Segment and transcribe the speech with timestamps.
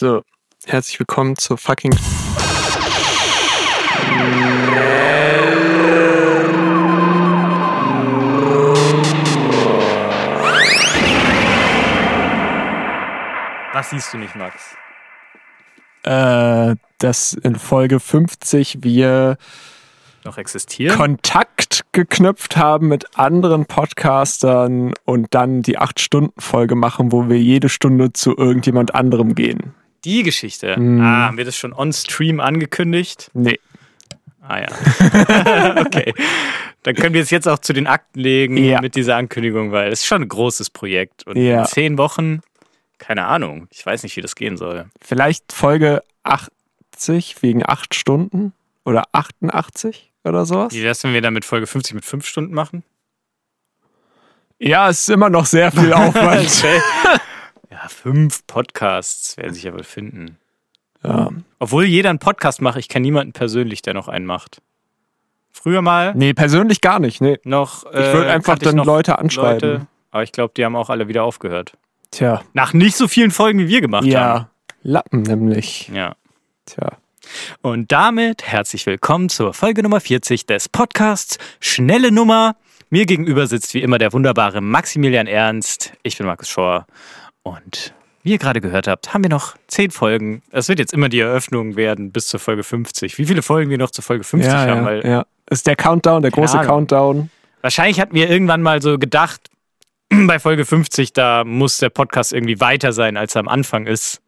[0.00, 0.22] So,
[0.64, 1.90] herzlich willkommen zur fucking.
[13.72, 14.76] Was siehst du nicht, Max?
[16.04, 19.36] Äh, dass in Folge 50 wir
[20.24, 20.96] Noch existieren?
[20.96, 28.12] Kontakt geknüpft haben mit anderen Podcastern und dann die 8-Stunden-Folge machen, wo wir jede Stunde
[28.12, 29.74] zu irgendjemand anderem gehen.
[30.04, 30.76] Die Geschichte.
[30.76, 31.00] Hm.
[31.00, 33.30] Ah, haben wir das schon on Stream angekündigt?
[33.34, 33.58] Nee.
[34.40, 34.68] Ah ja.
[35.84, 36.14] okay.
[36.84, 38.80] Dann können wir es jetzt auch zu den Akten legen Ja.
[38.80, 41.26] mit dieser Ankündigung, weil es ist schon ein großes Projekt.
[41.26, 41.60] Und Ja.
[41.60, 42.40] in zehn Wochen,
[42.98, 44.86] keine Ahnung, ich weiß nicht, wie das gehen soll.
[45.02, 48.52] Vielleicht Folge 80 wegen 8 Stunden
[48.84, 50.72] oder 88 oder sowas.
[50.72, 52.84] Wie wär's, wenn wir dann mit Folge 50 mit fünf Stunden machen?
[54.58, 56.64] Ja, es ist immer noch sehr viel Aufwand.
[57.82, 60.38] Ja, fünf Podcasts werden sich ja wohl finden.
[61.04, 61.30] ja.
[61.60, 64.60] Obwohl jeder einen Podcast macht, ich kenne niemanden persönlich, der noch einen macht.
[65.50, 67.20] Früher mal Nee, persönlich gar nicht.
[67.20, 67.38] Nee.
[67.44, 67.84] noch.
[67.86, 69.70] Ich würde einfach kannte ich dann Leute anschreiben.
[69.70, 71.72] Leute, aber ich glaube, die haben auch alle wieder aufgehört.
[72.12, 72.42] Tja.
[72.52, 74.10] Nach nicht so vielen Folgen, wie wir gemacht haben.
[74.10, 74.50] Ja.
[74.82, 75.88] Lappen nämlich.
[75.88, 76.14] Ja.
[76.66, 76.92] Tja.
[77.60, 82.56] Und damit herzlich willkommen zur Folge Nummer 40 des Podcasts Schnelle Nummer.
[82.90, 85.92] Mir gegenüber sitzt wie immer der wunderbare Maximilian Ernst.
[86.04, 86.86] Ich bin Markus Schor.
[87.48, 90.42] Und wie ihr gerade gehört habt, haben wir noch 10 Folgen.
[90.50, 93.16] Es wird jetzt immer die Eröffnung werden bis zur Folge 50.
[93.18, 95.26] Wie viele Folgen wir noch zur Folge 50 Ja, haben, ja, weil ja.
[95.50, 96.66] Ist der Countdown, der große Ahnung.
[96.66, 97.30] Countdown.
[97.62, 99.40] Wahrscheinlich hatten wir irgendwann mal so gedacht,
[100.26, 104.20] bei Folge 50, da muss der Podcast irgendwie weiter sein, als er am Anfang ist.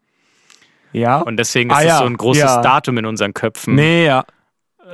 [0.93, 1.19] Ja.
[1.19, 2.61] Und deswegen ist Ah, es ja, so ein großes ja.
[2.61, 3.75] Datum in unseren Köpfen.
[3.75, 4.25] nee, ja.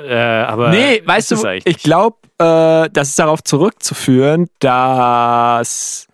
[0.05, 6.06] Äh, aber Nee, weißt du, ich glaube, äh, das ist darauf zurückzuführen, dass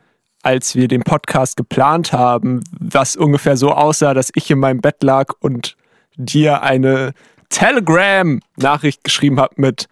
[0.43, 5.01] als wir den Podcast geplant haben, was ungefähr so aussah, dass ich in meinem Bett
[5.01, 5.75] lag und
[6.15, 7.13] dir eine
[7.49, 9.87] Telegram-Nachricht geschrieben habe mit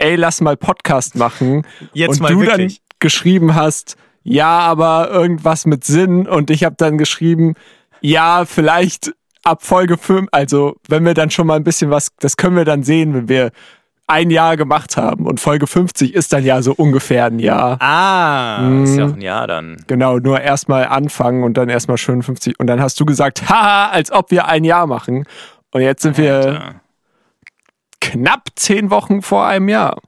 [0.00, 1.66] ey, lass mal Podcast machen.
[1.92, 2.78] Jetzt und mal du wirklich.
[2.78, 6.26] dann geschrieben hast, ja, aber irgendwas mit Sinn.
[6.26, 7.54] Und ich habe dann geschrieben,
[8.00, 9.12] ja, vielleicht
[9.44, 12.64] ab Folge 5, also wenn wir dann schon mal ein bisschen was, das können wir
[12.64, 13.50] dann sehen, wenn wir
[14.10, 15.26] ein Jahr gemacht haben.
[15.26, 17.80] Und Folge 50 ist dann ja so ungefähr ein Jahr.
[17.80, 19.10] Ah, ist ja Mhm.
[19.12, 19.76] auch ein Jahr dann.
[19.86, 22.58] Genau, nur erstmal anfangen und dann erstmal schön 50.
[22.60, 25.24] Und dann hast du gesagt, haha, als ob wir ein Jahr machen.
[25.72, 26.74] Und jetzt sind wir Alter.
[28.00, 30.00] knapp zehn Wochen vor einem Jahr.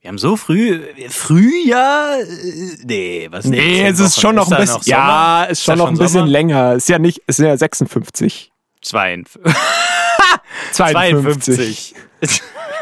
[0.00, 2.18] Wir haben so früh, Frühjahr?
[2.20, 2.24] Äh,
[2.84, 3.44] Nee, was?
[3.44, 4.20] Nee, es ist Wochen?
[4.20, 4.82] schon noch da ein bisschen.
[4.82, 4.96] Sommer?
[4.98, 6.26] ja, ist schon da noch ein bisschen Sommer?
[6.26, 6.72] länger.
[6.74, 8.50] Ist ja nicht, ist ja 56.
[8.82, 9.52] 52.
[10.72, 11.94] 52.
[11.94, 11.94] 52.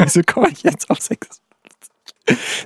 [0.04, 1.40] Wieso komme ich jetzt auf 56?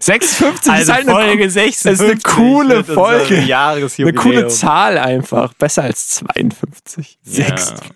[0.00, 1.93] 56 Also ist halt eine, Folge co- 56.
[1.93, 3.37] ist eine coole Folge.
[3.99, 5.55] eine coole Zahl einfach.
[5.55, 7.19] Besser als 52.
[7.25, 7.45] Ja.
[7.56, 7.93] 56.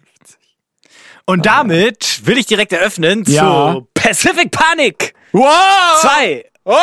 [1.27, 3.75] Und damit will ich direkt eröffnen Ja.
[3.75, 5.53] zu Pacific Panic Wow!
[6.01, 6.45] 2.
[6.65, 6.77] Wow!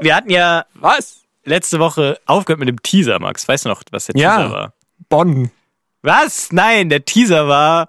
[0.00, 1.22] Wir hatten ja Was?
[1.44, 3.48] letzte Woche aufgehört mit dem Teaser, Max.
[3.48, 4.36] Weißt du noch, was der Ja.
[4.36, 4.72] Teaser war?
[5.08, 5.50] Bonn.
[6.02, 6.52] Was?
[6.52, 7.88] Nein, der Teaser war,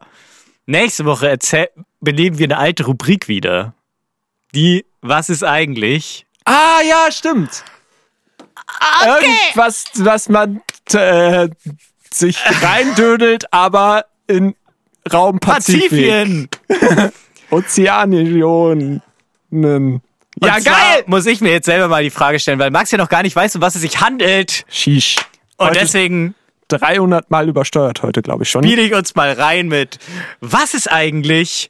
[0.66, 1.28] nächste Woche
[2.00, 3.74] beleben wir eine alte Rubrik wieder.
[4.54, 6.26] Die, was ist eigentlich?
[6.46, 7.64] Ah, ja, stimmt.
[9.06, 10.62] Irgendwas, was man
[10.94, 11.50] äh,
[12.12, 14.56] sich reindödelt, aber in
[15.12, 15.90] Raum Pazifik.
[15.90, 16.50] Pazifien!
[17.50, 19.02] Ozeanionen.
[19.52, 20.02] Ja, Und
[20.42, 21.04] zwar geil!
[21.08, 23.36] Muss ich mir jetzt selber mal die Frage stellen, weil Max ja noch gar nicht
[23.36, 24.66] weiß, um was es sich handelt.
[24.70, 25.18] Shish.
[25.58, 26.36] Und Heute deswegen
[26.70, 28.64] 300 Mal übersteuert heute, glaube ich schon.
[28.64, 30.00] spiele ich uns mal rein mit,
[30.40, 31.70] was ist eigentlich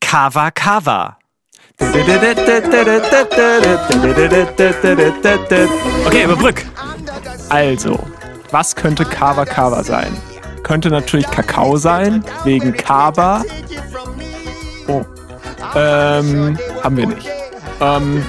[0.00, 1.18] Kava Kava?
[6.06, 6.64] Okay, überbrück.
[7.48, 7.98] Also,
[8.50, 10.16] was könnte Kava Kava sein?
[10.62, 13.42] Könnte natürlich Kakao sein, wegen Kaba.
[14.88, 15.04] Oh.
[15.74, 17.28] Ähm, haben wir nicht.
[17.80, 18.24] Ähm,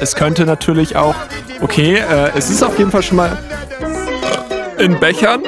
[0.00, 1.14] es könnte natürlich auch.
[1.60, 3.36] Okay, äh, es ist auf jeden Fall schon mal
[4.78, 5.42] in Bechern.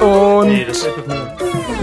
[0.00, 0.76] Und.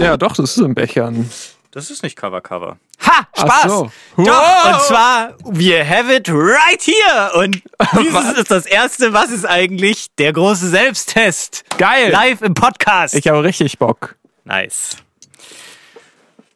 [0.00, 1.30] Ja, doch, das ist in Bechern.
[1.70, 2.78] Das ist nicht Kava Kava.
[3.06, 3.26] Ha!
[3.36, 3.62] Spaß!
[3.70, 3.90] So.
[4.16, 7.32] Doch, und zwar, wir have it right here.
[7.34, 7.62] Und
[8.00, 8.38] dieses Was?
[8.38, 11.64] ist das erste, was ist eigentlich der große Selbsttest.
[11.78, 12.10] Geil!
[12.10, 13.14] Live im Podcast.
[13.14, 14.16] Ich habe richtig Bock.
[14.44, 14.96] Nice.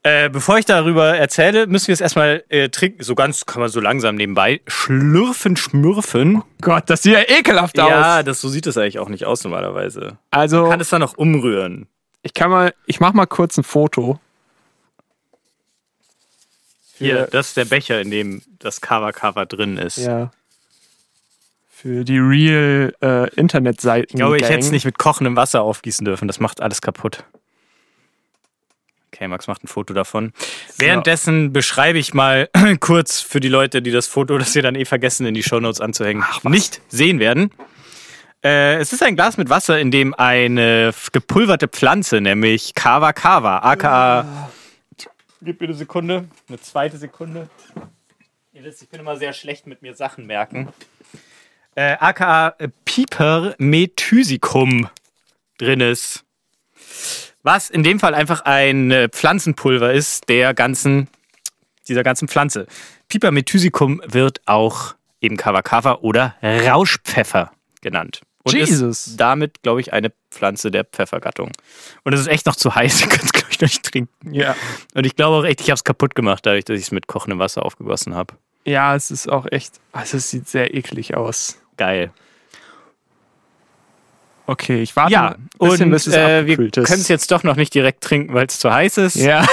[0.05, 3.05] Äh, bevor ich darüber erzähle, müssen wir es erstmal äh, trinken.
[3.05, 4.61] So ganz kann man so langsam nebenbei.
[4.67, 6.43] Schlürfen, schmürfen.
[6.61, 8.25] Gott, das sieht ja ekelhaft Ja, aus.
[8.25, 10.19] das, so sieht es eigentlich auch nicht aus normalerweise.
[10.33, 11.87] Also, Kann es dann noch umrühren.
[12.23, 14.19] ich kann mal, ich mach mal kurz ein Foto.
[17.03, 19.99] Hier, das ist der Becher, in dem das Cover Cover drin ist.
[19.99, 20.31] Ja.
[21.71, 24.11] Für die Real äh, Internetseiten.
[24.11, 26.29] Ich glaube, ich hätte es nicht mit kochendem Wasser aufgießen dürfen.
[26.29, 27.25] Das macht alles kaputt.
[29.13, 30.33] Okay, Max macht ein Foto davon.
[30.79, 32.49] Währenddessen beschreibe ich mal
[32.81, 35.81] kurz für die Leute, die das Foto, das wir dann eh vergessen, in die Shownotes
[35.81, 37.51] anzuhängen, nicht sehen werden.
[38.43, 43.59] Äh, es ist ein Glas mit Wasser, in dem eine gepulverte Pflanze, nämlich Kava Kava,
[43.59, 44.51] aka.
[45.45, 47.49] Gib mir eine Sekunde, eine zweite Sekunde.
[48.53, 50.69] Ihr wisst, ich bin immer sehr schlecht mit mir Sachen merken.
[51.75, 52.55] Äh, aka
[52.85, 54.89] Piper methysicum
[55.59, 56.25] drin ist.
[57.43, 61.09] Was in dem Fall einfach ein äh, Pflanzenpulver ist, der ganzen,
[61.89, 62.69] dieser ganzen Pflanze.
[63.09, 67.51] Piper methysicum wird auch eben Kava Kava oder Rauschpfeffer
[67.81, 68.21] genannt.
[68.45, 69.07] Und Jesus.
[69.07, 71.53] ist damit, glaube ich, eine Pflanze der Pfeffergattung.
[72.05, 74.35] Und es ist echt noch zu heiß, ihr könnt es, glaube ich, noch nicht trinken.
[74.35, 74.57] Ja.
[74.95, 77.07] Und ich glaube auch echt, ich habe es kaputt gemacht, dadurch, dass ich es mit
[77.07, 78.35] kochendem Wasser aufgegossen habe.
[78.65, 79.81] Ja, es ist auch echt.
[79.93, 81.59] Also es sieht sehr eklig aus.
[81.77, 82.13] Geil.
[84.47, 87.43] Okay, ich warte Ja, ein bisschen, und bis es äh, wir können es jetzt doch
[87.45, 89.15] noch nicht direkt trinken, weil es zu heiß ist.
[89.17, 89.47] Ja.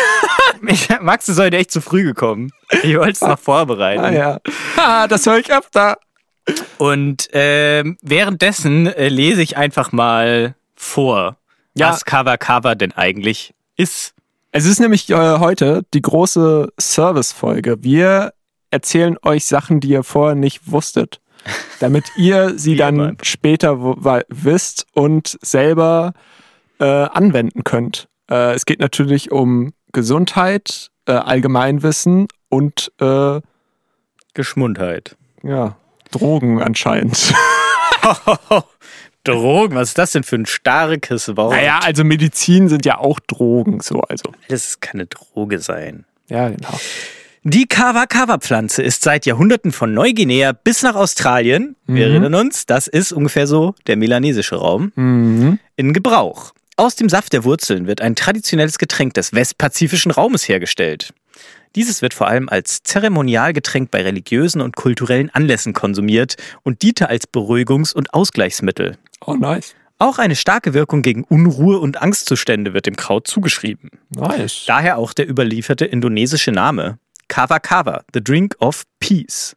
[1.02, 2.52] Max ist heute echt zu früh gekommen.
[2.84, 4.04] Ich wollte es noch vorbereiten.
[4.04, 4.40] ah, ja.
[4.78, 5.98] Ah, das höre ich öfter.
[6.78, 11.38] Und ähm, währenddessen äh, lese ich einfach mal vor,
[11.76, 11.90] Ja.
[11.92, 14.14] was Kava Kava denn eigentlich ist.
[14.52, 17.84] Es ist nämlich äh, heute die große Service-Folge.
[17.84, 18.34] Wir
[18.72, 21.20] erzählen euch Sachen, die ihr vorher nicht wusstet,
[21.80, 23.78] damit ihr sie dann später
[24.30, 26.14] wisst und selber
[26.80, 28.08] äh, anwenden könnt.
[28.30, 33.42] Äh, es geht natürlich um Gesundheit, äh, Allgemeinwissen und äh,
[34.34, 35.16] Geschmundheit.
[35.44, 35.76] ja,
[36.12, 37.34] Drogen anscheinend.
[39.24, 41.54] Drogen, was ist das denn für ein starkes Wort?
[41.54, 44.32] naja, also Medizin sind ja auch Drogen, so also.
[44.48, 46.06] Das kann eine Droge sein.
[46.30, 46.80] Ja, genau.
[47.44, 52.12] Die Kava-Kava-Pflanze ist seit Jahrhunderten von Neuguinea bis nach Australien, wir Mhm.
[52.12, 55.60] erinnern uns, das ist ungefähr so der melanesische Raum, Mhm.
[55.76, 56.52] in Gebrauch.
[56.76, 61.14] Aus dem Saft der Wurzeln wird ein traditionelles Getränk des westpazifischen Raumes hergestellt.
[61.76, 67.26] Dieses wird vor allem als Zeremonialgetränk bei religiösen und kulturellen Anlässen konsumiert und diente als
[67.28, 68.98] Beruhigungs- und Ausgleichsmittel.
[69.26, 69.76] Oh, nice.
[70.00, 73.90] Auch eine starke Wirkung gegen Unruhe und Angstzustände wird dem Kraut zugeschrieben.
[74.10, 74.64] Nice.
[74.66, 79.56] Daher auch der überlieferte indonesische Name Kava Kava, the drink of peace.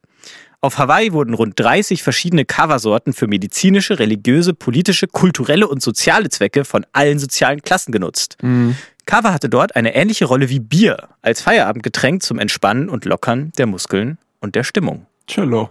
[0.60, 6.64] Auf Hawaii wurden rund 30 verschiedene Kava-Sorten für medizinische, religiöse, politische, kulturelle und soziale Zwecke
[6.64, 8.36] von allen sozialen Klassen genutzt.
[8.42, 8.76] Mhm.
[9.06, 13.66] Kava hatte dort eine ähnliche Rolle wie Bier als Feierabendgetränk zum Entspannen und Lockern der
[13.66, 15.06] Muskeln und der Stimmung.
[15.26, 15.70] Cello.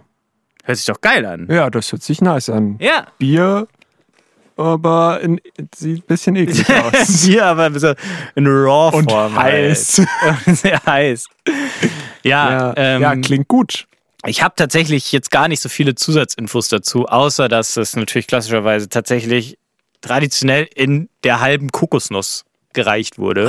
[0.64, 1.48] Hört sich doch geil an.
[1.50, 2.76] Ja, das hört sich nice an.
[2.80, 3.06] Ja.
[3.18, 3.66] Bier,
[4.56, 5.40] aber in,
[5.74, 7.26] sieht ein bisschen eklig aus.
[7.26, 7.94] Bier, aber so
[8.34, 9.06] in Raw-Form.
[9.06, 10.02] Und heiß.
[10.20, 10.56] Halt.
[10.58, 11.26] Sehr heiß.
[12.22, 13.86] Ja, Ja, ähm, ja, klingt gut.
[14.24, 18.88] Ich habe tatsächlich jetzt gar nicht so viele Zusatzinfos dazu, außer dass es natürlich klassischerweise
[18.88, 19.58] tatsächlich
[20.00, 22.44] traditionell in der halben Kokosnuss
[22.74, 23.46] gereicht wurde.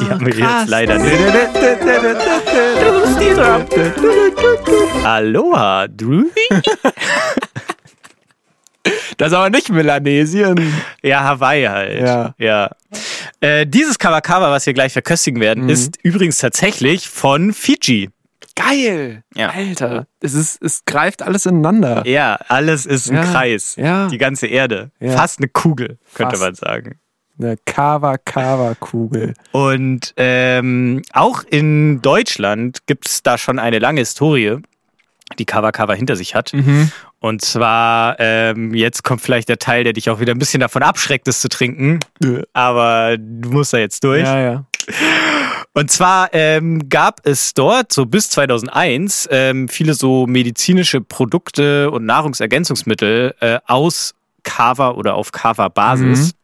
[0.00, 1.12] Die haben wir jetzt leider nicht.
[5.04, 6.24] Aloha, Drew.
[9.16, 10.74] Das ist aber nicht Melanesien.
[11.02, 12.00] Ja, Hawaii halt.
[12.00, 12.34] Ja.
[12.38, 12.70] ja.
[13.40, 15.70] Äh, dieses Kawakawa, was wir gleich verköstigen werden, Mhm.
[15.70, 18.10] ist übrigens tatsächlich von Fiji.
[18.56, 19.22] Geil.
[19.36, 19.50] Ja.
[19.50, 20.06] Alter.
[20.20, 22.02] Es, ist, es greift alles ineinander.
[22.06, 23.22] Ja, alles ist ein Ja.
[23.24, 23.76] Kreis.
[23.76, 24.08] Ja.
[24.08, 24.90] Die ganze Erde.
[25.00, 26.42] Fast eine Kugel, könnte Fast.
[26.42, 26.98] man sagen.
[27.38, 29.34] Eine Kava-Kava-Kugel.
[29.52, 34.58] Und ähm, auch in Deutschland gibt es da schon eine lange Historie,
[35.38, 36.52] die Kava Kava hinter sich hat.
[36.52, 36.92] Mhm.
[37.20, 40.82] Und zwar, ähm, jetzt kommt vielleicht der Teil, der dich auch wieder ein bisschen davon
[40.82, 42.00] abschreckt, es zu trinken.
[42.52, 44.24] Aber du musst da jetzt durch.
[44.24, 44.64] Ja, ja.
[45.74, 52.04] Und zwar ähm, gab es dort so bis 2001 ähm, viele so medizinische Produkte und
[52.04, 56.34] Nahrungsergänzungsmittel äh, aus Kava oder auf Kava-Basis.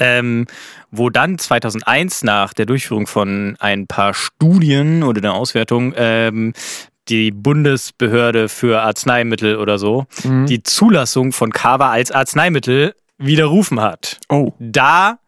[0.00, 0.46] Ähm,
[0.90, 6.52] wo dann 2001 nach der Durchführung von ein paar Studien oder der Auswertung ähm,
[7.08, 10.46] die Bundesbehörde für Arzneimittel oder so Mhm.
[10.46, 14.52] die Zulassung von Kava als Arzneimittel widerrufen hat Oh.
[14.58, 15.18] da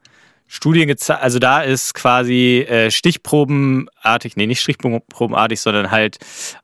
[0.46, 6.18] Studien gezeigt, also da ist quasi äh, stichprobenartig, nee, nicht stichprobenartig, sondern halt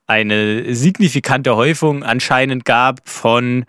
[0.07, 3.65] eine signifikante Häufung anscheinend gab von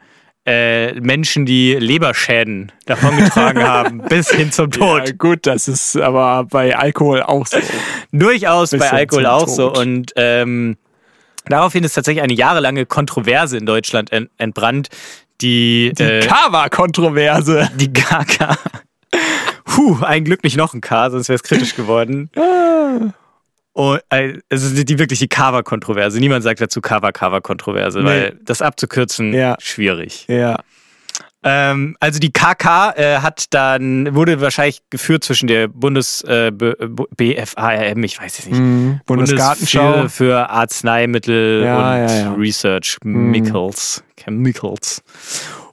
[0.51, 5.07] äh, Menschen, die Leberschäden davongetragen haben, bis hin zum Tod.
[5.07, 7.59] Ja, gut, das ist aber bei Alkohol auch so.
[8.11, 9.69] Durchaus Bis bei Alkohol auch so.
[9.69, 9.79] Tod.
[9.79, 10.77] Und ähm,
[11.47, 14.89] daraufhin ist tatsächlich eine jahrelange Kontroverse in Deutschland ent entbrannt,
[15.41, 17.71] die, Die äh, Kava-Kontroverse.
[17.77, 18.59] die KK.
[19.65, 22.29] Puh, ein Glück nicht noch ein K, sonst wäre es kritisch geworden.
[23.73, 26.19] Und, äh, also die, die wirklich die Kava-Kontroverse.
[26.19, 28.05] Niemand sagt dazu Kava-Kava-Kontroverse, Nee.
[28.05, 29.57] weil das abzukürzen, Ja.
[29.61, 30.27] schwierig.
[30.29, 30.59] Ja.
[31.43, 38.05] Ähm, also die KK äh, hat dann, wurde wahrscheinlich geführt zwischen der Bundes äh, BFARM,
[38.05, 38.59] ich weiß es nicht.
[38.59, 39.01] Mhm.
[39.07, 39.93] Bundesgartenschau.
[39.93, 42.33] Bundes für, Arzneimittel Ja, und ja.
[42.35, 43.33] Research Mhm.
[43.33, 44.05] Chemicals.
[44.23, 45.03] Chemicals.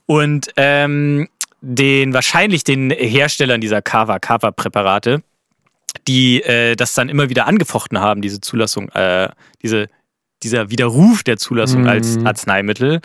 [0.06, 1.27] Und ähm,
[1.60, 5.22] den wahrscheinlich den Herstellern dieser Kava Kava Präparate,
[6.08, 9.30] die äh, das dann immer wieder angefochten haben, diese Zulassung, äh,
[9.62, 9.88] diese
[10.44, 11.88] dieser Widerruf der Zulassung Mhm.
[11.88, 13.01] als Arzneimittel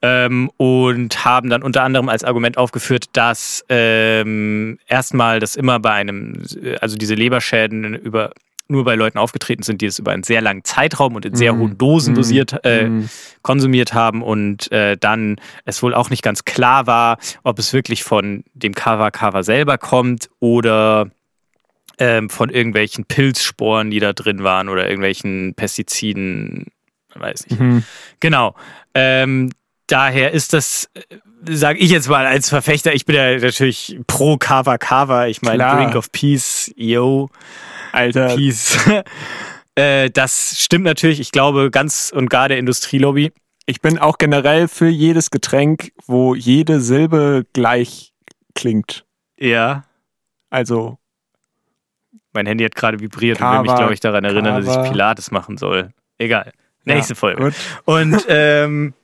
[0.00, 5.92] ähm, und haben dann unter anderem als Argument aufgeführt, dass ähm, erstmal das immer bei
[5.92, 6.42] einem,
[6.80, 8.32] also diese Leberschäden über
[8.68, 11.52] nur bei Leuten aufgetreten sind, die es über einen sehr langen Zeitraum und in sehr
[11.52, 11.58] Mhm.
[11.58, 12.16] hohen Dosen Mhm.
[12.16, 13.08] dosiert äh, Mhm.
[13.42, 15.36] konsumiert haben und äh, dann
[15.66, 19.76] es wohl auch nicht ganz klar war, ob es wirklich von dem Kava Kava selber
[19.76, 21.10] kommt oder
[21.98, 26.66] ähm, von irgendwelchen Pilzsporen, die da drin waren oder irgendwelchen Pestiziden,
[27.14, 27.60] weiß nicht.
[27.60, 27.84] Mhm.
[28.20, 28.54] Genau.
[28.94, 29.50] Ähm,
[29.86, 30.90] daher ist das,
[31.48, 35.64] sage ich jetzt mal als Verfechter, ich bin ja natürlich pro Kava Kava, ich meine.
[35.64, 37.30] Drink of Peace, yo,
[37.92, 38.78] Alter, Peace.
[39.74, 43.32] äh, das stimmt natürlich, ich glaube ganz und gar der Industrielobby.
[43.66, 48.12] ich bin auch generell für jedes Getränk, wo jede Silbe gleich
[48.54, 49.04] klingt.
[49.38, 49.84] Ja.
[50.50, 50.98] Also,
[52.32, 54.84] Mein Handy hat gerade vibriert und will mich, Kava, glaube ich, daran erinnern, dass Kava.
[54.84, 55.90] ich Pilates machen soll.
[56.18, 56.52] Egal.
[56.84, 57.42] Nächste ja, Folge.
[57.42, 57.54] Gut.
[57.84, 58.94] Und ähm,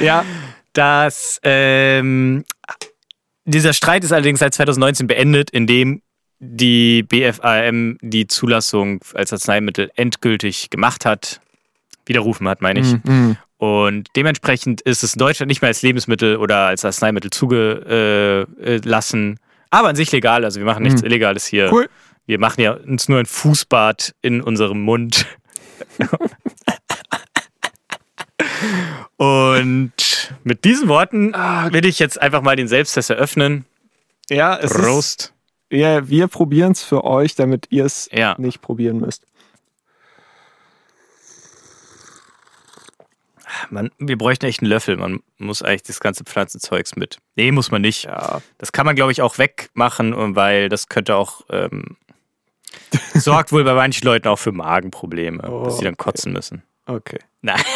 [0.00, 0.24] Ja,
[0.72, 2.44] dass ähm,
[3.44, 6.02] dieser Streit ist allerdings seit 2019 beendet, indem
[6.38, 11.40] die BFAM die Zulassung als Arzneimittel endgültig gemacht hat,
[12.04, 12.92] widerrufen hat, meine ich.
[13.04, 13.38] Mhm.
[13.56, 18.46] Und dementsprechend ist es in Deutschland nicht mehr als Lebensmittel oder als Arzneimittel zugelassen,
[19.70, 20.44] aber an sich legal.
[20.44, 21.06] Also wir machen nichts Mhm.
[21.06, 21.72] Illegales hier.
[21.72, 21.88] Cool.
[22.26, 25.26] Wir machen ja uns nur ein Fußbad in unserem Mund.
[29.16, 29.92] Und
[30.44, 33.64] mit diesen Worten will ich jetzt einfach mal den Selbsttest eröffnen.
[34.28, 35.32] Ja, es ist, Prost.
[35.70, 38.34] ja wir probieren es für euch, damit ihr es Ja.
[38.38, 39.24] nicht probieren müsst.
[43.70, 44.96] Man, wir bräuchten echt einen Löffel.
[44.96, 47.18] Man muss eigentlich das ganze Pflanzenzeugs mit.
[47.34, 48.04] Nee, muss man nicht.
[48.04, 48.40] Ja.
[48.58, 51.42] Das kann man, glaube ich, auch wegmachen, weil das könnte auch.
[51.50, 51.96] Ähm,
[53.14, 56.04] sorgt wohl bei manchen Leuten auch für Magenprobleme, Oh, dass sie dann okay.
[56.04, 56.62] kotzen müssen.
[56.86, 57.18] Okay.
[57.42, 57.60] Nein.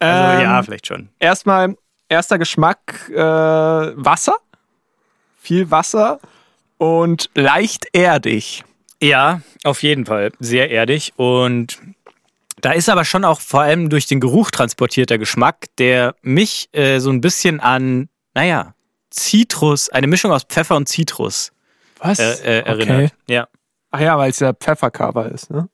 [0.00, 1.08] Also Ähm, ja, vielleicht schon.
[1.18, 1.76] Erstmal,
[2.08, 4.36] erster Geschmack, äh, Wasser.
[5.40, 6.20] Viel Wasser
[6.76, 8.62] und leicht erdig.
[9.02, 10.30] Ja, auf jeden Fall.
[10.38, 11.14] Sehr erdig.
[11.16, 11.80] Und
[12.60, 16.98] da ist aber schon auch vor allem durch den Geruch transportierter Geschmack, der mich äh,
[16.98, 18.74] so ein bisschen an, naja,
[19.10, 21.52] Zitrus, eine Mischung aus Pfeffer und Zitrus
[21.98, 22.18] Was?
[22.18, 23.12] äh, äh, erinnert.
[23.28, 23.48] Ja.
[23.90, 25.68] Ach ja, weil es ja Pfeffercover ist, ne?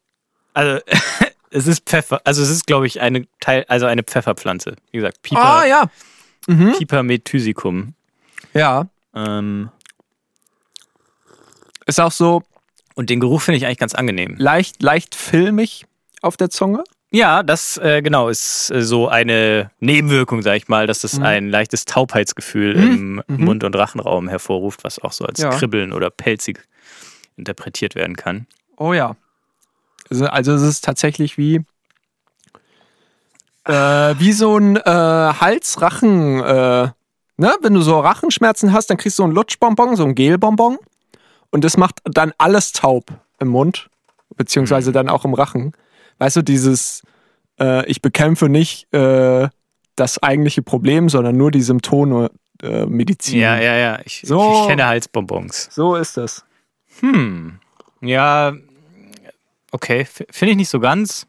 [0.53, 0.81] Also
[1.51, 4.77] es ist Pfeffer, also es ist, glaube ich, eine Teil, also eine Pfefferpflanze.
[4.93, 5.91] Wie gesagt, Piper, Ah, ja.
[6.47, 6.75] Mhm.
[6.79, 7.95] Piper methysicum.
[8.53, 8.87] Ja.
[9.15, 9.71] Ähm,
[11.87, 12.43] Ist auch so
[12.95, 14.37] und den Geruch finde ich eigentlich ganz angenehm.
[14.39, 15.87] leicht, leicht filmig
[16.25, 16.83] auf der Zunge.
[17.11, 21.23] Ja, das äh, genau ist äh, so eine Nebenwirkung, sag ich mal, dass das Mhm.
[21.25, 23.45] ein leichtes Taubheitsgefühl im Mhm.
[23.45, 25.51] Mund- und Rachenraum hervorruft, was auch so als Ja.
[25.51, 26.67] Kribbeln oder pelzig
[27.37, 28.47] interpretiert werden kann.
[28.77, 29.15] Oh ja.
[30.11, 31.61] Also, also es ist tatsächlich wie
[33.65, 33.73] äh,
[34.19, 36.89] wie so ein äh, Hals-Rachen, äh,
[37.37, 37.55] ne?
[37.63, 40.79] Wenn du so Rachenschmerzen hast, dann kriegst du so ein Lutschbonbon, so ein Gelbonbon
[41.51, 43.07] und das macht dann alles taub
[43.39, 43.89] im Mund,
[44.37, 45.73] beziehungsweise dann auch im Rachen.
[46.19, 47.03] Weißt du, dieses
[47.61, 49.49] äh, ich bekämpfe nicht äh,
[49.97, 52.31] das eigentliche Problem, sondern nur die Symptome
[52.63, 53.39] äh, Medizin.
[53.41, 53.99] Ja, ja, ja.
[54.05, 54.63] Ich, So.
[54.63, 55.69] ich kenne Halsbonbons.
[55.71, 56.45] So ist das.
[57.01, 57.59] Hm.
[58.01, 58.53] Ja,
[59.73, 60.05] okay.
[60.05, 61.27] Finde ich nicht so ganz.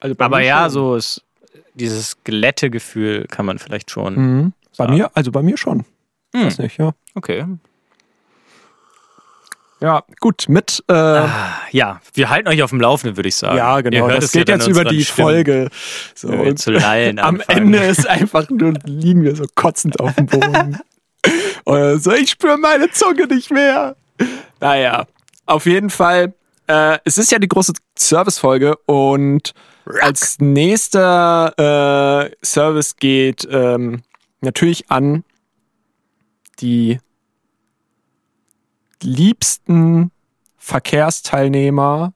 [0.00, 0.70] Also Aber ja, schon.
[0.70, 1.22] so ist
[1.74, 4.14] dieses Glätte-Gefühl kann man vielleicht schon.
[4.14, 4.52] Mhm.
[4.76, 5.84] Bei mir, also bei mir schon.
[6.34, 6.46] Hm.
[6.46, 6.92] Weiß nicht, ja.
[7.14, 7.44] Okay.
[9.82, 13.56] Ja, gut, mit, äh, Ah, ja, wir halten euch auf dem Laufenden, würde ich sagen.
[13.56, 14.08] ja, Ihr genau.
[14.08, 15.70] hört Das ja geht jetzt über die Stimmen, Folge.
[16.14, 16.84] So, und zu am
[17.18, 17.40] anfangen.
[17.48, 20.78] Ende ist einfach nur, liegen wir so kotzend auf dem Boden.
[21.64, 23.96] Oder so, ich spüre meine Zunge nicht mehr.
[24.60, 25.06] Naja,
[25.46, 26.32] auf jeden Fall,
[26.68, 29.52] äh, es ist ja die große Servicefolge und
[30.00, 34.02] als nächster äh, Service geht ähm,
[34.42, 35.24] natürlich an
[36.60, 37.00] die
[39.02, 40.10] liebsten
[40.58, 42.12] Verkehrsteilnehmer,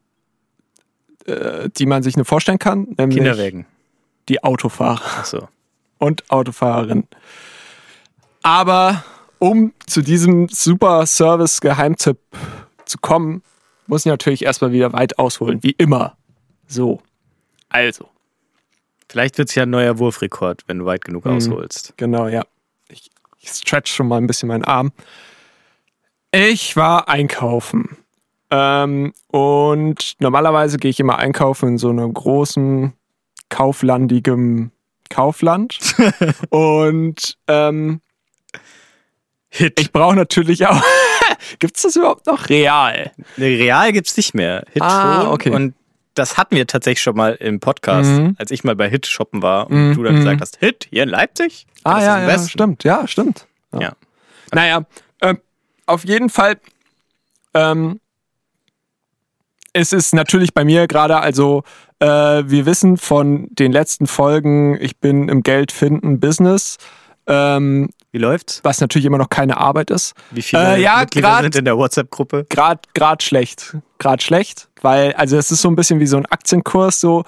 [1.27, 3.67] äh, die man sich nur vorstellen kann, nämlich Kinderwägen.
[4.29, 5.49] die Autofahrer Achso.
[5.99, 7.07] und Autofahrerin.
[8.43, 9.05] Aber
[9.39, 12.19] um zu diesem super Service-Geheimtipp
[12.85, 13.43] zu kommen,
[13.87, 16.17] muss ich natürlich erstmal wieder weit ausholen, wie immer.
[16.67, 17.01] So.
[17.69, 18.09] Also.
[19.09, 21.33] Vielleicht wird es ja ein neuer Wurfrekord, wenn du weit genug Mhm.
[21.37, 21.95] ausholst.
[21.97, 22.43] Genau, ja.
[22.89, 24.93] Ich, ich stretch schon mal ein bisschen meinen Arm.
[26.39, 27.97] Ich war einkaufen.
[28.51, 32.93] Ähm, und normalerweise gehe ich immer einkaufen in so einem großen,
[33.49, 34.71] kauflandigem
[35.09, 35.79] Kaufland.
[36.51, 38.01] und ähm,
[39.49, 39.81] Hit.
[39.81, 40.83] ich brauche natürlich auch.
[41.59, 42.51] Gibt es das überhaupt noch?
[42.51, 43.13] Real.
[43.39, 44.65] Nee, Real gibt's nicht mehr.
[44.73, 45.31] Hit Ah, schon.
[45.33, 45.51] okay.
[45.51, 45.75] Und
[46.15, 48.37] das hatten wir tatsächlich schon mal im Podcast, Mhm.
[48.39, 50.19] als ich mal bei Hit shoppen war und Mhm, du dann mhm.
[50.19, 51.67] gesagt hast, Hit, hier in Leipzig?
[51.85, 52.85] Ah, ja, ja, stimmt.
[52.85, 53.47] Ja, stimmt.
[53.73, 53.93] Ja.
[54.53, 54.85] Naja,
[55.23, 55.39] ähm,
[55.87, 56.57] auf jeden Fall.
[57.55, 58.01] Ähm,
[59.73, 61.63] es ist natürlich bei mir gerade, also
[61.99, 66.79] äh, wir wissen von den letzten Folgen, ich bin im Geldfinden Business,
[67.27, 68.61] ähm, Wie läuft's?
[68.63, 70.15] was natürlich immer noch keine Arbeit ist.
[70.31, 72.47] Wie viele Äh, ja, Mitglieder grad- sind in der WhatsApp-Gruppe?
[72.49, 73.77] Grad, grad schlecht.
[73.99, 77.25] Grad schlecht, weil, also es ist so ein bisschen wie so ein Aktienkurs, so.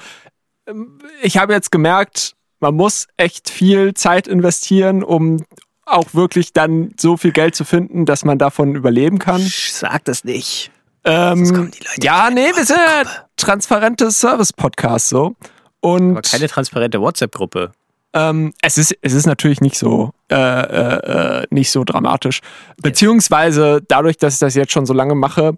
[0.67, 5.45] ähm, Ich habe jetzt gemerkt, man muss echt viel Zeit investieren, um
[5.91, 9.41] auch wirklich dann so viel Geld zu finden, dass man davon überleben kann.
[9.41, 10.71] Sag das nicht.
[11.05, 15.35] Ähm, kommen die Leute ja, nee, wir sind ja transparentes Service-Podcast so.
[15.81, 17.73] Und Aber keine transparente WhatsApp-Gruppe.
[18.13, 22.41] ähm, es, ist, es ist natürlich nicht so, äh, äh, äh, nicht so dramatisch.
[22.83, 25.57] Beziehungsweise dadurch, dass ich das jetzt schon so lange mache,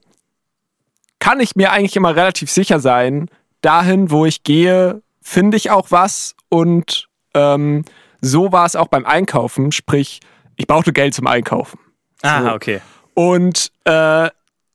[1.20, 3.28] kann ich mir eigentlich immer relativ sicher sein,
[3.62, 6.34] dahin, wo ich gehe, finde ich auch was.
[6.48, 7.84] Und ähm,
[8.20, 9.72] so war es auch beim Einkaufen.
[9.72, 10.20] Sprich,
[10.56, 11.78] ich brauchte Geld zum Einkaufen.
[12.22, 12.80] Ah, okay.
[13.14, 14.28] Und äh,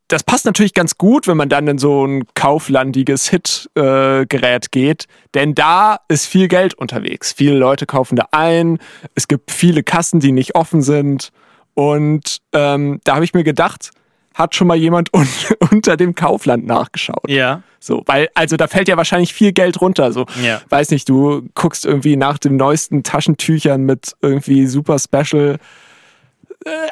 [0.08, 5.56] das passt natürlich ganz gut, wenn man dann in so ein kauflandiges Hit-Gerät geht, denn
[5.56, 7.34] da ist viel Geld unterwegs.
[7.34, 8.78] Viele Leute kaufen da ein,
[9.16, 11.32] es gibt viele Kassen, die nicht offen sind.
[11.74, 13.90] Und ähm, da habe ich mir gedacht,
[14.36, 15.28] hat schon mal jemand un
[15.72, 17.28] unter dem Kaufland nachgeschaut.
[17.28, 17.64] Ja.
[17.80, 20.12] So, weil, also da fällt ja wahrscheinlich viel Geld runter.
[20.12, 20.62] So, Ja.
[20.70, 25.58] weiß nicht, du guckst irgendwie nach den neuesten Taschentüchern mit irgendwie super Special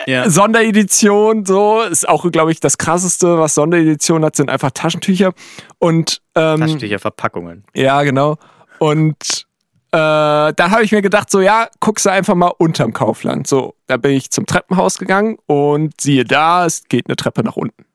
[0.06, 0.30] ja.
[0.30, 5.34] Sonderedition, so ist auch, glaube ich, das krasseste, was Sonderedition hat, sind einfach Taschentücher.
[5.80, 7.64] Und ähm, Taschentücher, Verpackungen.
[7.74, 8.38] ja, genau.
[8.78, 9.48] Und
[9.94, 13.46] äh, dann habe ich mir gedacht, so ja, guckst du einfach mal unterm Kaufland.
[13.46, 17.56] So, da bin ich zum Treppenhaus gegangen und siehe da, es geht eine Treppe nach
[17.56, 17.86] unten.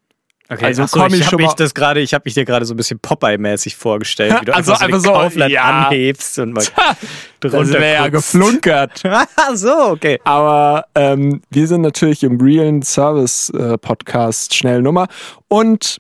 [0.48, 2.72] Okay, Also komm ich ich habe mich das gerade, ich habe mich dir gerade so
[2.72, 5.86] ein bisschen Popeye-mäßig vorgestellt, wie du Also einfach so, einfach den so, Kaufland ja.
[5.88, 6.64] anhebst und mal
[7.40, 9.02] Das drunter wäre ja geflunkert.
[9.54, 10.20] So, okay.
[10.22, 15.08] Aber ähm, wir sind natürlich im realen Service-Podcast schnell Nummer.
[15.48, 15.98] Und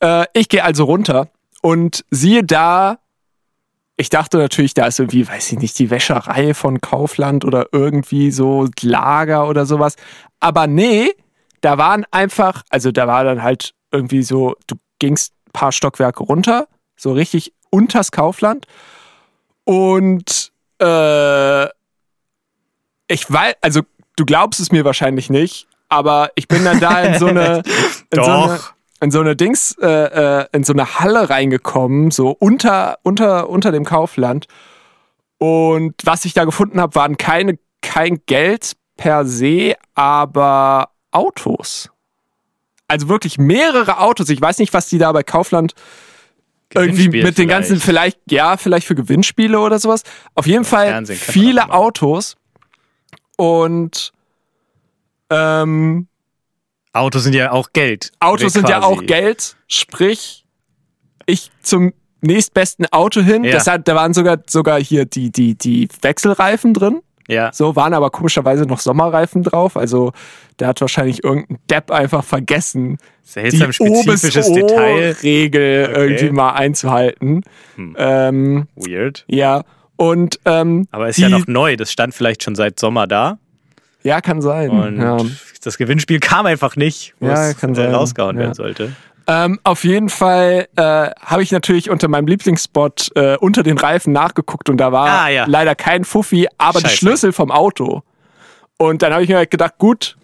[0.00, 1.28] äh, ich gehe also runter
[1.62, 2.98] und siehe da,
[3.96, 8.30] ich dachte natürlich, da ist irgendwie, weiß ich nicht, die Wäscherei von Kaufland oder irgendwie
[8.30, 9.96] so Lager oder sowas.
[10.40, 11.10] Aber nee,
[11.60, 16.24] da waren einfach, also da war dann halt irgendwie so, du gingst ein paar Stockwerke
[16.24, 18.66] runter, so richtig unters Kaufland.
[19.64, 21.64] Und äh,
[23.08, 23.82] ich weiß, also
[24.16, 27.62] du glaubst es mir wahrscheinlich nicht, aber ich bin dann da in so eine,
[28.10, 28.74] in so eine, Doch.
[29.02, 29.88] In so eine Dings, äh,
[30.42, 34.46] äh, in so eine Halle reingekommen, so unter, unter, unter dem Kaufland.
[35.38, 41.90] Und was ich da gefunden habe, waren keine, kein Geld per se, aber Autos.
[42.86, 44.28] Also wirklich mehrere Autos.
[44.28, 45.74] Ich weiß nicht, was die da bei Kaufland
[46.72, 48.18] irgendwie mit den ganzen, vielleicht.
[48.30, 50.04] ja, vielleicht für Gewinnspiele oder sowas.
[50.36, 51.70] Auf jeden Fall man auch viele.
[51.72, 52.36] Autos.
[53.36, 54.12] Und
[55.28, 56.06] ähm,
[56.92, 58.12] Autos sind ja auch Geld.
[58.20, 58.92] Autos sind ja quasi.
[58.92, 59.56] auch Geld.
[59.66, 60.44] Sprich,
[61.26, 63.44] ich zum nächstbesten Auto hin.
[63.44, 63.52] Ja.
[63.52, 67.00] Das hat, da waren sogar, sogar hier die, die, die Wechselreifen drin.
[67.28, 67.50] Ja.
[67.52, 69.76] So waren aber komischerweise noch Sommerreifen drauf.
[69.76, 70.12] Also
[70.58, 75.16] der hat wahrscheinlich irgendein Depp einfach vergessen, Seltsam die spezifisches Detail.
[75.22, 76.00] Regel Okay.
[76.00, 77.42] irgendwie mal einzuhalten.
[77.76, 77.96] Hm.
[77.98, 79.24] Ähm, Weird.
[79.28, 79.62] ja.
[79.96, 81.76] Und ähm, Aber ist die, ja noch neu.
[81.76, 83.38] Das stand vielleicht schon seit Sommer da.
[84.02, 84.70] Ja, kann sein.
[84.70, 85.16] Und ja.
[85.62, 88.42] Das Gewinnspiel kam einfach nicht, wo Ja, es kann äh, rausgehauen Ja.
[88.42, 88.92] werden sollte.
[89.28, 94.12] Ähm, auf jeden Fall äh, habe ich natürlich unter meinem Lieblingsspot äh, unter den Reifen
[94.12, 95.44] nachgeguckt und da war Ah, ja.
[95.46, 96.96] leider kein Fuffi, aber die Scheiße.
[96.96, 98.02] Schlüssel vom Auto.
[98.78, 100.16] Und dann habe ich mir halt gedacht, gut,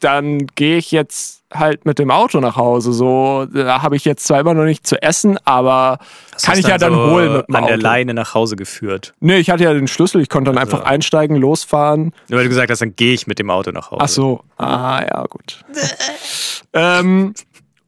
[0.00, 2.92] dann gehe ich jetzt halt mit dem Auto nach Hause.
[2.92, 5.98] So, da habe ich jetzt zwar immer noch nicht zu essen, aber
[6.34, 7.68] Hast kann ich ja dann so holen mit dem an Auto.
[7.68, 9.14] der Leine nach Hause geführt.
[9.20, 10.76] Nee, ich hatte ja den Schlüssel, ich konnte dann Also.
[10.76, 12.12] einfach einsteigen, losfahren.
[12.28, 14.02] Nur weil du gesagt hast, dann gehe ich mit dem Auto nach Hause.
[14.02, 14.40] Ach so.
[14.58, 15.64] Ah, ja, gut.
[16.72, 17.32] ähm,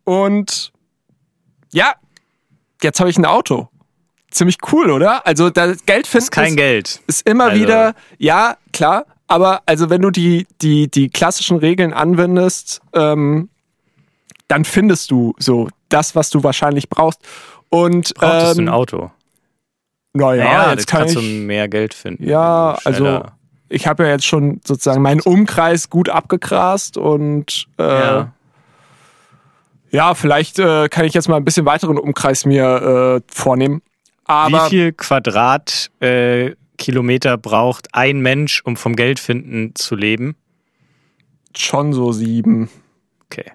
[0.04, 0.72] und
[1.72, 1.94] ja,
[2.82, 3.68] jetzt habe ich ein Auto.
[4.30, 5.26] Ziemlich cool, oder?
[5.26, 7.00] Also das Geld Das finden ist kein Geld.
[7.06, 11.92] ist immer Also- wieder, ja, klar, aber also wenn du die, die, die klassischen Regeln
[11.92, 13.50] anwendest, ähm,
[14.48, 17.20] dann findest du so das, was du wahrscheinlich brauchst.
[17.68, 19.10] Und Brauchtest du ein ähm, Auto?
[20.14, 21.20] naja, Naja, jetzt kann kannst ich.
[21.20, 22.24] du mehr Geld finden.
[22.26, 23.32] Ja, also Schneller.
[23.68, 28.32] ich habe ja jetzt schon sozusagen meinen Umkreis gut abgegrast und äh, ja.
[29.90, 30.14] Ja.
[30.14, 33.82] vielleicht äh, kann ich jetzt mal ein bisschen weiteren Umkreis mir äh, vornehmen.
[34.24, 40.36] Aber Wie viel Quadratkilometer äh, Kilometer braucht ein Mensch, um vom Geldfinden zu leben?
[41.56, 42.68] schon so sieben.
[43.24, 43.50] Okay.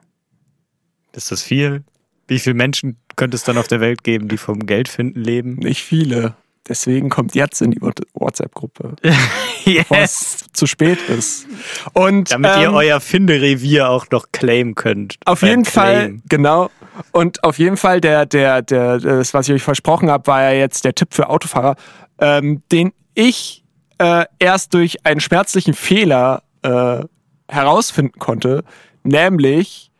[1.13, 1.83] Ist das viel?
[2.27, 5.55] Wie viele Menschen könnte es dann auf der Welt geben, die vom Geldfinden leben?
[5.55, 6.35] Nicht viele.
[6.67, 8.95] Deswegen kommt jetzt in die What- WhatsApp-Gruppe,
[9.65, 9.87] Yes!
[9.91, 11.45] es zu spät ist.
[11.93, 15.15] Und Damit ihr ähm, euer Finderevier auch noch claimen könnt.
[15.25, 16.23] Auf jeden Fall, Claim.
[16.29, 16.71] genau.
[17.11, 20.51] Und auf jeden Fall, der, der, der, das, was ich euch versprochen habe, war ja
[20.59, 21.75] jetzt der Tipp für Autofahrer,
[22.19, 23.63] ähm, den ich
[23.99, 27.03] äh, erst durch einen schmerzlichen Fehler äh,
[27.47, 28.63] herausfinden konnte,
[29.03, 29.91] nämlich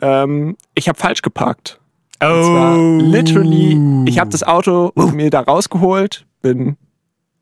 [0.00, 1.80] ähm, ich habe falsch geparkt.
[2.20, 2.98] Und zwar Oh.
[3.00, 3.78] literally,
[4.08, 6.76] ich habe das Auto mir da rausgeholt, bin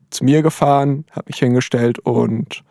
[0.09, 2.63] zu mir gefahren, habe mich hingestellt und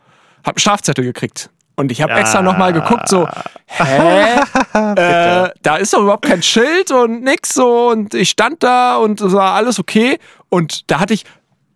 [0.45, 1.51] habe einen Strafzettel gekriegt.
[1.75, 3.27] Und ich habe extra nochmal geguckt, so,
[3.67, 4.37] hä?
[4.75, 7.89] äh, da ist doch überhaupt kein Schild und nix so.
[7.89, 10.19] Und ich stand da und es war alles okay.
[10.51, 11.25] Und da hatte ich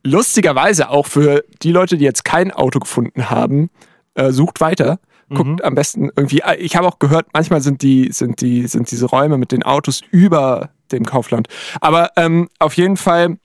[0.07, 3.71] lustigerweise auch für die Leute, die jetzt kein Auto gefunden haben,
[4.15, 4.99] äh, sucht weiter.
[5.29, 6.41] Guckt am besten irgendwie.
[6.43, 9.65] äh, Ich habe auch gehört, manchmal sind die, sind die, sind diese Räume mit den
[9.65, 11.49] Autos über dem Kaufland.
[11.81, 13.37] Aber ähm, auf jeden Fall,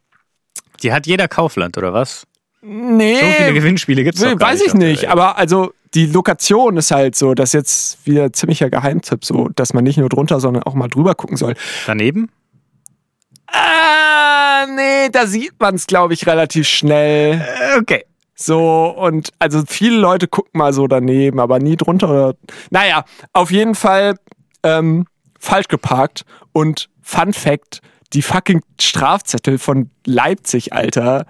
[0.84, 2.28] Die hat jeder Kaufland, oder was?
[2.62, 3.16] nee.
[3.20, 7.16] So viele Gewinnspiele gibt es gar Weiß ich nicht, aber also die Lokation ist halt
[7.16, 10.76] so, das ist jetzt wieder ziemlicher Geheimtipp, so, dass man nicht nur drunter, sondern auch
[10.76, 11.56] mal drüber gucken soll.
[11.88, 12.30] Daneben?
[13.52, 17.34] Ah, nee, da sieht man es, glaube ich, relativ schnell.
[17.42, 18.06] Äh, Okay.
[18.36, 22.10] So, und also viele Leute gucken mal so daneben, aber nie drunter.
[22.10, 22.34] Oder,
[22.72, 24.16] naja, auf jeden Fall
[24.64, 25.06] ähm,
[25.40, 26.26] falsch geparkt.
[26.52, 27.82] Und Fun Fact:
[28.14, 31.28] die fucking Strafzettel von Leipzig, Alter,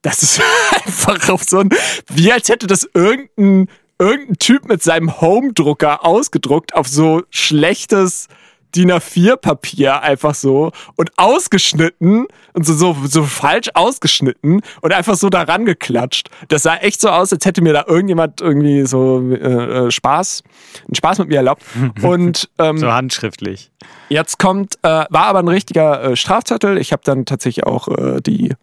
[0.00, 0.40] das ist
[0.86, 1.68] einfach auf so ein,
[2.08, 8.28] wie als hätte das irgendein, irgendein Typ mit seinem Home-Drucker ausgedruckt auf so schlechtes
[8.76, 15.30] DIN A4-Papier einfach so und ausgeschnitten und so, so, so falsch ausgeschnitten und einfach so
[15.30, 16.28] daran geklatscht.
[16.48, 20.42] Das sah echt so aus, als hätte mir da irgendjemand irgendwie so äh, äh, Spaß,
[20.86, 21.62] einen Spaß mit mir erlaubt.
[22.02, 23.70] Und ähm, So handschriftlich.
[24.08, 26.78] Jetzt kommt, äh, war aber ein richtiger äh, Strafzettel.
[26.78, 28.54] Ich habe dann tatsächlich auch äh, die,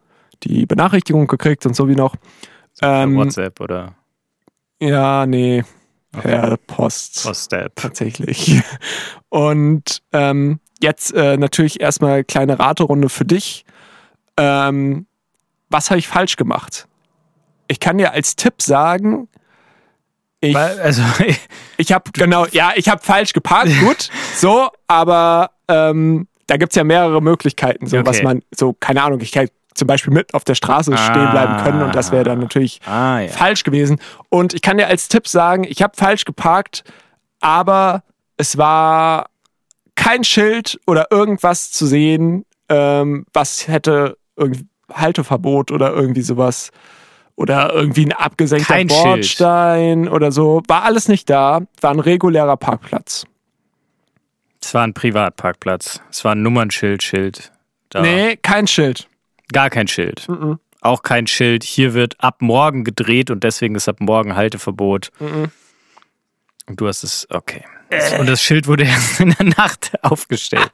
[0.44, 2.16] die Benachrichtigung gekriegt und so wie noch.
[2.82, 3.96] Ähm, WhatsApp oder
[4.80, 5.64] ja, nee,
[6.22, 7.26] per Post.
[7.26, 7.76] WhatsApp.
[7.76, 8.62] Tatsächlich.
[9.30, 13.66] Und ähm, jetzt äh, natürlich erstmal kleine Raterunde für dich.
[14.38, 15.06] Ähm,
[15.70, 16.88] was habe ich falsch gemacht?
[17.68, 19.28] Ich kann dir als Tipp sagen,
[20.40, 21.02] ich, Also,
[21.78, 26.84] ich habe genau, ja, ich habe falsch geparkt, gut, so, aber ähm, da gibt's ja
[26.84, 28.24] mehrere Möglichkeiten, so was Okay.
[28.26, 29.32] man, so, keine Ahnung, ich
[29.76, 33.20] zum Beispiel mit auf der Straße stehen bleiben können und das wäre dann natürlich ah
[33.20, 33.28] ja.
[33.28, 34.00] falsch gewesen.
[34.30, 36.84] Und ich kann dir als Tipp sagen, ich habe falsch geparkt,
[37.40, 38.04] aber
[38.38, 39.28] es war
[39.96, 46.72] kein Schild oder irgendwas zu sehen, ähm, was hätte irgendwie Halteverbot oder irgendwie sowas
[47.36, 49.04] oder irgendwie ein abgesenkter Kein Schild.
[49.04, 50.62] Bordstein oder so.
[50.68, 53.26] War alles nicht da, war ein regulärer Parkplatz.
[54.62, 56.02] Es war ein Privatparkplatz.
[56.10, 57.52] Es war ein Nummernschild, Schild.
[57.90, 58.02] Da.
[58.02, 59.08] Nee, kein Schild.
[59.54, 60.28] Gar kein Schild.
[60.82, 61.64] Auch kein Schild.
[61.64, 65.12] Hier wird ab morgen gedreht und deswegen ist ab morgen Halteverbot.
[66.68, 67.64] Und du hast es, okay.
[68.20, 70.72] Und das Schild wurde erst in der Nacht aufgestellt.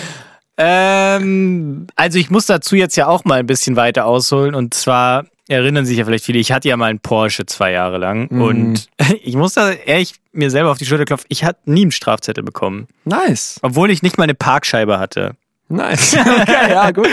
[0.56, 4.54] ähm, also ich muss dazu jetzt ja auch mal ein bisschen weiter ausholen.
[4.54, 7.98] Und zwar erinnern sich ja vielleicht viele, ich hatte ja mal einen Porsche zwei Jahre
[7.98, 8.28] lang.
[8.28, 8.88] Und
[9.22, 12.44] ich muss da ehrlich mir selber auf die Schulter klopfen, ich hatte nie einen Strafzettel
[12.44, 12.86] bekommen.
[13.04, 13.58] Nice.
[13.62, 15.34] Obwohl ich nicht mal eine Parkscheibe hatte.
[15.68, 16.16] Nice.
[16.16, 17.08] Okay, ja, gut.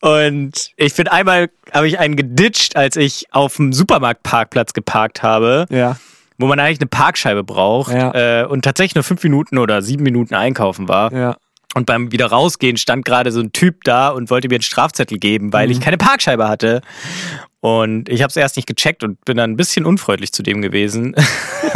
[0.00, 5.66] Und ich bin einmal, habe ich einen geditcht, als ich auf dem Supermarktparkplatz geparkt habe,
[5.70, 5.96] Ja.
[6.38, 8.42] wo man eigentlich eine Parkscheibe braucht Ja.
[8.42, 11.12] äh, und tatsächlich nur fünf Minuten oder sieben Minuten einkaufen war.
[11.12, 11.36] Ja.
[11.74, 15.18] Und beim wieder rausgehen stand gerade so ein Typ da und wollte mir einen Strafzettel
[15.18, 15.72] geben, weil Mhm.
[15.72, 16.80] ich keine Parkscheibe hatte.
[17.60, 20.62] Und ich habe es erst nicht gecheckt und bin dann ein bisschen unfreundlich zu dem
[20.62, 21.14] gewesen.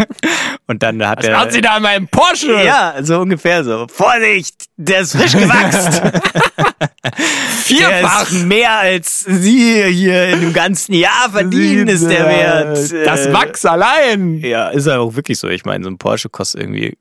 [0.69, 1.37] und dann hat Was er.
[1.37, 2.53] machen Sie da in meinem Porsche?
[2.65, 3.87] ja, so ungefähr so.
[3.89, 6.01] Vorsicht, der ist frisch gewachst.
[7.65, 8.31] Vierfach.
[8.31, 12.93] mehr als Sie hier in dem ganzen Jahr verdienen, ist der Wert.
[13.07, 14.39] Das Äh, Wachs allein.
[14.39, 15.49] Ja, ist ja auch wirklich so.
[15.49, 16.97] Ich meine, so ein Porsche kostet irgendwie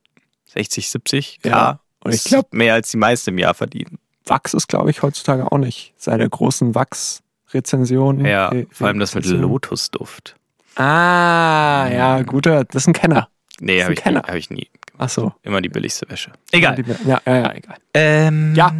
[0.54, 1.50] 60, 70 K.
[1.50, 3.98] Ja, und ich Ist glaub- mehr als die meisten im Jahr verdienen.
[4.26, 5.94] Wachs ist, glaube ich, heutzutage auch nicht.
[5.98, 8.24] Seit der großen Wachs-Rezension.
[8.26, 9.26] Ja, Äh, vor allem das mit.
[9.26, 10.36] Lotusduft.
[10.76, 12.64] Ah, ja, guter.
[12.66, 13.28] Das ist ein Kenner.
[13.60, 14.22] Nee, habe ich, nie- Kenner.
[14.28, 14.68] hab ich nie.
[14.98, 15.34] Ach so.
[15.44, 16.32] Immer die billigste Wäsche.
[16.52, 16.78] Egal.
[17.06, 17.76] Ja, ja, ja, egal.
[17.94, 18.74] Ähm, Ja.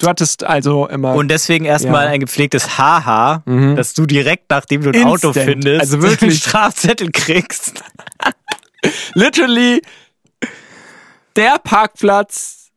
[0.00, 1.14] Du hattest also immer.
[1.14, 2.10] Und deswegen erstmal Ja.
[2.12, 3.74] ein gepflegtes Haha, Mhm.
[3.74, 5.50] dass du direkt, nachdem du ein Auto Instant.
[5.50, 6.38] findest, Also einen wirklich.
[6.38, 7.82] Strafzettel kriegst.
[9.14, 9.82] literally
[11.38, 12.70] der Parkplatz,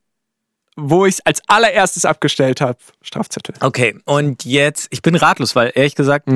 [0.77, 2.77] wo ich es als allererstes abgestellt habe.
[3.01, 3.55] Strafzettel.
[3.59, 6.27] Okay, und jetzt, ich bin ratlos, weil ehrlich gesagt,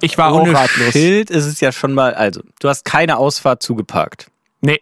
[0.00, 0.92] Ich war ohne auch ratlos.
[0.92, 4.26] Schild ist es ja schon mal, also, du hast keine Ausfahrt zugeparkt.
[4.60, 4.80] Nee.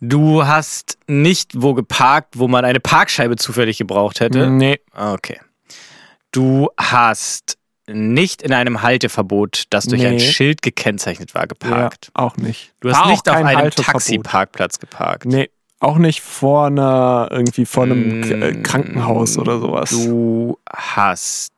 [0.00, 4.48] Du hast nicht wo geparkt, wo man eine Parkscheibe zufällig gebraucht hätte.
[4.48, 4.80] Nee.
[4.94, 5.40] Okay.
[6.32, 10.20] Du hast nicht in einem Halteverbot, das durch ein Nee.
[10.20, 12.10] Schild gekennzeichnet war, Ja, geparkt.
[12.14, 12.72] auch nicht.
[12.80, 13.70] Du hast War nicht auf einem.
[13.70, 15.24] Taxiparkplatz geparkt.
[15.26, 15.50] Nee.
[15.78, 19.90] Auch nicht vor einer, irgendwie vor einem Mm, äh, Krankenhaus oder sowas.
[19.90, 21.52] Du hast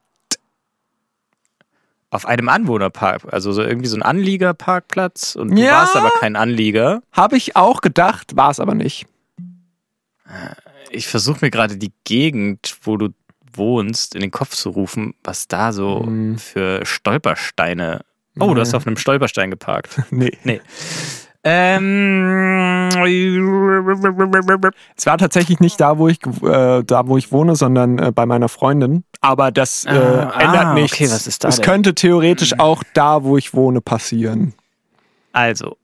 [2.11, 5.73] auf einem Anwohnerpark, also so irgendwie so ein Anliegerparkplatz und du Ja.
[5.83, 7.03] warst aber kein Anlieger.
[7.13, 9.07] Habe ich auch gedacht, war es aber nicht.
[10.91, 13.11] Ich versuche mir gerade die Gegend, wo du
[13.55, 16.37] wohnst, in den Kopf zu rufen, was da so Mm.
[16.37, 18.01] für Stolpersteine.
[18.41, 18.77] Oh, du hast Nee.
[18.77, 20.01] auf einem Stolperstein geparkt.
[20.11, 20.33] Nee.
[20.45, 20.61] Nee.
[21.45, 22.89] Ähm,
[24.97, 28.27] Es war tatsächlich nicht da, wo ich äh, da, wo ich wohne, sondern äh, bei
[28.27, 29.05] meiner Freundin.
[29.21, 30.95] Aber das äh, Ah, ändert ah, nichts.
[30.95, 31.65] okay, was ist da es denn?
[31.65, 34.55] könnte theoretisch auch da, wo ich wohne, passieren.
[35.33, 35.77] also,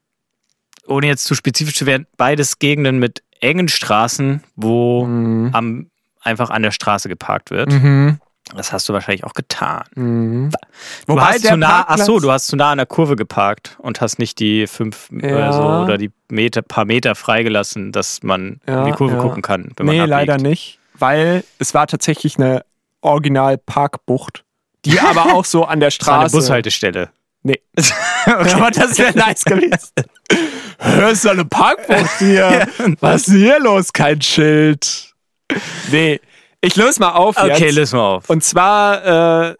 [0.86, 5.50] ohne jetzt zu spezifisch zu werden, beides Gegenden mit engen Straßen, wo Mhm.
[5.52, 5.86] am,
[6.24, 7.70] einfach an der Straße geparkt wird.
[7.70, 8.18] Mhm.
[8.54, 9.84] Das hast du wahrscheinlich auch getan.
[9.94, 10.50] Mhm.
[11.06, 13.76] Du hast der zu nah, ach so, du hast zu nah an der Kurve geparkt
[13.78, 15.48] und hast nicht die fünf Ja.
[15.48, 19.20] äh, so, oder die Meter, paar Meter freigelassen, dass man Ja, in die Kurve ja.
[19.22, 22.64] gucken kann, wenn Nee, leider nicht, weil es war tatsächlich eine
[23.00, 24.44] Original-Parkbucht,
[24.84, 26.36] die aber auch so an der Das war eine Straße.
[26.36, 27.10] Bushaltestelle.
[27.42, 27.60] Nee.
[28.26, 28.52] okay.
[28.54, 29.90] Aber das wäre nice gewesen.
[30.78, 32.66] Hör, ist doch eine Parkbucht hier.
[33.00, 33.92] Was ist denn hier los?
[33.92, 35.13] Kein Schild.
[35.90, 36.20] Nee,
[36.60, 37.74] ich löse mal auf Okay, jetzt.
[37.74, 38.30] lösen wir auf.
[38.30, 39.54] Und zwar, äh,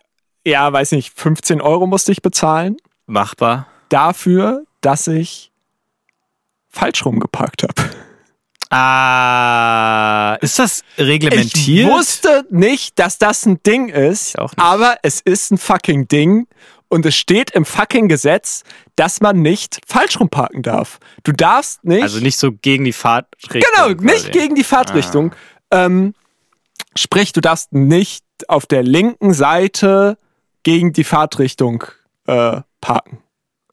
[0.46, 3.66] ja, weiß nicht, 15 Euro musste ich bezahlen Machbar.
[3.90, 5.50] dafür, dass ich
[6.70, 7.74] falsch rumgeparkt habe.
[8.70, 11.90] Ah, ist das Ich reglementiert?
[11.90, 14.58] wusste nicht, dass das ein Ding ist, Ich auch nicht.
[14.58, 16.46] aber es ist ein fucking Ding
[16.88, 18.62] und es steht im fucking Gesetz,
[18.96, 20.98] dass man nicht falsch rumparken darf.
[21.22, 22.02] Du darfst nicht.
[22.02, 23.62] also nicht so gegen die Fahrtrichtung.
[23.74, 24.04] Genau, quasi.
[24.06, 25.32] nicht gegen die Fahrtrichtung.
[25.32, 25.36] Ah.
[25.74, 26.14] Ähm,
[26.96, 30.16] sprich, du darfst nicht auf der linken Seite
[30.62, 31.84] gegen die Fahrtrichtung
[32.26, 33.18] äh, parken.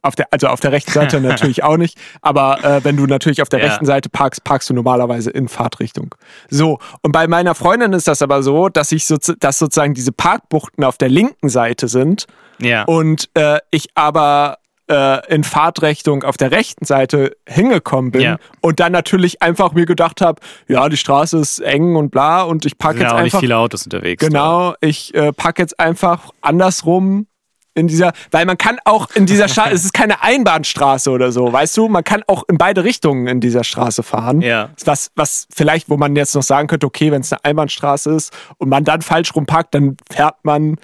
[0.04, 3.42] Auf der, also auf der rechten Seite natürlich auch nicht, aber äh, wenn du natürlich
[3.42, 3.68] auf der Ja.
[3.68, 6.16] rechten Seite parkst, parkst du normalerweise in Fahrtrichtung.
[6.50, 10.12] So, und bei meiner Freundin ist das aber so, dass ich so, dass sozusagen diese
[10.12, 12.26] Parkbuchten auf der linken Seite sind
[12.60, 12.84] Ja.
[12.86, 14.58] und äh, ich aber
[14.92, 18.38] äh, in Fahrtrichtung auf der rechten Seite hingekommen bin Ja.
[18.60, 22.66] und dann natürlich einfach mir gedacht habe, ja, die Straße ist eng und bla und
[22.66, 24.24] ich packe jetzt auch nicht einfach viele Autos unterwegs.
[24.26, 27.28] genau, ich äh, packe jetzt einfach andersrum
[27.74, 31.54] in dieser, weil man kann auch in dieser Straße, es ist keine Einbahnstraße oder so,
[31.54, 34.42] weißt du, man kann auch in beide Richtungen in dieser Straße fahren.
[34.42, 34.72] Ja.
[34.84, 38.34] Was, was vielleicht, wo man jetzt noch sagen könnte, okay, wenn es eine Einbahnstraße ist
[38.58, 40.76] und man dann falsch rumparkt, dann fährt man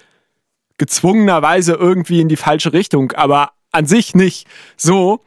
[0.77, 4.47] gezwungenerweise irgendwie in die falsche Richtung, aber an sich nicht.
[4.75, 5.21] So.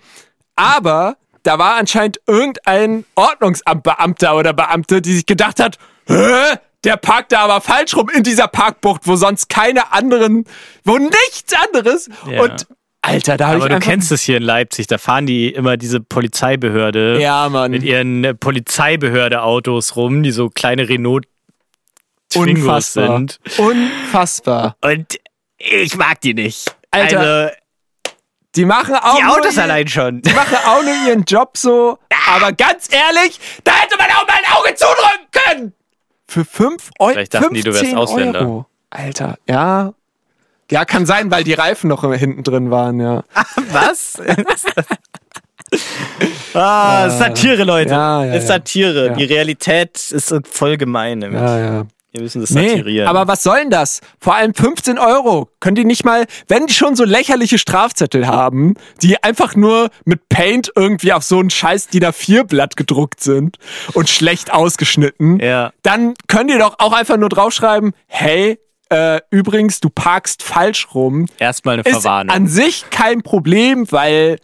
[0.57, 6.57] Aber da war anscheinend irgendein Ordnungsamtbeamter oder Beamte, die sich gedacht hat, Hä?
[6.85, 10.45] Der parkt da aber falsch rum in dieser Parkbucht, wo sonst keine anderen,
[10.83, 12.09] wo nichts anderes.
[12.27, 12.43] Ja.
[12.43, 12.67] Und
[13.03, 15.77] Alter, da habe ich Aber du kennst es hier in Leipzig, da fahren die immer
[15.77, 17.71] diese Polizeibehörde Ja, Mann.
[17.71, 21.27] mit ihren äh, Polizeibehörde-Autos rum, die so kleine Renault
[22.31, 22.63] Twingos
[22.97, 23.17] Unfassbar.
[23.19, 23.39] sind.
[23.59, 24.77] Unfassbar.
[24.83, 25.19] Und
[25.59, 26.75] ich mag die nicht.
[26.91, 27.55] Alter, also,
[28.57, 30.23] Die machen auch die nur Autos ihr- allein schon.
[30.23, 31.99] Die machen auch nur ihren Job so.
[32.29, 35.73] Aber ganz ehrlich, da hätte man auch mal ein Auge zudrücken können.
[36.27, 37.13] Für 5 Euro.
[37.13, 38.41] Vielleicht dachten die, du wärst Ausländer.
[38.41, 38.67] Euro.
[38.91, 39.93] Alter, ja.
[40.71, 43.25] Ja, kann sein, weil die Reifen noch hinten drin waren, ja.
[43.73, 44.21] Was?
[46.55, 47.91] ah, Satire, Leute.
[47.91, 48.47] Ja, ja, ist.
[48.49, 49.15] Satire.
[49.17, 51.19] Die Realität ist voll gemein.
[51.19, 51.41] nämlich.
[51.41, 51.83] Ja, ja.
[52.13, 53.07] Wir müssen das Nee, satirieren.
[53.07, 54.01] aber was soll denn das?
[54.19, 55.49] Vor allem 15 Euro.
[55.61, 60.29] Können die nicht mal, wenn die schon so lächerliche Strafzettel haben, die einfach nur mit
[60.29, 63.59] Paint irgendwie auf so ein scheiß DIN A4-Blatt gedruckt sind
[63.95, 65.73] und schlecht ausgeschnitten, Ja.
[65.83, 71.27] dann können die doch auch einfach nur draufschreiben, hey, äh, übrigens, du parkst falsch rum.
[71.39, 72.35] Erstmal eine Ist Verwarnung.
[72.35, 74.39] an sich kein Problem, weil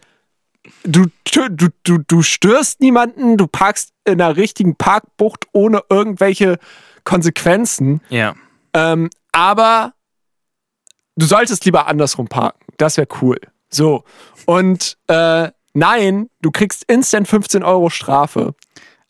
[0.85, 6.59] du, du, du, du störst niemanden, du parkst in einer richtigen Parkbucht ohne irgendwelche
[7.07, 8.01] Konsequenzen.
[8.09, 8.35] ja.
[8.73, 9.93] Ähm, aber
[11.15, 12.59] du solltest lieber andersrum parken.
[12.77, 13.39] Das wäre cool.
[13.69, 14.03] So.
[14.45, 18.53] Und äh, nein, du kriegst instant 15 Euro Strafe.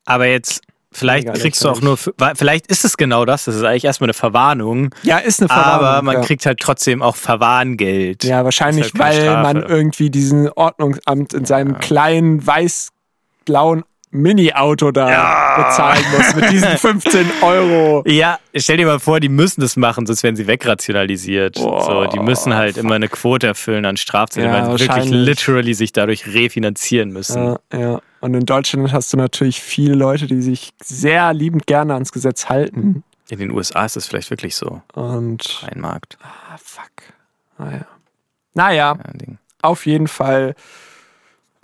[0.06, 3.64] Aber jetzt Vielleicht Mega kriegst du auch nur, vielleicht ist es genau das, das ist
[3.64, 5.86] eigentlich erstmal eine Verwarnung, Ja, ist eine Verwarnung.
[5.86, 6.22] aber man ja.
[6.22, 8.24] kriegt halt trotzdem auch Verwarngeld.
[8.24, 13.84] Ja, wahrscheinlich, halt weil man irgendwie diesen Ordnungsamt in seinem kleinen weiß-blauen
[14.18, 15.68] Mini-Auto da Ja.
[15.70, 18.04] bezahlen muss mit diesen 15 Euro.
[18.08, 21.56] Ja, stell dir mal vor, die müssen das machen, sonst werden sie wegrationalisiert.
[21.56, 25.10] Boah, so, die müssen halt immer eine Quote erfüllen an Strafzetteln, Ja, weil sie wirklich
[25.12, 27.58] literally sich dadurch refinanzieren müssen.
[27.74, 28.02] Ja, ja.
[28.20, 32.50] Und in Deutschland hast du natürlich viele Leute, die sich sehr liebend gerne ans Gesetz
[32.50, 33.04] halten.
[33.30, 34.82] In den USA ist es vielleicht wirklich so.
[34.94, 35.64] Und.
[35.72, 36.18] Ein Markt.
[36.24, 36.92] Ah, fuck.
[37.58, 37.86] Naja.
[38.54, 40.56] Naja, Ja, auf jeden Fall.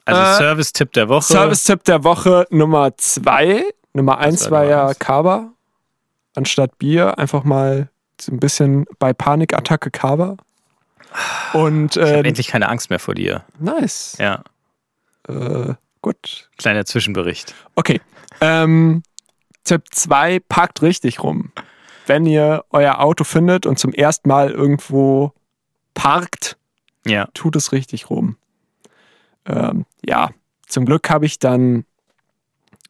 [0.05, 1.23] Also Äh, Service-Tipp der Woche.
[1.33, 3.63] Service-Tipp der Woche Nummer zwei.
[3.93, 4.93] Nummer eins war ja?
[4.93, 5.51] Kaba.
[6.35, 7.89] Anstatt Bier einfach mal
[8.19, 10.37] so ein bisschen bei Panikattacke Kaba.
[11.53, 13.43] Und ich habe äh, endlich keine Angst mehr vor dir.
[13.59, 14.15] nice.
[14.19, 14.43] Ja,
[15.27, 16.49] Äh, gut.
[16.57, 17.53] kleiner Zwischenbericht.
[17.75, 18.01] Okay.
[18.41, 19.03] Ähm,
[19.63, 21.51] Tipp 2, parkt richtig rum.
[22.07, 25.31] Wenn ihr euer Auto findet und zum ersten Mal irgendwo
[25.93, 26.57] parkt,
[27.05, 28.35] Ja, tut es richtig rum.
[29.45, 30.29] Ähm, ja,
[30.67, 31.85] zum Glück habe ich dann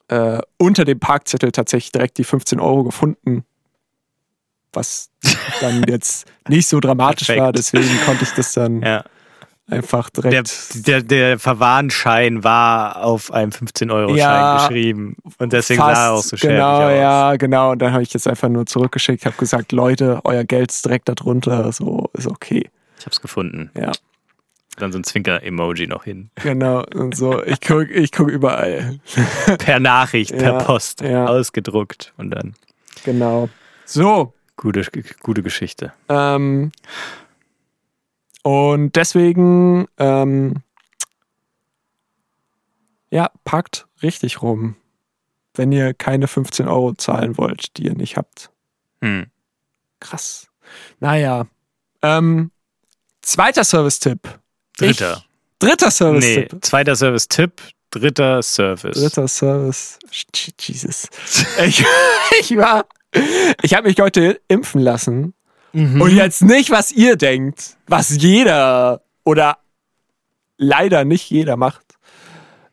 [0.07, 3.45] äh, unter dem Parkzettel tatsächlich direkt die 15 Euro gefunden.
[4.71, 5.09] Was
[5.61, 7.43] dann jetzt nicht so dramatisch Perfekt.
[7.43, 9.03] war, deswegen konnte ich das dann ja.
[9.69, 10.87] einfach Der, direkt.
[10.87, 15.15] der, der Verwarnschein war auf einem 15-Euro-Schein Ja, geschrieben.
[15.37, 16.91] Und deswegen fast, sah er auch so schäbig Genau, aus.
[16.97, 17.71] ja, genau.
[17.71, 21.07] Und dann habe ich jetzt einfach nur zurückgeschickt, habe gesagt, Leute, euer Geld ist direkt
[21.07, 22.69] darunter, so ist okay.
[22.99, 23.69] Ich hab's gefunden.
[23.77, 23.91] Ja,
[24.77, 26.29] Dann so ein Zwinker-Emoji noch hin.
[26.36, 26.83] genau.
[26.95, 28.99] Und so, ich guck, ich guck überall.
[29.59, 31.27] Per Nachricht, per Ja, Post, ja.
[31.27, 32.13] ausgedruckt.
[32.17, 32.55] Und dann
[33.05, 33.49] Genau.
[33.86, 34.83] So, gute,
[35.21, 35.93] gute Geschichte.
[36.09, 36.71] Ähm,
[38.41, 40.55] und deswegen, ähm,
[43.09, 44.75] ja, packt richtig rum,
[45.53, 48.49] wenn ihr keine 15 Euro zahlen wollt, die ihr nicht habt.
[49.01, 49.27] Hm.
[49.99, 50.47] Krass.
[50.99, 51.45] Naja.
[52.01, 52.51] Ähm,
[53.21, 54.39] zweiter Service-Tipp.
[54.87, 55.23] Dritter.
[55.23, 56.65] Ich, dritter Nee, Service-Tipp.
[56.65, 58.97] zweiter Service-Tipp, dritter Service.
[58.99, 59.99] Dritter Service.
[60.11, 61.07] Je- Jesus.
[61.65, 61.83] Ich,
[62.39, 62.85] ich war,
[63.61, 65.33] ich habe mich heute impfen lassen.
[65.73, 66.01] Mhm.
[66.01, 69.57] Und jetzt nicht, was ihr denkt, was jeder oder
[70.57, 71.81] leider nicht jeder macht.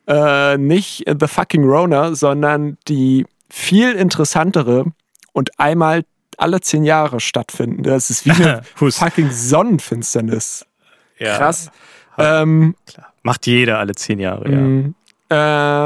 [0.07, 4.85] Äh, nicht The Fucking Rona, sondern die viel interessantere
[5.33, 6.03] und einmal
[6.37, 7.89] alle zehn Jahre stattfindende.
[7.91, 10.65] Das ist wie eine fucking Sonnenfinsternis.
[11.19, 11.69] Ja, Krass.
[12.17, 12.75] Ähm.
[13.23, 14.57] Macht jeder alle zehn Jahre, ja.
[14.57, 14.93] mh,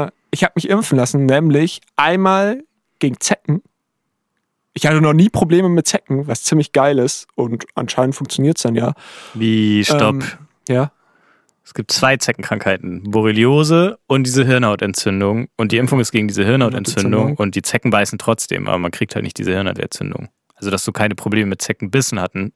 [0.06, 2.62] äh, ich habe mich impfen lassen, nämlich einmal
[2.98, 3.62] gegen Zecken.
[4.74, 7.26] Ich hatte noch nie Probleme mit Zecken, was ziemlich geil ist.
[7.34, 8.92] Und anscheinend funktioniert es dann ja.
[9.32, 10.16] Wie, stopp.
[10.16, 10.22] Ähm,
[10.68, 10.92] ja.
[11.64, 13.10] Es gibt zwei Zeckenkrankheiten.
[13.10, 15.48] Borreliose und diese Hirnhautentzündung.
[15.56, 17.12] Und die Impfung ist gegen diese Hirnhautentzündung.
[17.12, 17.36] Hirnhautentzündung.
[17.44, 20.28] Und die Zecken beißen trotzdem, aber man kriegt halt nicht diese Hirnhautentzündung.
[20.56, 22.52] Also, dass du keine Probleme mit Zeckenbissen hatten,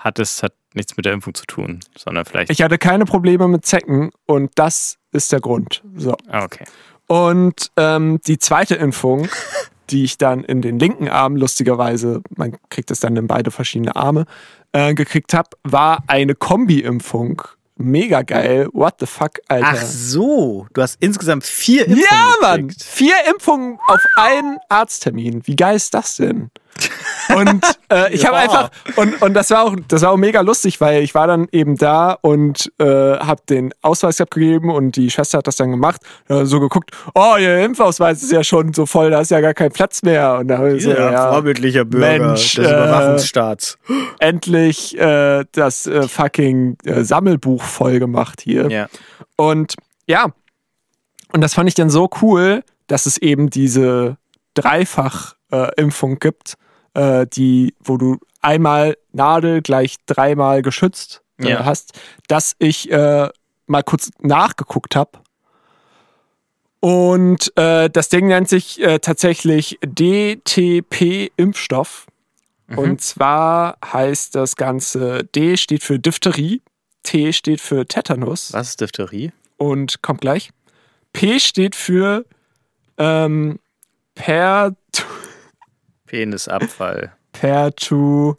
[0.00, 2.50] hat es hat nichts mit der Impfung zu tun, sondern vielleicht.
[2.50, 5.82] Ich hatte keine Probleme mit Zecken und das ist der Grund.
[5.96, 6.16] So.
[6.28, 6.64] ah, okay.
[7.06, 9.28] Und ähm, die zweite Impfung,
[9.90, 13.96] die ich dann in den linken Arm, lustigerweise, man kriegt es dann in beide verschiedene
[13.96, 14.26] Arme,
[14.72, 17.42] äh, gekriegt habe, war eine Kombi-Impfung.
[17.76, 18.68] Mega geil.
[18.72, 19.74] What the fuck, Alter.
[19.76, 22.70] so, du hast insgesamt vier ja, Mann!
[22.70, 25.46] Vier Impfungen auf einen Arzttermin.
[25.46, 26.50] Wie geil ist das denn?
[27.36, 28.42] Und äh, ich habe Ja.
[28.42, 31.46] einfach und, und das war auch das war auch mega lustig, weil ich war dann
[31.52, 36.00] eben da und äh, habe den Ausweis abgegeben und die Schwester hat das dann gemacht,
[36.28, 39.54] äh, so geguckt, oh, ihr Impfausweis ist ja schon so voll, da ist ja gar
[39.54, 43.78] kein Platz mehr und da hab ich so, ja, vorbildlicher Bürger Mensch, des äh, Überwachungsstaats.
[44.18, 48.70] endlich äh, das äh, fucking äh, Sammelbuch voll gemacht hier.
[48.70, 48.88] Ja.
[49.36, 49.74] Und
[50.06, 50.32] ja,
[51.32, 54.16] und das fand ich dann so cool, dass es eben diese
[54.54, 56.54] Dreifach-Impfung gibt,
[56.94, 61.64] äh, die, wo du einmal Nadel gleich dreimal geschützt äh, Ja.
[61.64, 61.98] hast,
[62.28, 63.28] dass ich äh,
[63.66, 65.10] mal kurz nachgeguckt habe.
[66.80, 72.06] Und äh, das Ding nennt sich äh, tatsächlich DTP-Impfstoff.
[72.76, 76.62] Und zwar heißt das Ganze D steht für Diphtherie,
[77.02, 79.32] T steht für Tetanus Was ist Diphtherie?
[79.56, 80.50] und kommt gleich.
[81.12, 82.24] P steht für
[82.96, 83.58] ähm,
[84.14, 84.76] per,
[86.10, 87.12] Penisabfall.
[87.30, 88.34] Pertu,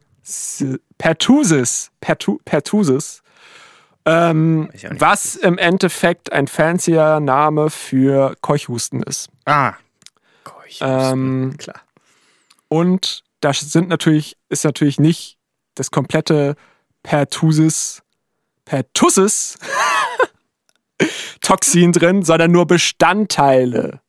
[0.98, 1.90] Pertusis.
[2.02, 3.24] Pertu, Pertusis.
[4.06, 9.30] Ähm, was im Endeffekt ein fancier Name für Keuchhusten ist.
[9.46, 9.76] Ah.
[10.44, 10.80] Keuch.
[10.82, 11.80] Ähm, Klar.
[12.68, 15.38] Und da sind natürlich, ist natürlich nicht
[15.76, 16.56] das komplette
[17.04, 18.02] Pertussis,
[18.66, 19.58] Pertussis
[21.42, 24.02] Toxin drin, sondern nur Bestandteile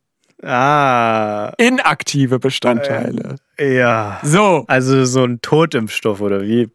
[0.42, 1.52] Ah.
[1.58, 3.36] Inaktive Bestandteile.
[3.58, 4.18] Ja.
[4.22, 4.64] So.
[4.66, 6.68] Also so ein Totimpfstoff oder wie?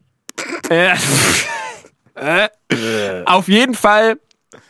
[0.69, 0.93] Äh,
[2.15, 2.49] äh,
[3.25, 4.17] auf jeden Fall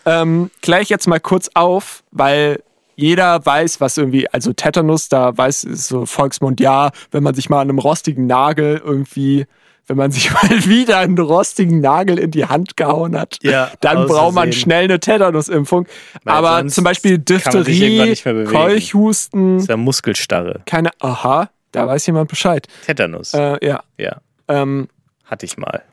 [0.06, 2.62] ähm, gleich ich jetzt mal kurz auf, weil
[2.96, 7.50] jeder weiß, was irgendwie, also Tetanus, da weiß ist so Volksmund, ja, wenn man sich
[7.50, 9.46] mal an einem rostigen Nagel irgendwie,
[9.86, 14.08] wenn man sich mal wieder einen rostigen Nagel in die Hand gehauen hat, Ja, dann
[14.08, 15.88] braucht man schnell eine Tetanusimpfung.
[16.26, 18.16] Aber zum Beispiel Diphtherie.
[18.46, 20.62] Keuchhusten, Das ist ja Muskelstarre.
[20.66, 22.68] keine, aha, da weiß jemand Bescheid.
[22.86, 23.34] Tetanus.
[23.34, 24.88] Äh, ja, ja, ähm,
[25.26, 25.84] hatte ich mal.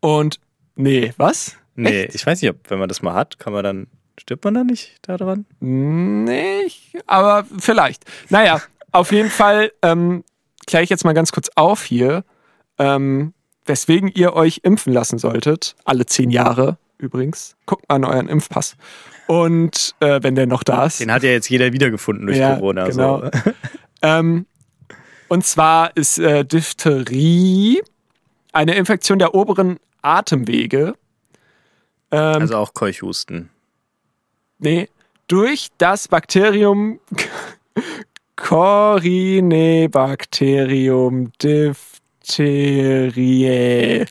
[0.00, 0.38] und,
[0.76, 1.56] nee, was?
[1.76, 3.86] Nee, ich weiß nicht, ob wenn man das mal hat, kann man dann.
[4.20, 5.44] Stirbt man dann nicht daran?
[5.58, 8.04] Nicht, aber vielleicht.
[8.30, 8.62] Naja,
[8.92, 10.22] auf jeden Fall ähm,
[10.68, 12.22] kläre ich jetzt mal ganz kurz auf hier,
[12.78, 13.34] ähm,
[13.66, 15.74] weswegen ihr euch impfen lassen solltet.
[15.84, 17.56] Alle zehn Jahre übrigens.
[17.66, 18.76] Guckt mal an euren Impfpass.
[19.26, 21.00] Und äh, wenn der noch da ist.
[21.00, 22.86] Den hat ja jetzt jeder wiedergefunden durch Ja, Corona.
[22.86, 23.22] genau.
[23.24, 23.30] So.
[24.02, 24.44] Ähm,
[25.34, 27.82] und zwar ist äh, Diphtherie
[28.52, 30.94] eine Infektion der oberen Atemwege.
[32.12, 33.50] Ähm, Also auch Keuchhusten.
[34.60, 34.88] Nee,
[35.26, 37.00] durch das Bakterium
[38.36, 44.06] Corynebacterium diphtheriae.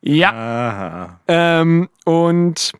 [0.00, 1.20] Ja, Aha.
[1.28, 2.72] ähm, und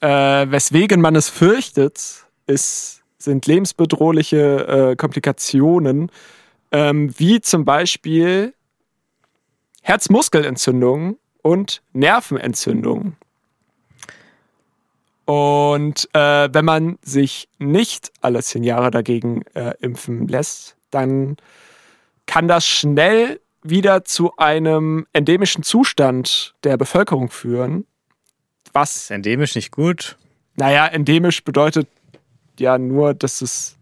[0.00, 6.10] äh, weswegen man es fürchtet, ist, sind lebensbedrohliche äh, Komplikationen,
[6.70, 8.54] ähm, wie zum Beispiel
[9.82, 13.16] Herzmuskelentzündungen und Nervenentzündungen.
[15.24, 21.36] Und äh, wenn man sich nicht alle zehn Jahre dagegen äh, impfen lässt, dann
[22.26, 27.86] kann das schnell wieder zu einem endemischen Zustand der Bevölkerung führen.
[28.72, 30.16] Was, Ist endemisch nicht gut.
[30.56, 31.88] naja, endemisch bedeutet
[32.60, 33.76] ja nur, dass es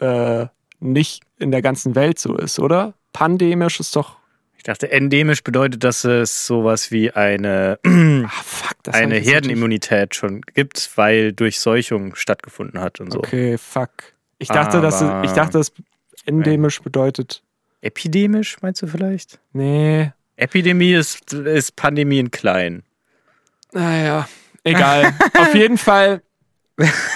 [0.00, 0.46] äh,
[0.80, 2.94] nicht in der ganzen Welt so ist, oder?
[3.12, 4.16] Pandemisch ist doch.
[4.56, 10.42] Ich dachte, endemisch bedeutet, dass es sowas wie eine, Ah, fuck, das eine Herdenimmunität schon
[10.54, 13.18] gibt, weil Durchseuchung stattgefunden hat und so.
[13.18, 13.90] Okay, fuck.
[14.38, 15.72] Ich dachte, dass es, ich dachte, dass
[16.26, 17.42] endemisch bedeutet.
[17.80, 19.40] Epidemisch, meinst du vielleicht?
[19.52, 20.12] Nee.
[20.36, 22.84] Epidemie ist, ist Pandemie in klein.
[23.72, 24.28] Naja,
[24.64, 25.12] egal.
[25.38, 26.22] Auf jeden Fall,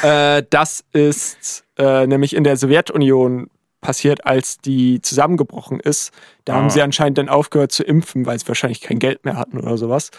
[0.03, 3.49] äh, das ist äh, nämlich in der Sowjetunion
[3.81, 6.13] passiert, als die zusammengebrochen ist.
[6.45, 6.57] Da Ah.
[6.57, 9.77] haben sie anscheinend dann aufgehört zu impfen, weil sie wahrscheinlich kein Geld mehr hatten oder
[9.79, 10.11] sowas.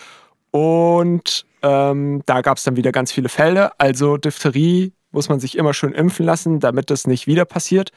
[0.52, 3.78] Und ähm, da gab es dann wieder ganz viele Fälle.
[3.80, 7.92] Also Diphtherie muss man sich immer schön impfen lassen, damit das nicht wieder passiert.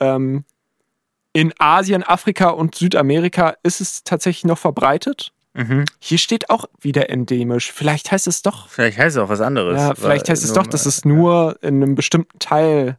[0.00, 0.44] Ähm,
[1.32, 5.32] in Asien, Afrika und Südamerika ist es tatsächlich noch verbreitet.
[5.54, 5.84] Mhm.
[5.98, 7.70] Hier steht auch wieder endemisch.
[7.72, 9.78] Vielleicht heißt es doch, Vielleicht heißt es auch was anderes.
[9.80, 12.98] ja, vielleicht heißt es doch, dass es nur in einem bestimmten Teil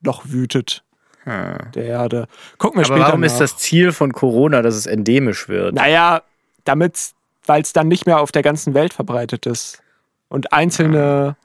[0.00, 0.84] noch wütet
[1.24, 1.56] Hm.
[1.74, 2.26] der Erde.
[2.58, 3.26] Gucken wir Aber später warum nach.
[3.26, 5.74] ist das Ziel von Corona, dass es endemisch wird?
[5.74, 6.22] Naja,
[6.64, 6.98] damit,
[7.46, 9.80] weil es dann nicht mehr auf der ganzen Welt verbreitet ist
[10.28, 11.36] und einzelne,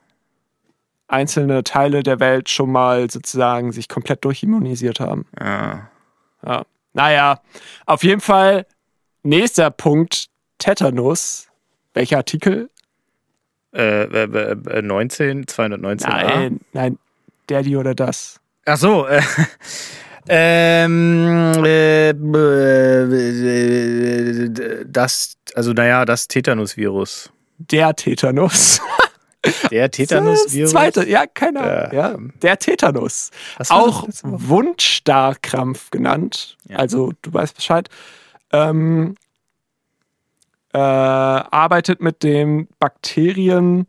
[1.08, 5.26] einzelne Teile der Welt schon mal sozusagen sich komplett durchimmunisiert haben.
[5.40, 5.90] Ja.
[6.46, 6.66] Ja.
[6.94, 7.42] Naja,
[7.86, 8.66] auf jeden Fall
[9.22, 10.28] nächster Punkt,
[10.58, 11.48] Tetanus.
[11.94, 12.70] Welcher Artikel?
[13.74, 16.10] Äh, äh, äh, 19, 219.
[16.10, 16.98] Nein, nein,
[17.50, 18.40] der, die oder das.
[18.66, 19.08] Ach so.
[19.08, 19.22] Äh,
[20.30, 22.16] ähm, äh, äh,
[24.86, 27.32] das, also naja, das Tetanusvirus.
[27.58, 28.82] Der Tetanus.
[29.72, 30.72] Der Tetanusvirus.
[30.72, 31.94] Zweite, ja, keine Ahnung.
[31.94, 32.12] Ja.
[32.12, 33.32] Ja, der Tetanus.
[33.70, 34.06] Auch?
[34.24, 36.58] Wundstarkrampf genannt.
[36.68, 36.78] Ja.
[36.78, 37.88] Also, du weißt Bescheid.
[38.52, 39.16] Ähm,
[40.78, 43.88] äh, arbeitet mit dem Bakterien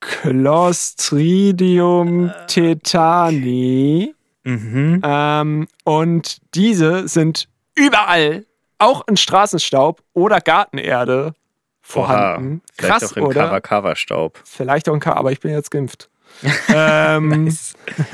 [0.00, 4.12] Clostridium tetani.
[4.42, 5.00] Mhm.
[5.04, 7.46] Ähm, und diese sind
[7.76, 8.44] überall,
[8.78, 11.34] auch in Straßenstaub oder Gartenerde
[11.80, 12.54] vorhanden.
[12.54, 13.44] Oha, Vielleicht Krass, auch im oder?
[13.44, 14.40] Kava-Kava-Staub.
[14.44, 16.10] Vielleicht auch ein K, aber ich bin jetzt geimpft.
[16.74, 17.56] ähm,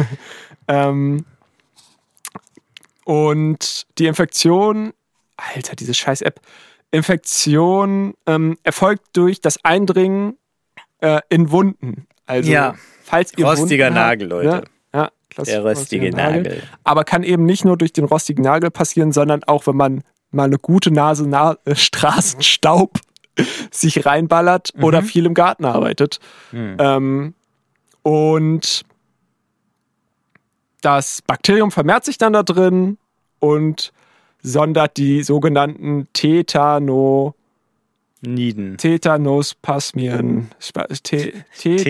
[0.68, 1.24] ähm,
[3.06, 4.92] und die Infektion,
[5.38, 6.42] Alter, diese scheiß App,
[6.90, 10.36] Infektion ähm, erfolgt durch das Eindringen
[11.00, 12.06] äh, in Wunden.
[12.26, 12.74] Also, Ja.
[13.02, 14.48] falls ihr Rostiger Wunden Nagel, habt, Leute.
[14.48, 14.64] Ne?
[14.94, 16.62] Ja, klassisch Der rostige rostiger Nagel.
[16.84, 20.44] Aber kann eben nicht nur durch den rostigen Nagel passieren, sondern auch, wenn man mal
[20.44, 22.98] eine gute Nase Na äh, Straßenstaub
[23.70, 26.18] sich reinballert oder viel im Garten arbeitet.
[26.50, 26.76] Hm.
[26.78, 27.34] Ähm,
[28.02, 28.84] und
[30.80, 32.98] das Bakterium vermehrt sich dann da drin
[33.40, 33.92] und
[34.42, 37.34] sondert die sogenannten Tetano,
[38.20, 38.76] Nieden.
[38.78, 40.50] Tetanospasmien.
[40.58, 41.84] Spa- Te, Tetano,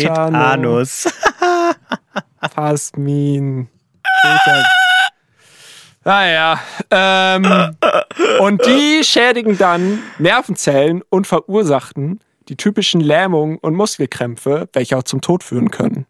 [0.83, 1.09] Tetanus.
[2.55, 3.69] Pasmin.
[4.23, 4.65] Peter.
[6.05, 6.61] Naja.
[6.91, 7.75] Ähm,
[8.41, 15.21] und die schädigen dann Nervenzellen und verursachten die typischen Lähmungen und Muskelkrämpfe, welche auch zum
[15.21, 16.07] Tod führen können.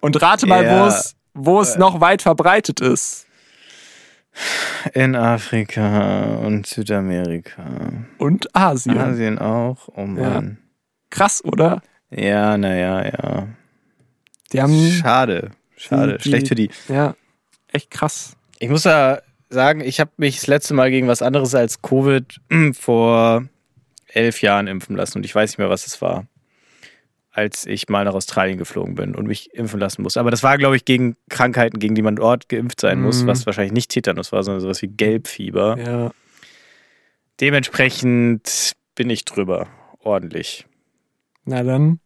[0.00, 0.82] Und rate mal, Ja.
[0.82, 3.26] wo es, wo es noch weit verbreitet ist.
[4.94, 7.64] In Afrika und Südamerika.
[8.18, 8.96] Und Asien.
[8.98, 9.88] Asien auch.
[9.94, 10.58] Oh Mann.
[11.10, 11.82] Krass, oder?
[12.10, 13.48] Ja, naja, ja.
[14.52, 15.50] Die haben, Schade.
[15.76, 16.18] Schade.
[16.18, 16.70] die- Schlecht für die.
[16.88, 17.14] ja,
[17.68, 18.36] echt krass.
[18.58, 22.40] Ich muss ja sagen, ich habe mich das letzte Mal gegen was anderes als Covid
[22.72, 23.44] vor
[24.08, 26.26] elf Jahren impfen lassen und ich weiß nicht mehr, was es war,
[27.32, 30.18] als ich mal nach Australien geflogen bin und mich impfen lassen musste.
[30.20, 33.28] Aber das war, glaube ich, gegen Krankheiten, gegen die man dort geimpft sein muss, Mhm.
[33.28, 35.78] was wahrscheinlich nicht Tetanus war, sondern sowas wie Gelbfieber.
[35.78, 36.10] Ja.
[37.40, 39.68] Dementsprechend bin ich drüber.
[40.02, 40.66] Ordentlich.
[41.44, 42.00] Na dann,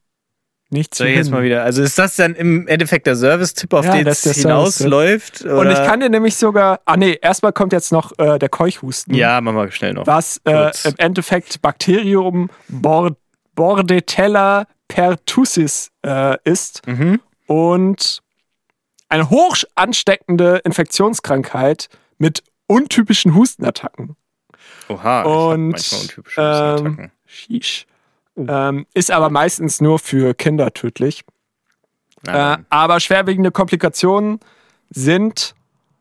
[0.70, 1.64] nichts So, wie jetzt mal wieder.
[1.64, 5.43] Also ist das dann im Endeffekt der Service-Tipp, auf Ja, den das es hinausläuft?
[5.43, 6.81] Und ich kann dir nämlich sogar.
[6.85, 9.14] Ah, nee, erstmal kommt jetzt noch äh, der Keuchhusten.
[9.14, 10.07] Ja, machen wir schnell noch.
[10.07, 13.16] Was äh, im Endeffekt Bakterium Bord
[13.55, 17.20] Bordetella pertussis äh, ist Mhm.
[17.47, 18.22] und
[19.09, 24.16] eine hoch ansteckende Infektionskrankheit mit untypischen Hustenattacken.
[24.89, 27.12] Oha, Und, manchmal untypische ähm, Hustenattacken.
[27.26, 27.87] Sheesh.
[28.37, 31.22] Ähm, ist aber meistens nur für Kinder tödlich.
[32.26, 34.41] Na Äh, aber schwerwiegende Komplikationen
[34.91, 35.55] sind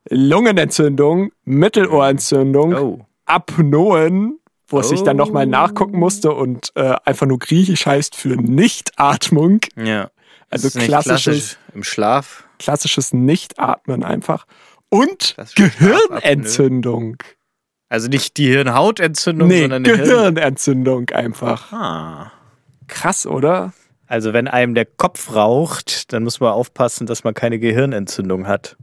[0.10, 3.06] Lungenentzündung, Mittelohrentzündung, Oh.
[3.26, 4.40] Apnoen,
[4.74, 5.24] wo es sich dann Oh.
[5.26, 9.60] nochmal nachgucken musste und äh, einfach nur griechisch heißt für Nichtatmung.
[9.78, 10.10] Ja.
[10.50, 10.88] Also klassisches,
[11.24, 12.44] klassisch im Schlaf.
[12.60, 14.46] klassisches Nichtatmen einfach.
[14.90, 17.18] Und Gehirnentzündung.
[17.90, 20.04] Also nicht die Hirnhautentzündung, Nee, sondern eine Hirn.
[20.10, 21.72] Gehirnentzündung einfach.
[21.72, 22.32] Ah.
[22.88, 23.74] Krass, oder?
[24.08, 28.76] Also wenn einem der Kopf raucht, dann muss man aufpassen, dass man keine Gehirnentzündung hat.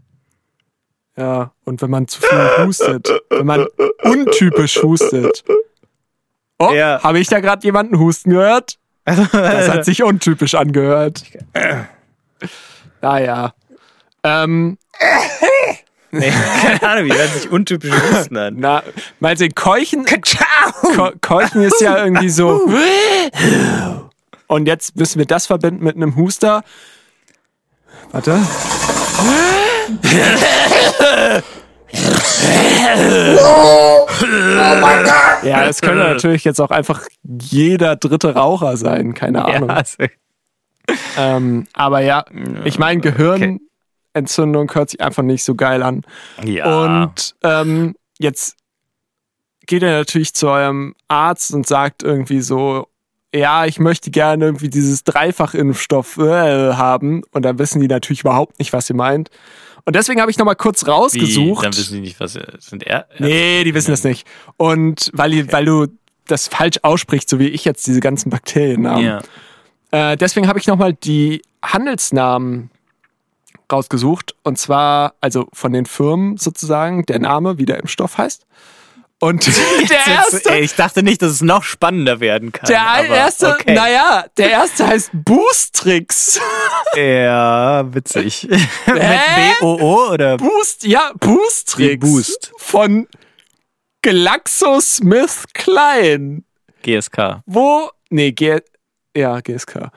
[1.17, 3.67] Ja, und wenn man zu viel hustet, wenn man
[4.03, 5.45] untypisch hustet.
[6.61, 7.03] Oh, Ja.
[7.03, 8.79] habe ich da gerade jemanden husten gehört?
[9.05, 11.23] Das hat sich untypisch angehört.
[13.03, 13.55] Naja.
[14.23, 14.77] Ähm,
[16.13, 18.57] Nee, keine Ahnung, wie hört sich untypische Husten an.
[18.59, 18.83] na,
[19.21, 20.05] mal sehen, Keuchen,
[20.97, 22.69] Ko Keuchen ist ja irgendwie so.
[24.49, 26.63] Und jetzt müssen wir das verbinden mit einem Huster.
[28.11, 28.39] Warte.
[35.43, 39.69] Ja, das könnte natürlich jetzt auch einfach jeder dritte Raucher sein, keine Ahnung.
[39.69, 39.97] Ja, also,
[41.17, 42.25] Ähm, aber ja,
[42.65, 46.03] ich meine, Gehirnentzündung hört sich einfach nicht so geil an.
[46.45, 46.85] ja.
[46.85, 48.57] Und ähm, jetzt
[49.67, 52.89] geht er natürlich zu eurem Arzt und sagt irgendwie so,
[53.33, 57.23] ja, ich möchte gerne irgendwie dieses Dreifachimpfstoff äh, haben.
[57.31, 59.31] Und dann wissen die natürlich überhaupt nicht, was ihr meint.
[59.85, 61.65] Und deswegen habe ich nochmal kurz wie, rausgesucht.
[61.65, 63.07] dann wissen die nicht, was sind er.
[63.19, 64.27] nee, die wissen das nicht.
[64.57, 65.87] Und weil, die, weil du
[66.27, 69.05] das falsch aussprichst, so wie ich jetzt diese ganzen Bakteriennamen.
[69.05, 69.21] Ja.
[69.91, 72.71] Äh, deswegen habe ich nochmal die Handelsnamen
[73.71, 74.35] rausgesucht.
[74.43, 78.47] Und zwar, also von den Firmen sozusagen, der Name, wie der Impfstoff heißt.
[79.23, 79.47] Und
[79.91, 82.67] der erste, ich dachte nicht, dass es noch spannender werden kann.
[82.69, 83.75] der aber erste, okay.
[83.75, 86.41] naja, der erste heißt Boostrix.
[86.97, 88.49] Ja, witzig.
[88.49, 88.61] Mit
[89.01, 89.53] Hä?
[89.61, 90.39] B-O-O oder?
[90.39, 91.93] Boost, ja, Boostrix.
[91.93, 92.51] Wie Boost.
[92.59, 93.07] Von
[94.03, 96.43] GlaxoSmithKline.
[96.83, 97.43] GSK.
[97.47, 98.59] Wo, nee, G,
[99.17, 99.91] ja, GSK.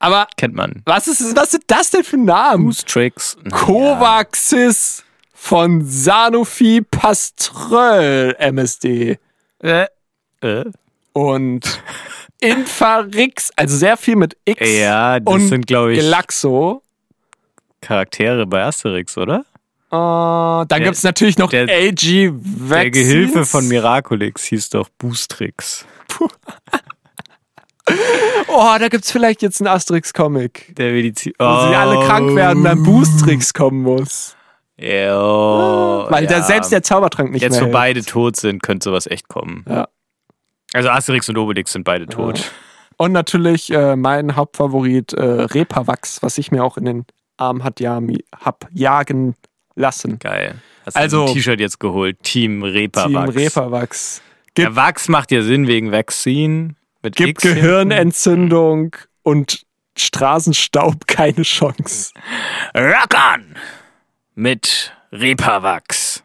[0.00, 0.82] Aber Kennt man.
[0.86, 2.64] was ist, was sind das denn für Namen?
[2.64, 3.36] Boostrix.
[3.52, 5.04] Covaxis
[5.44, 9.18] von Sanofi Paströll MSD.
[9.60, 9.86] Äh,
[10.40, 10.64] äh.
[11.14, 11.82] und
[12.40, 16.82] Infarix, also sehr viel mit X Ja, das und sind, glaube ich, Glaxo.
[17.80, 19.40] Charaktere bei Asterix, oder?
[19.40, 19.44] Äh,
[19.90, 22.92] dann Der- gibt es natürlich noch der- AG Der Vaccines.
[22.92, 25.84] Gehilfe von Miraculix hieß doch Boostrix.
[28.46, 30.76] Oh, da gibt es vielleicht jetzt einen Asterix-Comic.
[30.76, 31.32] Der Medizin.
[31.36, 34.36] Wo sie alle krank werden, dann Boostrix kommen muss.
[34.82, 36.30] Oh, Weil ja.
[36.30, 37.72] da selbst der Zaubertrank nicht Jetzt, mehr wo hilft.
[37.74, 39.64] beide tot sind, könnte sowas echt kommen.
[39.68, 39.88] Ja.
[40.72, 42.50] Also Asterix und Obelix sind beide tot.
[42.96, 47.04] Und natürlich äh, mein Hauptfavorit äh, Repavax, was ich mir auch in den
[47.36, 48.00] Arm hat ja,
[48.40, 49.34] hab jagen
[49.74, 50.18] lassen.
[50.18, 50.56] Geil.
[50.86, 52.22] Hast Also- ein T-Shirt jetzt geholt?
[52.22, 53.16] Team Repa Team.
[53.16, 54.22] Repavax.
[54.56, 56.74] Der Wachs macht ja Sinn wegen Vaccine.
[57.02, 57.40] Mit Gibt.
[57.42, 59.62] Gehirnentzündung und
[59.98, 62.12] Straßenstaub keine Chance.
[62.76, 63.54] Rock on!
[64.34, 66.22] Mit Repavax.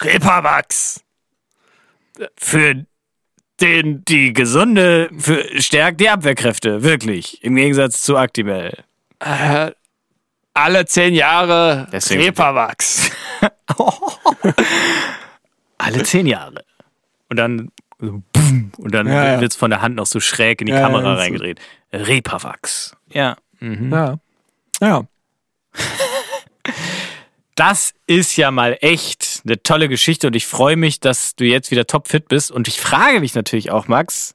[0.00, 1.02] Repavax.
[2.36, 2.84] Für
[3.60, 6.82] den, die gesunde, für, stärkt die Abwehrkräfte.
[6.82, 7.42] Wirklich.
[7.42, 8.84] Im Gegensatz zu Actimel.
[9.20, 9.72] Äh,
[10.54, 13.10] alle zehn Jahre Deswegen- Repawachs.
[15.78, 16.64] Alle zehn Jahre.
[17.28, 19.40] Und dann so boom, und dann Ja, ja.
[19.40, 21.20] wird es von der Hand noch so schräg in die Ja, Kamera so.
[21.20, 21.60] reingedreht.
[21.92, 22.96] Repawachs.
[23.08, 23.36] Ja.
[23.60, 23.92] Mhm.
[23.92, 24.16] Ja.
[24.80, 25.02] Ja.
[27.54, 31.70] Das ist ja mal echt eine tolle Geschichte und ich freue mich, dass du jetzt
[31.70, 32.50] wieder topfit bist.
[32.50, 34.34] Und ich frage mich natürlich auch, Max,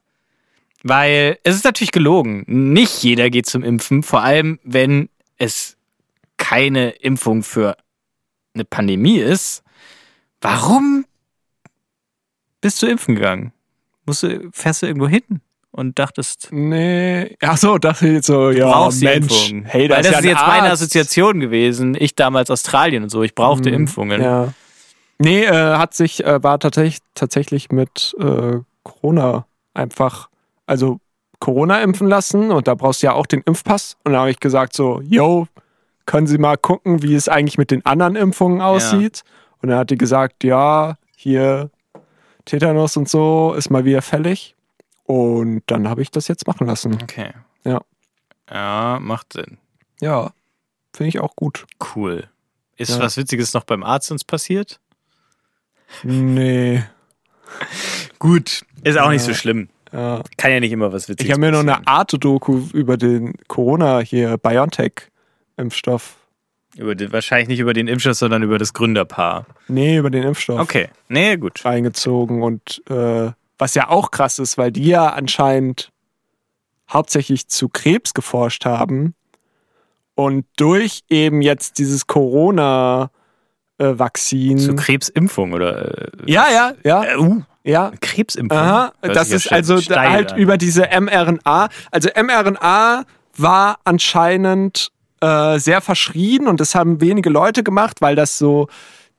[0.82, 2.44] weil es ist natürlich gelogen.
[2.46, 5.76] Nicht jeder geht zum Impfen, vor allem wenn es
[6.36, 7.76] keine Impfung für
[8.54, 9.62] eine Pandemie ist.
[10.40, 11.04] Warum
[12.60, 13.52] bist du impfen gegangen?
[14.06, 15.40] Musst du, fährst du irgendwo hin
[15.78, 17.36] und dachtest, Nee.
[17.40, 19.54] Ach so, dachte ich so, ja, Mensch.
[19.64, 20.82] Hey, da Weil das ja ist jetzt meine Arzt.
[20.82, 21.96] Assoziation gewesen.
[21.98, 23.22] Ich damals Australien und so.
[23.22, 23.76] Ich brauchte Mhm.
[23.76, 24.20] Impfungen.
[24.22, 24.52] Ja.
[25.18, 30.28] Nee, äh, hat sich, äh, war tatsächlich, tatsächlich mit äh, Corona einfach,
[30.66, 30.98] also
[31.40, 33.96] Corona impfen lassen und da brauchst du ja auch den Impfpass.
[34.04, 35.46] Und da habe ich gesagt so, yo,
[36.06, 39.22] können Sie mal gucken, wie es eigentlich mit den anderen Impfungen aussieht?
[39.62, 41.70] Und dann hat die gesagt, ja, hier
[42.44, 44.54] Tetanus und so ist mal wieder fällig.
[45.08, 46.98] Und dann habe ich das jetzt machen lassen.
[47.02, 47.30] Okay.
[47.64, 47.80] Ja.
[48.50, 49.56] Ja, macht Sinn.
[50.02, 50.32] Ja,
[50.94, 51.64] finde ich auch gut.
[51.96, 52.28] Cool.
[52.76, 52.98] Ist Ja.
[53.00, 54.80] was Witziges noch beim Arzt uns passiert?
[56.02, 56.84] Nee.
[58.18, 58.64] Gut.
[58.84, 59.32] Ist auch nicht Ja.
[59.32, 59.68] so schlimm.
[59.92, 60.22] Ja.
[60.36, 61.86] Kann ja nicht immer was Witziges Ich habe mir noch eine passieren.
[61.86, 66.16] Arte-Doku über den Corona hier, BioNTech-Impfstoff.
[66.76, 69.46] Über den, wahrscheinlich nicht über den Impfstoff, sondern über das Gründerpaar.
[69.68, 70.90] Nee, über den Impfstoff Okay.
[71.08, 71.64] Nee, gut.
[71.64, 72.42] reingezogen.
[72.42, 75.90] Und äh, was ja auch krass ist, weil die ja anscheinend
[76.90, 79.14] hauptsächlich zu Krebs geforscht haben
[80.14, 84.58] und durch eben jetzt dieses Corona-Vakzin.
[84.58, 86.08] Zur Krebsimpfung oder?
[86.26, 87.92] Äh, ja, ja, ja, Äh, uh, ja.
[88.00, 88.58] Krebsimpfung.
[88.58, 90.38] Aha, Hört das sich ja ist also steil halt an.
[90.38, 91.68] über diese mRNA.
[91.90, 93.04] Also mRNA
[93.36, 94.90] war anscheinend
[95.20, 98.68] äh, sehr verschrien und das haben wenige Leute gemacht, weil das so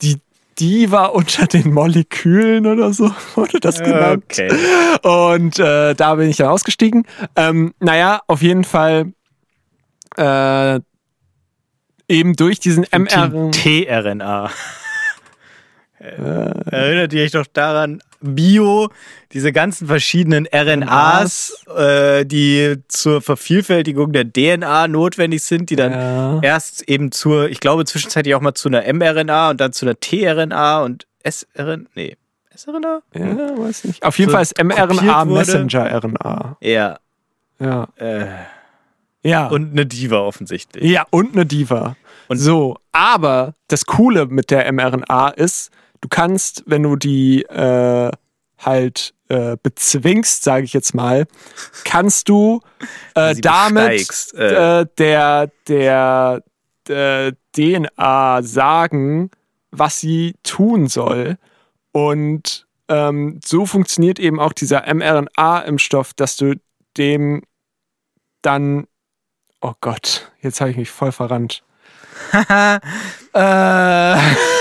[0.01, 0.17] die
[0.59, 4.23] Diva unter den Molekülen oder so wurde das genannt.
[4.25, 4.49] Okay.
[5.03, 7.05] Und äh, da bin ich dann ausgestiegen.
[7.35, 9.13] Ähm, naja, auf jeden Fall
[10.17, 10.79] äh,
[12.07, 13.51] eben durch diesen mRNA.
[13.51, 14.51] tRNA.
[15.99, 18.89] Erinnert ihr euch doch daran, Bio,
[19.31, 26.39] diese ganzen verschiedenen RNAs, äh, die zur Vervielfältigung der DNA notwendig sind, die dann Ja.
[26.41, 29.99] erst eben zur, ich glaube zwischenzeitlich auch mal zu einer mRNA und dann zu einer
[29.99, 32.17] tRNA und sRNA, nee,
[32.55, 33.01] sRNA?
[33.15, 34.03] Ja, weiß nicht.
[34.03, 35.25] Auf jeden So Fall ist mRNA.
[35.25, 36.57] Messenger-RNA.
[36.61, 36.97] Ja,
[37.59, 37.87] Ja.
[37.97, 38.25] äh,
[39.23, 39.47] Ja.
[39.47, 40.83] und eine Diva offensichtlich.
[40.83, 41.95] Ja, und eine Diva.
[42.27, 48.11] Und- so, aber das Coole mit der mRNA ist, du kannst, wenn du die äh,
[48.57, 51.25] halt äh, bezwingst, sage ich jetzt mal,
[51.85, 52.61] kannst du
[53.15, 54.81] äh, damit äh.
[54.81, 56.43] äh, der, der,
[56.87, 59.31] der DNA sagen,
[59.71, 61.37] was sie tun soll.
[61.91, 66.55] Und ähm, so funktioniert eben auch dieser mRNA-Impfstoff, dass du
[66.97, 67.43] dem
[68.41, 68.87] dann
[69.61, 71.63] Oh Gott, jetzt habe ich mich voll verrannt.
[73.33, 74.17] äh,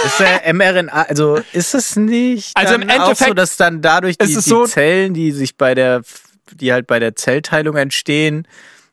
[0.07, 4.19] Ist der mRNA, also ist es nicht Also im auch so, Endeffekt dass dann dadurch
[4.19, 6.03] die, die so- Zellen, die sich bei der,
[6.55, 8.47] die halt bei der Zellteilung entstehen,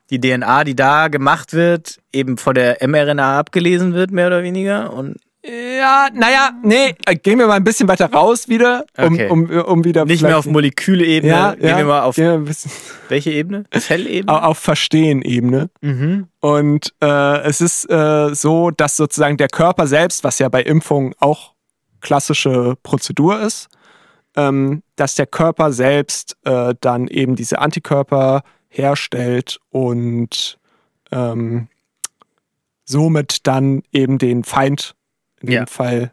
[0.09, 4.93] die DNA, die da gemacht wird, eben von der mRNA abgelesen wird, mehr oder weniger?
[4.93, 9.29] Und ja, naja, nee, äh, gehen wir mal ein bisschen weiter raus wieder, um, Okay.
[9.29, 12.43] um, um wieder nicht mehr auf Molekülebene, ja, gehen ja, wir mal auf wir
[13.09, 13.65] welche Ebene?
[13.71, 14.31] Zellebene?
[14.31, 15.69] auf, auf Verstehen-Ebene.
[15.81, 16.27] Mhm.
[16.39, 21.13] Und äh, es ist äh, so, dass sozusagen der Körper selbst, was ja bei Impfungen
[21.19, 21.53] auch
[22.01, 23.67] klassische Prozedur ist,
[24.35, 30.57] ähm, dass der Körper selbst äh, dann eben diese Antikörper herstellt und
[31.11, 31.67] ähm,
[32.85, 34.94] somit dann eben den Feind
[35.47, 35.63] in Ja.
[35.63, 36.11] dem Fall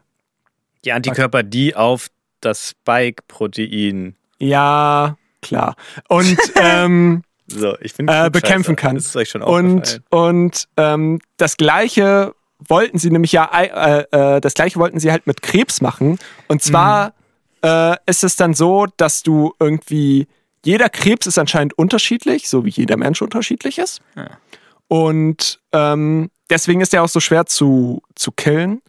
[0.85, 2.09] Die Antikörper, die auf
[2.41, 5.75] das Spike-Protein ja klar
[6.09, 8.95] und ähm, so, ich finde Äh, bekämpfen kann.
[8.95, 12.33] Das ist euch schon Und, und ähm, das gleiche
[12.67, 16.17] wollten sie nämlich ja, äh, äh, das gleiche wollten sie halt mit Krebs machen.
[16.47, 17.13] Und zwar
[17.61, 20.27] äh, ist es dann so, dass du irgendwie,
[20.63, 24.01] jeder Krebs ist anscheinend unterschiedlich, so wie jeder Mensch unterschiedlich ist.
[24.15, 24.29] Ja.
[24.87, 28.81] Und ähm, deswegen ist er auch so schwer zu, zu killen.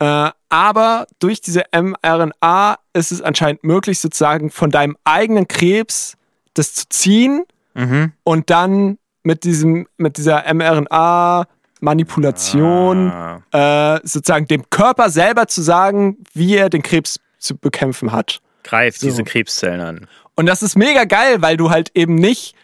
[0.00, 6.14] Äh, aber durch diese mRNA ist es anscheinend möglich, sozusagen von deinem eigenen Krebs
[6.54, 7.44] das zu ziehen
[7.74, 8.12] Mhm.
[8.24, 11.46] und dann mit diesem mit dieser mRNA
[11.80, 13.94] Manipulation Ah.
[13.96, 18.40] äh, sozusagen dem Körper selber zu sagen, wie er den Krebs zu bekämpfen hat.
[18.64, 19.06] Greift So.
[19.06, 20.06] diese Krebszellen an.
[20.34, 22.54] Und das ist mega geil, weil du halt eben nicht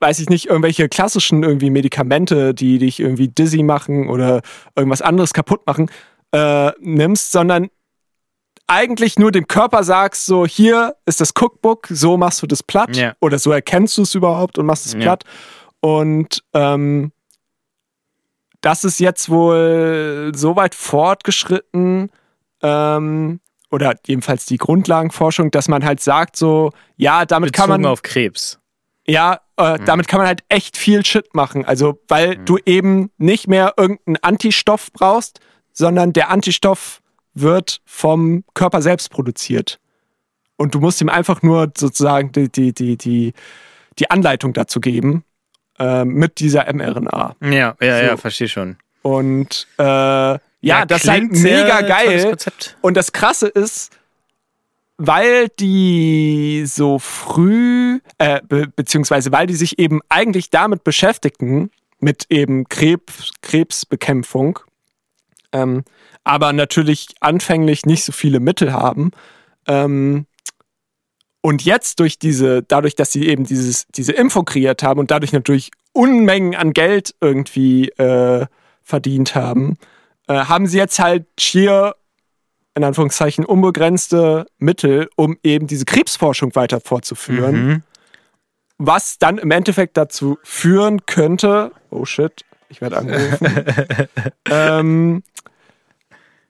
[0.00, 4.42] weiß ich nicht, irgendwelche klassischen irgendwie Medikamente, die dich irgendwie dizzy machen oder
[4.76, 5.88] irgendwas anderes kaputt machen,
[6.34, 7.68] äh, nimmst, sondern
[8.66, 12.96] eigentlich nur dem Körper sagst, so hier ist das Cookbook, so machst du das platt
[12.96, 13.14] Ja.
[13.20, 15.00] oder so erkennst du es überhaupt und machst es Ja.
[15.00, 15.24] platt.
[15.80, 17.12] Und ähm,
[18.62, 22.10] das ist jetzt wohl so weit fortgeschritten,
[22.62, 27.92] ähm, oder jedenfalls die Grundlagenforschung, dass man halt sagt, so, ja, damit kann Bezogen man.
[27.92, 28.58] auf Krebs.
[29.06, 29.84] Ja, äh, Mhm.
[29.84, 31.64] damit kann man halt echt viel Shit machen.
[31.66, 32.44] Also, weil Mhm.
[32.46, 35.40] du eben nicht mehr irgendeinen Antistoff brauchst,
[35.74, 37.02] sondern der Antistoff
[37.34, 39.78] wird vom Körper selbst produziert.
[40.56, 43.34] Und du musst ihm einfach nur sozusagen die, die, die, die,
[43.98, 45.24] die Anleitung dazu geben
[45.78, 47.36] äh, mit dieser mRNA.
[47.42, 48.04] Ja, ja, So.
[48.04, 48.76] ja, verstehe schon.
[49.02, 52.36] Und äh, ja, das ist halt mega geil.
[52.80, 53.92] Und das Krasse ist,
[54.96, 62.26] weil die so früh, äh, be beziehungsweise weil die sich eben eigentlich damit beschäftigten, mit
[62.30, 64.60] eben Krebs, Krebsbekämpfung,
[65.54, 65.84] ähm,
[66.24, 69.12] aber natürlich anfänglich nicht so viele Mittel haben.
[69.66, 70.26] Ähm,
[71.40, 75.32] und jetzt durch diese, dadurch, dass sie eben dieses, diese Impfung kreiert haben und dadurch
[75.32, 78.46] natürlich Unmengen an Geld irgendwie äh,
[78.82, 79.76] verdient haben,
[80.26, 81.94] äh, haben sie jetzt halt schier
[82.74, 87.82] in Anführungszeichen unbegrenzte Mittel, um eben diese Krebsforschung weiter fortzuführen, Mhm.
[88.78, 93.46] was dann im Endeffekt dazu führen könnte, oh shit, ich werde angerufen,
[94.50, 95.22] ähm,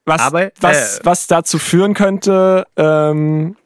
[0.05, 3.57] was, Aber, was, äh, was dazu führen könnte, ähm,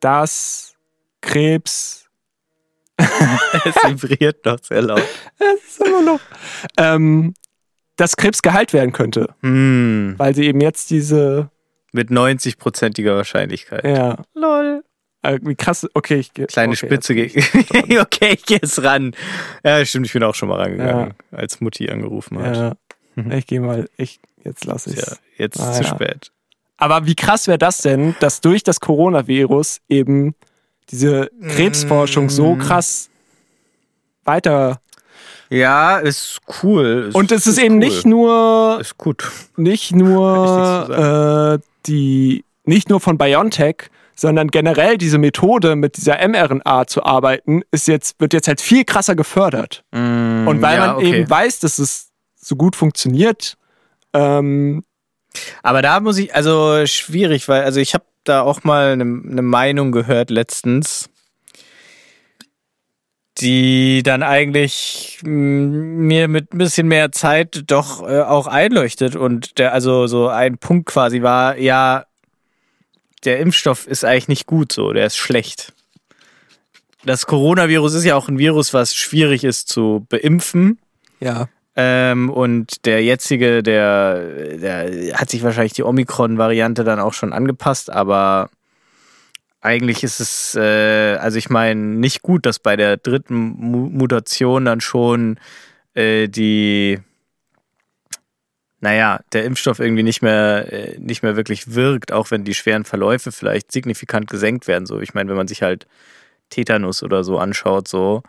[0.00, 0.74] dass
[1.20, 2.08] Krebs
[2.98, 5.02] Es vibriert noch sehr laut.
[5.66, 6.20] ist immer noch,
[6.76, 7.34] ähm,
[7.96, 11.50] dass Krebs geheilt werden könnte, Hm, weil sie eben jetzt diese,
[11.92, 13.84] mit 90-prozentiger Wahrscheinlichkeit.
[13.84, 14.84] ja, Lol.
[15.24, 16.46] Äh, wie krass, okay, ich gehe.
[16.46, 17.40] Kleine okay, Spitze gegen.
[18.00, 19.14] okay, ich gehe jetzt ran.
[19.64, 22.56] Ja, stimmt, ich bin auch schon mal rangegangen, als Mutti angerufen hat.
[22.56, 22.72] Ja,
[23.16, 23.30] Mhm.
[23.32, 25.88] ich gehe mal, ich, jetzt lasse ich Ja, jetzt ist Ah, zu ja.
[25.88, 26.30] spät.
[26.78, 30.34] Aber wie krass wäre das denn, dass durch das Coronavirus eben
[30.90, 32.58] diese Krebsforschung so Mm.
[32.58, 33.08] krass
[34.24, 34.80] weiter.
[35.50, 37.10] Ja, ist cool.
[37.12, 37.80] Und es ist, eben cool.
[37.80, 39.30] nicht nur, Ist gut.
[39.56, 46.86] nicht nur äh, die, nicht nur von BioNTech, sondern generell diese Methode mit dieser mRNA
[46.86, 49.84] zu arbeiten, ist jetzt, wird jetzt halt viel krasser gefördert.
[49.92, 51.20] Und weil Mm, ja, man okay.
[51.20, 53.56] eben weiß, dass es so gut funktioniert,
[54.14, 54.84] ähm,
[55.62, 59.42] Aber da muss ich, also schwierig, weil, also ich habe da auch mal eine ne
[59.42, 61.10] Meinung gehört letztens,
[63.38, 69.16] die dann eigentlich mm, mir mit ein bisschen mehr Zeit doch äh, auch einleuchtet.
[69.16, 72.06] Und der, also so ein Punkt quasi war, ja,
[73.24, 75.72] der Impfstoff ist eigentlich nicht gut so, der ist schlecht.
[77.04, 80.78] Das Coronavirus ist ja auch ein Virus, was schwierig ist zu beimpfen.
[81.20, 81.48] ja.
[81.76, 87.90] Ähm, und der jetzige, der, der hat sich wahrscheinlich die Omikron-Variante dann auch schon angepasst,
[87.90, 88.48] aber
[89.60, 94.66] eigentlich ist es, äh, also ich meine, nicht gut, dass bei der dritten Mu Mutation
[94.66, 95.40] dann schon
[95.94, 97.00] äh, die,
[98.84, 102.84] naja, der Impfstoff irgendwie nicht mehr, äh, nicht mehr wirklich wirkt, auch wenn die schweren
[102.84, 104.84] Verläufe vielleicht signifikant gesenkt werden.
[104.84, 105.86] So, ich meine, wenn man sich halt
[106.50, 108.22] Tetanus oder so anschaut, so,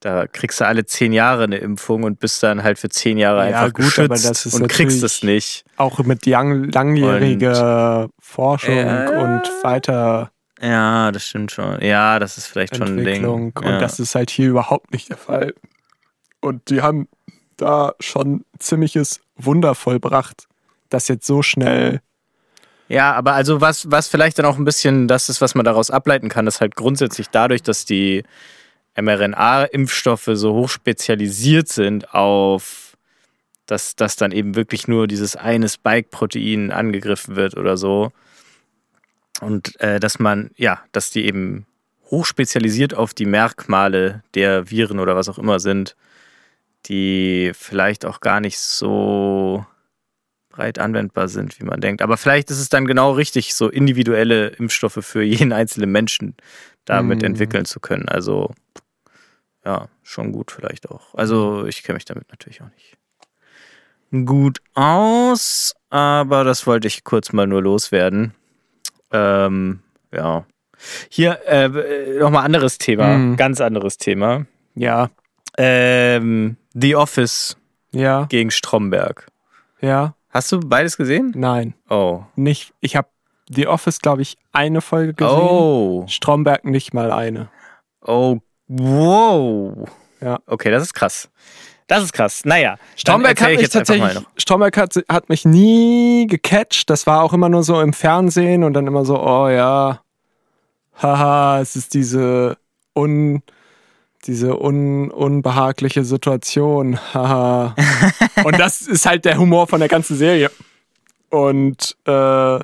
[0.00, 3.40] da kriegst du alle zehn Jahre eine Impfung und bist dann halt für zehn Jahre
[3.50, 5.66] Ja, einfach gut, geschützt und kriegst es nicht.
[5.76, 11.82] Auch mit lang, langjähriger Forschung Äh, und weiter Ja, das stimmt schon.
[11.82, 13.06] Ja, das ist vielleicht schon ein Ding.
[13.08, 13.52] Entwicklung.
[13.62, 13.74] Ja.
[13.74, 15.52] Und das ist halt hier überhaupt nicht der Fall.
[16.40, 17.08] Und die haben
[17.58, 20.46] da schon ziemliches Wunder vollbracht,
[20.88, 22.00] das jetzt so schnell.
[22.88, 25.90] Ja, aber also was, was vielleicht dann auch ein bisschen das ist, was man daraus
[25.90, 28.24] ableiten kann, ist halt grundsätzlich dadurch, dass die
[29.00, 32.96] mRNA-Impfstoffe so hoch spezialisiert sind auf,
[33.66, 38.12] dass, dass dann eben wirklich nur dieses eine Spike-Protein angegriffen wird oder so.
[39.40, 41.66] Und äh, dass man, ja, dass die eben
[42.10, 45.96] hochspezialisiert auf die Merkmale der Viren oder was auch immer sind,
[46.86, 49.64] die vielleicht auch gar nicht so
[50.50, 52.02] breit anwendbar sind, wie man denkt.
[52.02, 56.36] Aber vielleicht ist es dann genau richtig, so individuelle Impfstoffe für jeden einzelnen Menschen
[56.84, 57.26] damit Mhm.
[57.26, 58.08] entwickeln zu können.
[58.08, 58.52] Also
[59.64, 61.14] ja, schon gut vielleicht auch.
[61.14, 62.98] Also ich kenne mich damit natürlich auch nicht
[64.26, 68.34] gut aus, aber das wollte ich kurz mal nur loswerden.
[69.10, 69.80] Ähm,
[70.12, 70.44] ja.
[71.08, 73.36] Hier äh, nochmal anderes Thema, Mhm.
[73.36, 74.44] ganz anderes Thema.
[74.74, 75.10] Ja,
[75.58, 77.56] Ähm, The Office
[77.92, 79.26] ja, gegen Stromberg.
[79.80, 81.32] ja, Hast du beides gesehen?
[81.36, 82.22] nein, Oh.
[82.36, 82.72] nicht.
[82.80, 83.08] Ich habe
[83.50, 85.36] The Office, glaube ich, eine Folge gesehen.
[85.38, 86.04] Oh.
[86.08, 87.48] Stromberg nicht mal eine.
[88.00, 88.38] Oh,
[88.68, 89.88] Wow.
[90.22, 90.38] Ja.
[90.46, 91.28] Okay, das ist krass.
[91.88, 92.42] Das ist krass.
[92.46, 96.88] Naja, Stromberg hat mich tatsächlich, Stromberg hat, hat mich nie gecatcht.
[96.88, 100.00] Das war auch immer nur so im Fernsehen und dann immer so, oh ja,
[101.02, 102.56] haha, es ist diese
[102.96, 103.42] un,
[104.24, 107.74] diese un, unbehagliche Situation, haha.
[108.44, 110.50] und das ist halt der Humor von der ganzen Serie.
[111.30, 112.58] Und äh,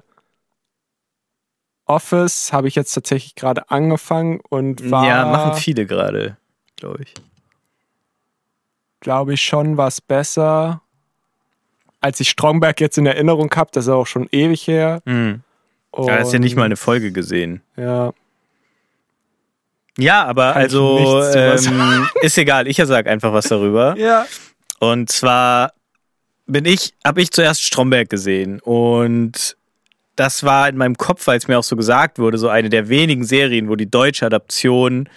[1.86, 6.36] Office habe ich jetzt tatsächlich gerade angefangen und war, Ja, machen viele gerade,
[6.76, 7.14] glaube ich.
[9.00, 10.82] glaube ich, schon was besser.
[12.00, 15.02] Als ich Stromberg jetzt in Erinnerung habe, das ist auch schon ewig her.
[15.06, 15.42] Hm.
[15.96, 17.62] Ja, hast ja nicht mal eine Folge gesehen.
[17.76, 18.12] Ja,
[19.98, 22.68] Ja, aber Kann also ähm, ist egal.
[22.68, 23.96] Ich sag einfach was darüber.
[23.98, 24.26] ja.
[24.80, 25.72] Und zwar
[26.46, 29.56] bin ich, habe ich zuerst Stromberg gesehen und
[30.14, 32.88] das war in meinem Kopf, weil es mir auch so gesagt wurde, so eine der
[32.88, 35.08] wenigen Serien, wo die deutsche Adaption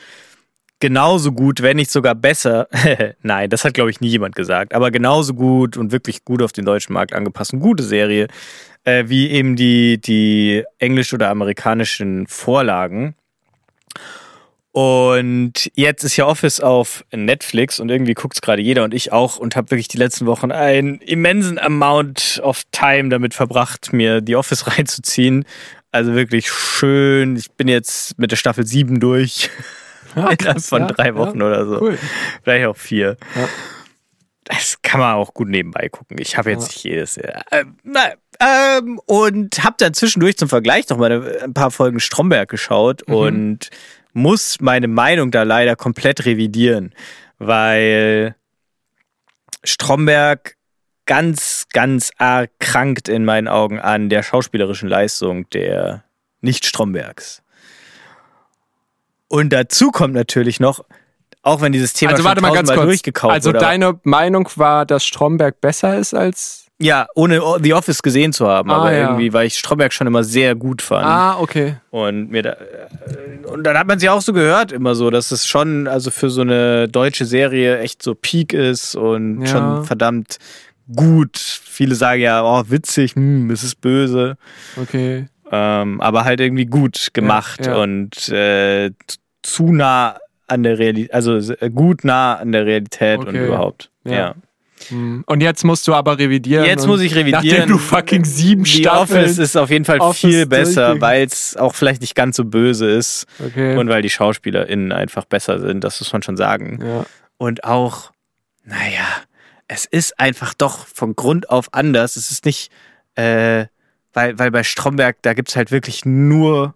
[0.79, 2.67] genauso gut, wenn nicht sogar besser,
[3.21, 6.51] nein, das hat glaube ich nie jemand gesagt, aber genauso gut und wirklich gut auf
[6.51, 8.27] den deutschen Markt angepasst, eine gute Serie,
[8.83, 13.15] äh, wie eben die, die englisch- oder amerikanischen Vorlagen.
[14.73, 19.11] Und jetzt ist ja Office auf Netflix und irgendwie guckt es gerade jeder und ich
[19.11, 24.21] auch und habe wirklich die letzten Wochen einen immensen Amount of Time damit verbracht, mir
[24.21, 25.45] die Office reinzuziehen.
[25.91, 27.35] Also wirklich schön.
[27.35, 29.49] Ich bin jetzt mit der Staffel 7 durch.
[30.15, 31.81] Innerhalb krass, von ja, drei Wochen ja, oder so.
[31.81, 31.97] Cool.
[32.43, 33.17] Vielleicht auch vier.
[33.35, 33.49] Ja.
[34.45, 36.17] Das kann man auch gut nebenbei gucken.
[36.19, 36.67] Ich habe jetzt Ja.
[36.67, 37.17] nicht jedes.
[37.17, 42.49] Äh, na, ähm, und habe dann zwischendurch zum Vergleich noch mal ein paar Folgen Stromberg
[42.49, 43.13] geschaut Mhm.
[43.15, 43.69] und
[44.13, 46.93] muss meine Meinung da leider komplett revidieren,
[47.39, 48.35] weil
[49.63, 50.57] Stromberg
[51.05, 56.03] ganz, ganz arg krankt in meinen Augen an der schauspielerischen Leistung der
[56.41, 57.41] Nicht-Strombergs.
[59.27, 60.83] Und dazu kommt natürlich noch,
[61.41, 62.83] auch wenn dieses Thema Also schon warte mal ganz kurz.
[62.83, 66.67] durchgekaut Also wurde, deine Meinung war, dass Stromberg besser ist als.
[66.81, 69.07] Ja, ohne The Office gesehen zu haben, Ah, aber ja.
[69.09, 71.05] irgendwie, weil ich Stromberg schon immer sehr gut fand.
[71.05, 71.75] Ah, okay.
[71.91, 75.31] Und mir da, äh, und dann hat man sie auch so gehört, immer so, dass
[75.31, 79.47] es schon, also für so eine deutsche Serie echt so Peak ist und Ja.
[79.47, 80.37] schon verdammt
[80.95, 81.37] gut.
[81.37, 84.37] Viele sagen ja, oh, witzig, hm, es ist böse.
[84.81, 85.27] Okay.
[85.51, 87.75] Ähm, aber halt irgendwie gut gemacht ja.
[87.75, 88.91] und äh,
[89.43, 90.17] zu nah
[90.47, 93.45] an der Realität, also äh, gut nah an der Realität und Okay.
[93.47, 93.89] überhaupt.
[94.05, 94.35] Ja.
[94.91, 94.97] Ja.
[94.97, 95.23] Hm.
[95.25, 96.65] Und jetzt musst du aber revidieren.
[96.65, 97.43] Jetzt muss ich revidieren.
[97.43, 99.23] Nachdem du fucking sieben Die Staffeln.
[99.23, 102.45] Office ist auf jeden Fall Office viel besser, weil es auch vielleicht nicht ganz so
[102.45, 103.77] böse ist okay.
[103.77, 106.79] und weil die SchauspielerInnen einfach besser sind, das muss man schon sagen.
[106.85, 107.05] ja.
[107.37, 108.11] Und auch,
[108.63, 109.07] naja,
[109.67, 112.17] es ist einfach doch von Grund auf anders.
[112.17, 112.71] Es ist nicht,
[113.15, 113.65] äh,
[114.13, 116.75] weil, weil bei Stromberg, da gibt es halt wirklich nur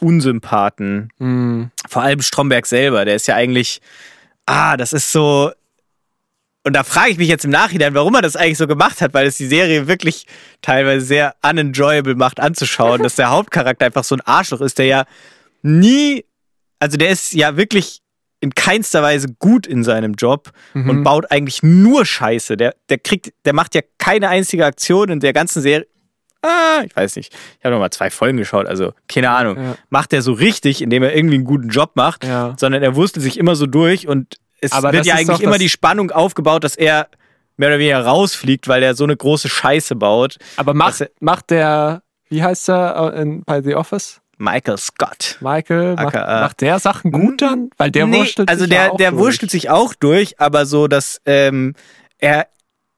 [0.00, 1.10] Unsympathen.
[1.18, 1.70] Hm.
[1.88, 3.80] Vor allem Stromberg selber, der ist ja eigentlich,
[4.46, 5.52] ah, das ist so.
[6.66, 9.12] Und da frage ich mich jetzt im Nachhinein, warum er das eigentlich so gemacht hat,
[9.12, 10.26] weil es die Serie wirklich
[10.62, 15.04] teilweise sehr unenjoyable macht anzuschauen, dass der Hauptcharakter einfach so ein Arschloch ist, der ja
[15.62, 16.24] nie,
[16.78, 18.00] also der ist ja wirklich
[18.40, 20.90] in keinster Weise gut in seinem Job Mhm.
[20.90, 22.56] und baut eigentlich nur Scheiße.
[22.56, 25.86] Der, der kriegt, der macht ja keine einzige Aktion in der ganzen Serie.
[26.42, 27.32] Ah, ich weiß nicht.
[27.58, 29.56] Ich habe noch mal zwei Folgen geschaut, also keine Ahnung.
[29.56, 29.76] Ja.
[29.88, 32.54] Macht er so richtig, indem er irgendwie einen guten Job macht, Ja.
[32.58, 35.68] sondern er wurstelt sich immer so durch und es Aber wird ja eigentlich immer die
[35.68, 37.08] Spannung aufgebaut, dass er
[37.56, 40.36] mehr oder weniger rausfliegt, weil er so eine große Scheiße baut.
[40.56, 44.20] Aber macht, macht der, wie heißt er in, bei The Office?
[44.36, 45.38] Michael Scott.
[45.40, 46.40] Michael, macht, AKA.
[46.40, 47.70] macht der Sachen gut dann?
[47.76, 49.22] Weil der Nee, wurschtelt also sich der, auch der durch.
[49.22, 51.74] wurschtelt sich auch durch, aber so, dass ähm,
[52.18, 52.48] er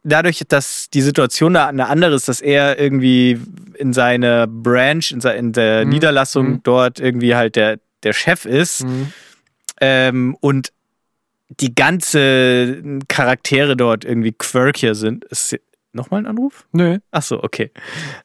[0.02, 3.38] dadurch, dass die Situation da eine andere ist, dass er irgendwie
[3.74, 5.90] in seiner Branch, in, se- in der Mhm.
[5.90, 6.60] Niederlassung Mhm.
[6.62, 9.12] dort irgendwie halt der, der Chef ist Mhm.
[9.80, 10.72] ähm, und
[11.48, 15.24] die ganze Charaktere dort irgendwie quirkier sind.
[15.26, 15.56] Ist
[15.92, 16.66] nochmal ein Anruf?
[16.72, 16.98] Nö.
[17.10, 17.70] Ach so, okay.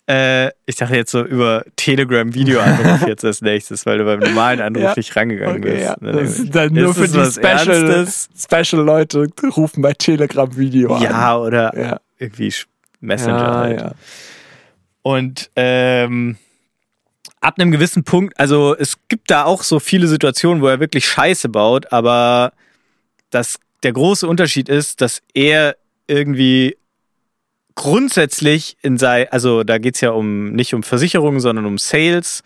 [0.10, 4.60] Äh, ich dachte jetzt so über Telegram Videoanruf jetzt als nächstes, weil du beim normalen
[4.62, 4.94] Anruf Ja.
[4.98, 5.84] nicht rangegangen Okay, bist.
[5.86, 5.96] ja.
[6.02, 6.12] Ne?
[6.12, 8.30] Das ist dann nur Ist für die Special, Ernstes?
[8.38, 11.02] Special Leute rufen bei Telegram Video an.
[11.04, 12.00] Ja, oder Ja.
[12.18, 12.54] irgendwie
[13.00, 13.96] Messenger halt.
[15.04, 16.38] Und ähm,
[17.40, 21.06] ab einem gewissen Punkt, also es gibt da auch so viele Situationen, wo er wirklich
[21.08, 22.52] Scheiße baut, aber
[23.32, 25.76] das, der große Unterschied ist, dass er
[26.08, 26.78] irgendwie
[27.76, 32.44] grundsätzlich in sei, also da geht's ja um nicht um Versicherungen, sondern um Sales.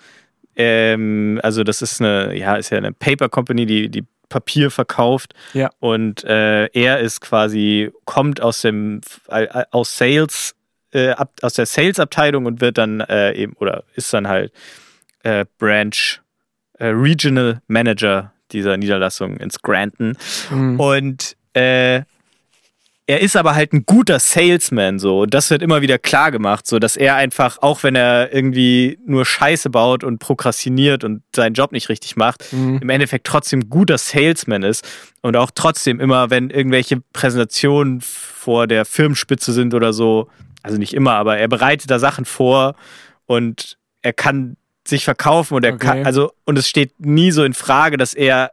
[0.56, 5.34] Ähm, also das ist eine, ja, ist ja eine Paper Company, die, die Papier verkauft.
[5.54, 5.70] Ja.
[5.80, 10.56] Und äh, er ist quasi, kommt aus dem äh, aus Sales,
[10.92, 14.54] äh, ab, aus der Sales-Abteilung und wird dann äh, eben, oder ist dann halt
[15.24, 16.22] äh, Branch
[16.78, 20.18] Regional Manager dieser Niederlassung in Scranton.
[20.50, 20.80] Mhm.
[20.80, 22.02] Und äh,
[23.08, 26.66] er ist aber halt ein guter Salesman so und das wird immer wieder klar gemacht,
[26.66, 31.54] so dass er einfach auch wenn er irgendwie nur Scheiße baut und prokrastiniert und seinen
[31.54, 32.80] Job nicht richtig macht, Mhm.
[32.82, 34.88] im Endeffekt trotzdem guter Salesman ist
[35.22, 40.28] und auch trotzdem immer wenn irgendwelche Präsentationen vor der Firmenspitze sind oder so,
[40.64, 42.74] also nicht immer, aber er bereitet da Sachen vor
[43.28, 45.86] und er kann sich verkaufen und er Okay.
[45.88, 48.52] kann also und es steht nie so in Frage, dass er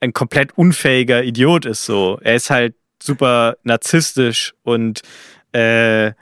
[0.00, 2.18] ein komplett unfähiger Idiot ist so.
[2.22, 5.02] Er ist halt super narzisstisch und
[5.52, 6.12] äh,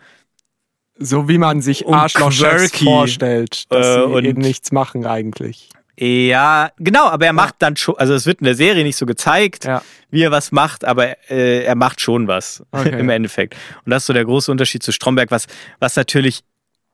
[0.98, 5.68] So wie man sich Arschlochchefs vorstellt, dass Äh, sie und- eben nichts machen eigentlich.
[5.96, 9.06] ja, genau, aber er macht dann schon, also es wird in der Serie nicht so
[9.06, 9.82] gezeigt, Ja.
[10.10, 12.98] wie er was macht, aber äh, er macht schon was Okay.
[12.98, 13.54] im Endeffekt.
[13.84, 15.46] Und das ist so der große Unterschied zu Stromberg, was,
[15.78, 16.40] was natürlich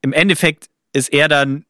[0.01, 1.65] im Endeffekt ist er dann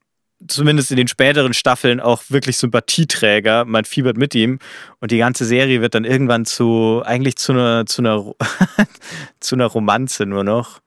[0.48, 3.66] zumindest in den späteren Staffeln auch wirklich Sympathieträger.
[3.66, 4.60] Man fiebert mit ihm
[5.00, 8.34] und die ganze Serie wird dann irgendwann zu eigentlich zu einer zu einer
[9.40, 10.82] zu einer Romanze nur noch,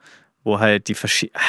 [0.45, 1.41] wo halt die verschiedenen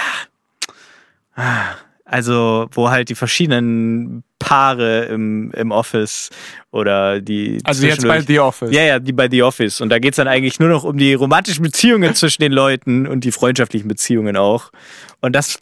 [2.06, 6.30] also wo halt die verschiedenen Paare im, im Office
[6.72, 8.72] oder die Also jetzt bei The Office.
[8.72, 9.82] ja, ja, die bei The Office.
[9.82, 13.24] Und da geht's dann eigentlich nur noch um die romantischen Beziehungen zwischen den Leuten und
[13.26, 14.72] die freundschaftlichen Beziehungen auch.
[15.22, 15.60] Und das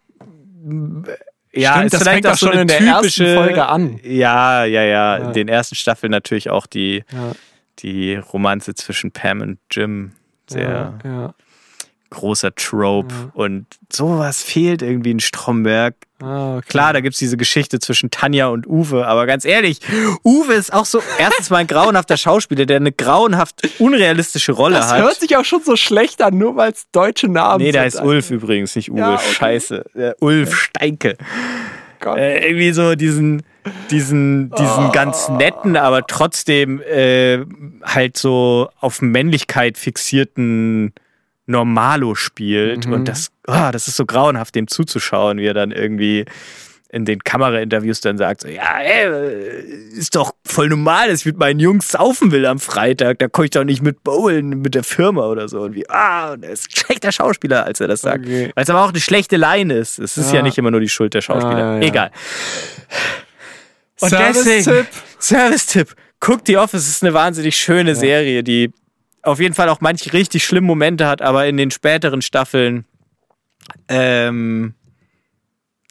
[1.53, 3.99] ja, Stimmt, das fängt auch so schon eine in der typische ersten Folge an.
[4.03, 5.27] Ja, ja, ja, Ja.
[5.27, 7.33] In den ersten Staffeln natürlich auch die, Ja,
[7.79, 10.11] die Romanze zwischen Pam und Jim.
[10.47, 11.33] Sehr ja.
[12.09, 13.13] Großer Trope.
[13.13, 13.31] Ja.
[13.33, 15.95] Und sowas fehlt irgendwie in Stromberg.
[16.21, 16.65] Ah, okay.
[16.69, 19.79] Klar, da gibt's diese Geschichte zwischen Tanja und Uwe, aber ganz ehrlich,
[20.23, 24.91] Uwe ist auch so erstens mal ein grauenhafter Schauspieler, der eine grauenhaft unrealistische Rolle Das
[24.91, 25.01] hat.
[25.01, 27.99] hört sich auch schon so schlecht an, nur weil es deutsche Namen nee, der sind.
[28.01, 28.99] heißt Ulf übrigens, nicht Uwe.
[28.99, 29.33] Ja, okay.
[29.33, 29.85] Scheiße.
[29.93, 31.17] Der Ulf Steinke.
[31.99, 32.17] Gott.
[32.17, 33.43] Äh, irgendwie so diesen,
[33.91, 34.91] diesen, diesen Oh.
[34.91, 37.39] ganz netten, aber trotzdem äh,
[37.83, 40.93] halt so auf Männlichkeit fixierten
[41.47, 42.85] Normalo spielt.
[42.85, 42.93] Mhm.
[42.93, 46.25] Und das, ah, das ist so grauenhaft, dem zuzuschauen, wie er dann irgendwie
[46.89, 49.09] in den Kamerainterviews dann sagt, so, ja, ey,
[49.91, 53.43] ist doch voll normal, dass ich mit meinen Jungs saufen will am Freitag, da komme
[53.45, 55.61] ich doch nicht mit bowlen mit der Firma oder so.
[55.63, 58.25] Und wie, ah, und er ist ein schlechter Schauspieler, als er das sagt.
[58.25, 58.51] Okay.
[58.55, 59.99] Weil es aber auch eine schlechte Line ist.
[59.99, 60.41] Es ist ja, Ja.
[60.43, 61.59] nicht immer nur die Schuld der Schauspieler.
[61.59, 61.87] Ja, ja, ja.
[61.87, 62.11] Egal.
[63.99, 64.87] Und Service-Tipp.
[65.19, 65.93] Service-Tipp.
[66.19, 68.71] Guck The Office, es ist eine wahnsinnig schöne Serie, die
[69.27, 72.85] auf jeden Fall auch manche richtig schlimme Momente hat, aber in den späteren Staffeln
[73.89, 74.73] ähm,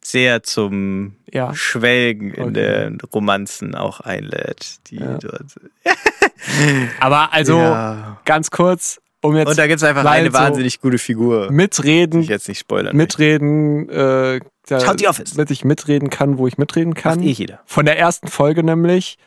[0.02, 1.54] sehr zum Ja.
[1.54, 2.52] Schwelgen in Okay.
[2.52, 4.76] den Romanzen auch einlädt.
[4.90, 5.18] Die Ja.
[5.18, 5.42] dort,
[7.00, 8.20] Aber also Ja.
[8.24, 11.54] ganz kurz, um jetzt Und da gibt es einfach eine so wahnsinnig gute Figur, die
[11.54, 15.32] mitreden, ich jetzt nicht spoilern mitreden, äh, da, Schaut The Office.
[15.34, 17.18] damit ich mitreden kann, wo ich mitreden kann.
[17.18, 17.60] Macht eh jeder.
[17.66, 19.18] Von der ersten Folge nämlich.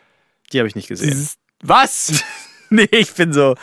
[0.53, 1.09] Die habe ich nicht gesehen.
[1.09, 2.23] Dieses, was?
[2.71, 3.55] Nee, ich bin so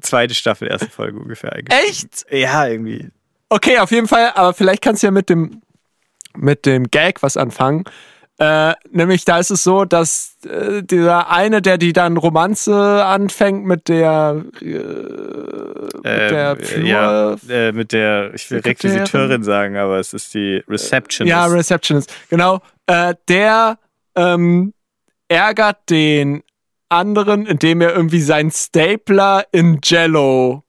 [0.00, 1.88] zweite Staffel, erste Folge ungefähr eigentlich.
[1.88, 2.26] Echt?
[2.30, 3.10] Ja, irgendwie.
[3.48, 5.62] Okay, auf jeden Fall, aber vielleicht kannst du ja mit dem,
[6.36, 7.84] mit dem Gag was anfangen.
[8.38, 13.64] Äh, nämlich da ist es so, dass äh, dieser eine, der die dann Romanze anfängt
[13.64, 18.60] mit der, äh, mit der Flur, ja, äh, mit der, ich will.
[18.60, 21.30] Requisiteurin sagen, aber es ist die Receptionist.
[21.30, 22.12] Ja, Receptionist.
[22.28, 22.60] Genau.
[22.86, 23.78] Äh, der
[24.16, 24.74] ähm,
[25.28, 26.42] ärgert den
[26.88, 30.64] anderen, indem er irgendwie seinen Stapler in Jello.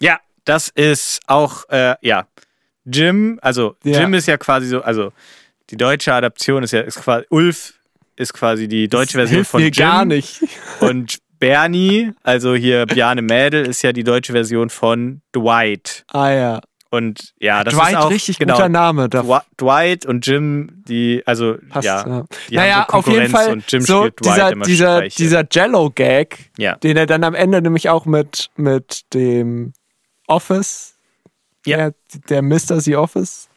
[0.00, 2.26] Ja, das ist auch, äh, ja.
[2.84, 4.00] Jim, also Ja.
[4.00, 5.12] Jim ist ja quasi so, also
[5.70, 7.74] die deutsche Adaption ist ja, ist quasi, Ulf
[8.16, 9.84] ist quasi die deutsche Version hilft von mir Jim.
[9.86, 10.40] gar nicht.
[10.80, 16.04] Und Bernie, also hier Bjarne Mädel, ist ja die deutsche Version von Dwight.
[16.08, 16.60] Ah ja.
[16.90, 19.08] Und ja, das Dwight, ist auch richtig genau, guter Name.
[19.10, 22.24] Da Dw- Dwight und Jim, die, also passt, ja, ja.
[22.48, 25.16] die naja, so auf jeden Fall und Jim so spielt Dwight dieser, dieser, Streiche.
[25.16, 26.76] dieser Jello-Gag, Ja.
[26.76, 29.74] den er dann am Ende nämlich auch mit, mit dem
[30.28, 30.94] Office,
[31.66, 31.76] Ja.
[31.76, 31.94] der,
[32.30, 32.80] der Mr.
[32.80, 33.48] The Office,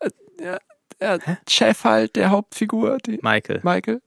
[0.00, 0.58] äh, der,
[1.00, 3.60] der Chef halt, der Hauptfigur, die, Michael.
[3.62, 4.00] Michael,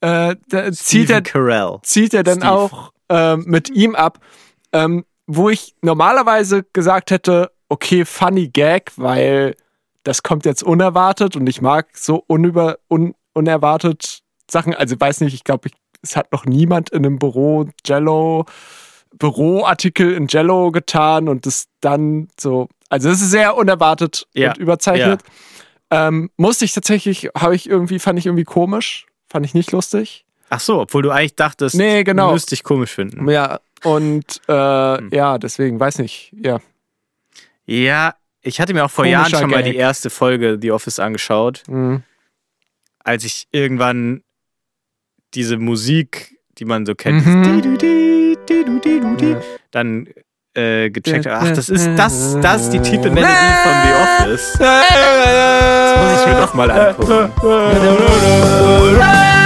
[0.00, 1.78] äh, da zieht er, Carell.
[1.82, 2.50] zieht er dann Steve.
[2.52, 4.18] auch ähm, mit ihm ab,
[4.72, 9.54] ähm, wo ich normalerweise gesagt hätte, okay, funny Gag, weil
[10.02, 14.20] das kommt jetzt unerwartet und ich mag so unüber, un, unerwartet
[14.50, 14.74] Sachen.
[14.74, 15.68] Also weiß nicht, ich glaube,
[16.02, 18.46] es hat noch niemand in einem Büro Jello,
[19.18, 24.58] Büroartikel in Jello getan und das dann so, also es ist sehr unerwartet Ja, und
[24.58, 25.22] überzeichnet.
[25.90, 30.24] Ähm, musste ich tatsächlich, habe ich irgendwie, fand ich irgendwie komisch, fand ich nicht lustig.
[30.50, 32.28] Ach so, obwohl du eigentlich dachtest, Nee, genau.
[32.28, 33.28] du müsst dich komisch finden.
[33.28, 35.08] Ja, und äh, Hm.
[35.12, 36.58] ja, deswegen, weiß nicht, ja.
[37.66, 39.72] Ja, ich hatte mir auch vor Komischer Jahren schon mal Gag.
[39.72, 42.02] die erste Folge The Office angeschaut, Mhm.
[43.04, 44.22] als ich irgendwann
[45.34, 47.76] diese Musik, die man so kennt, Mhm.
[49.70, 50.08] dann
[50.54, 53.92] äh, gecheckt habe, ach, das ist das, das ist die Titelmelodie von The
[54.32, 54.58] Office.
[55.98, 57.32] Das muss ich mir doch mal angucken.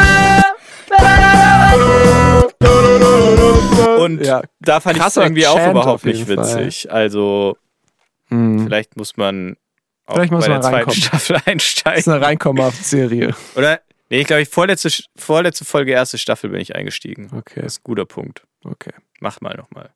[4.04, 4.42] Und Ja.
[4.60, 6.92] da fand ich es irgendwie auch Chant überhaupt auf jeden nicht witzig.
[6.92, 7.56] Also
[8.28, 8.64] Hm.
[8.64, 9.56] vielleicht muss man
[10.06, 11.00] auch Vielleicht muss bei man der zweiten reinkommen.
[11.02, 12.12] Staffel Das ist einsteigen.
[12.12, 13.34] eine Reinkommen-Serie.
[13.56, 13.80] Oder?
[14.10, 17.30] Nee, ich glaube, ich vorletzte, vorletzte Folge, erste Staffel bin ich eingestiegen.
[17.34, 18.42] Okay, Das ist ein guter Punkt.
[18.64, 18.92] okay.
[19.20, 19.90] Mach mal nochmal.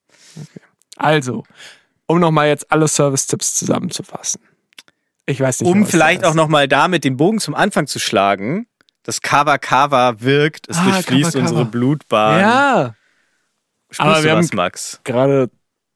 [0.96, 1.44] Also,
[2.06, 4.40] um nochmal jetzt alle Service-Tipps zusammenzufassen.
[5.26, 8.66] Ich weiß nicht, Um was vielleicht auch nochmal damit den Bogen zum Anfang zu schlagen.
[9.02, 11.48] Das Kava Kava wirkt, es Ah, durchfließt Kava Kava.
[11.50, 12.40] unsere Blutbahn.
[12.40, 12.94] Ja,
[13.90, 15.00] Spürst aber du wir was, haben- Max?
[15.04, 15.50] gerade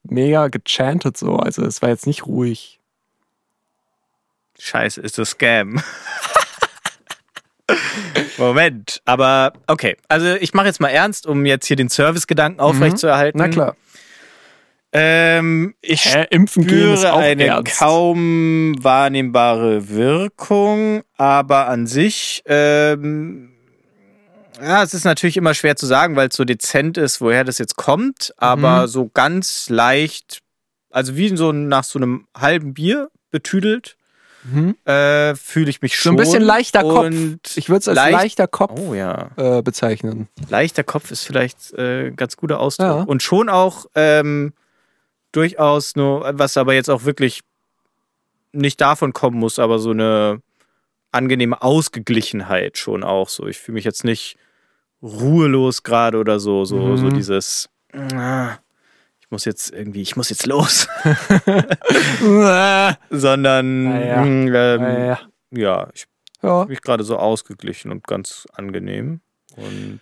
[0.04, 1.36] mega gechantet so.
[1.36, 2.80] Also, es war jetzt nicht ruhig.
[4.58, 5.82] Scheiße, ist das Scam.
[8.38, 9.96] Moment, aber okay.
[10.08, 13.38] Also ich mache jetzt mal ernst, um jetzt hier den Servicegedanken aufrechtzuerhalten.
[13.40, 13.44] Mhm.
[13.46, 13.76] Na klar.
[14.92, 17.78] Ähm, ich Hä, impfen spüre auch eine ernst.
[17.78, 23.52] kaum wahrnehmbare Wirkung, aber an sich, ähm,
[24.62, 27.58] ja, es ist natürlich immer schwer zu sagen, weil es so dezent ist, woher das
[27.58, 28.86] jetzt kommt, aber Mhm.
[28.88, 30.40] so ganz leicht,
[30.90, 33.96] also wie so nach so einem halben Bier betüdelt,
[34.44, 34.74] Mhm.
[34.86, 36.12] äh, fühle ich mich So schon.
[36.14, 37.04] ein bisschen leichter Kopf.
[37.06, 39.30] Und Ich würde es als leicht- leichter Kopf Oh ja.
[39.36, 40.28] äh, bezeichnen.
[40.48, 42.86] Leichter Kopf ist vielleicht äh, ein ganz guter Ausdruck.
[42.86, 43.02] Ja.
[43.02, 44.54] Und schon auch ähm,
[45.32, 47.42] durchaus nur, was aber jetzt auch wirklich
[48.52, 50.40] nicht davon kommen muss, aber so eine
[51.12, 53.46] angenehme Ausgeglichenheit schon auch so.
[53.46, 54.36] Ich fühle mich jetzt nicht
[55.02, 56.96] ruhelos gerade oder so, so, Mhm.
[56.96, 58.56] so dieses, ah,
[59.20, 60.88] ich muss jetzt irgendwie, ich muss jetzt los,
[63.10, 64.24] sondern Ah ja.
[64.24, 65.20] mm, ähm, Ja.
[65.50, 66.06] ja, ich
[66.42, 66.64] ja.
[66.66, 69.20] mich gerade so ausgeglichen und ganz angenehm
[69.56, 70.00] und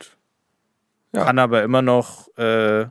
[1.12, 1.24] Ja.
[1.24, 2.86] kann aber immer noch äh,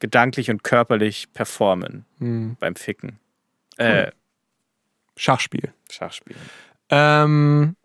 [0.00, 2.56] gedanklich und körperlich performen Hm.
[2.60, 3.18] beim Ficken.
[3.76, 4.10] Äh,
[5.16, 5.72] Schachspiel.
[5.90, 6.40] Schachspielen.
[6.90, 7.76] Ähm,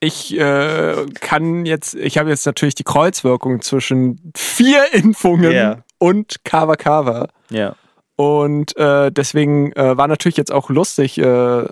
[0.00, 5.84] ich äh, kann jetzt, ich habe jetzt natürlich die Kreuzwirkung zwischen vier Impfungen Ja.
[5.98, 7.28] und Kava Kava.
[7.50, 7.74] Ja.
[8.16, 11.66] Und äh, deswegen äh, war natürlich jetzt auch lustig, äh,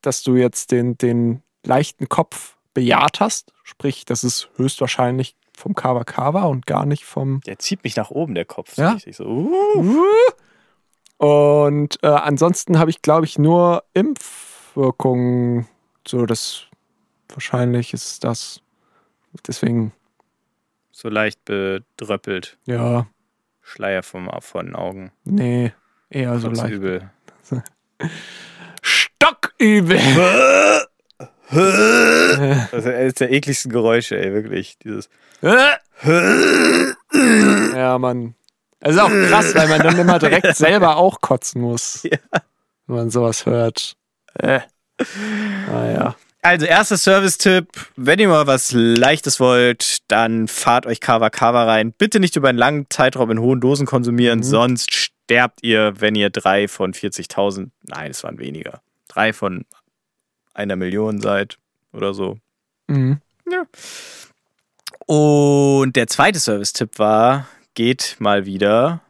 [0.00, 3.52] dass du jetzt den, den leichten Kopf bejaht hast.
[3.62, 7.40] Sprich, das ist höchstwahrscheinlich vom Kava Kava und gar nicht vom.
[7.42, 8.76] Der zieht mich nach oben, der Kopf.
[8.78, 8.92] Ja.
[8.92, 9.94] richtig so, uh.
[11.18, 15.68] Und äh, ansonsten habe ich, glaube ich, nur Impfwirkungen.
[16.08, 16.64] So, das
[17.32, 18.60] wahrscheinlich ist das.
[19.46, 19.92] Deswegen,
[20.90, 22.58] so leicht bedröppelt.
[22.66, 23.06] ja,
[23.62, 25.12] Schleier vom, von den Augen.
[25.24, 25.72] nee,
[26.10, 26.72] eher so leicht.
[26.74, 27.10] übel.
[28.82, 29.98] Stockübel!
[31.52, 34.78] Das ist der ekligsten Geräusche, ey, wirklich.
[34.78, 35.10] Dieses.
[35.42, 35.78] ja,
[37.98, 38.34] Mann.
[38.80, 42.02] Es ist auch krass, weil man dann immer direkt selber auch kotzen muss.
[42.04, 42.18] Ja.
[42.86, 43.96] Wenn man sowas hört.
[44.34, 44.60] Äh.
[45.66, 46.16] Naja.
[46.44, 51.92] Also, erster Service-Tipp: Wenn ihr mal was Leichtes wollt, dann fahrt euch Kava Kava rein.
[51.92, 54.44] Bitte nicht über einen langen Zeitraum in hohen Dosen konsumieren, Mhm.
[54.44, 59.64] sonst sterbt ihr, wenn ihr drei von 40.000, nein, es waren weniger, drei von
[60.52, 61.58] einer Million seid
[61.92, 62.38] oder so.
[62.88, 63.20] Mhm.
[65.06, 69.00] Und der zweite Service-Tipp war: geht mal wieder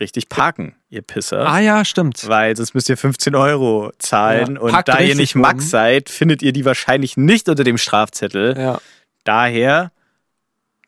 [0.00, 1.46] richtig parken, ihr Pisser.
[1.46, 2.28] Ah ja, stimmt.
[2.28, 4.56] Weil sonst müsst ihr 15 Euro zahlen.
[4.56, 5.42] Ja, und da ihr nicht rum.
[5.42, 8.58] Max seid, findet ihr die wahrscheinlich nicht unter dem Strafzettel.
[8.58, 8.80] Ja,
[9.24, 9.92] Daher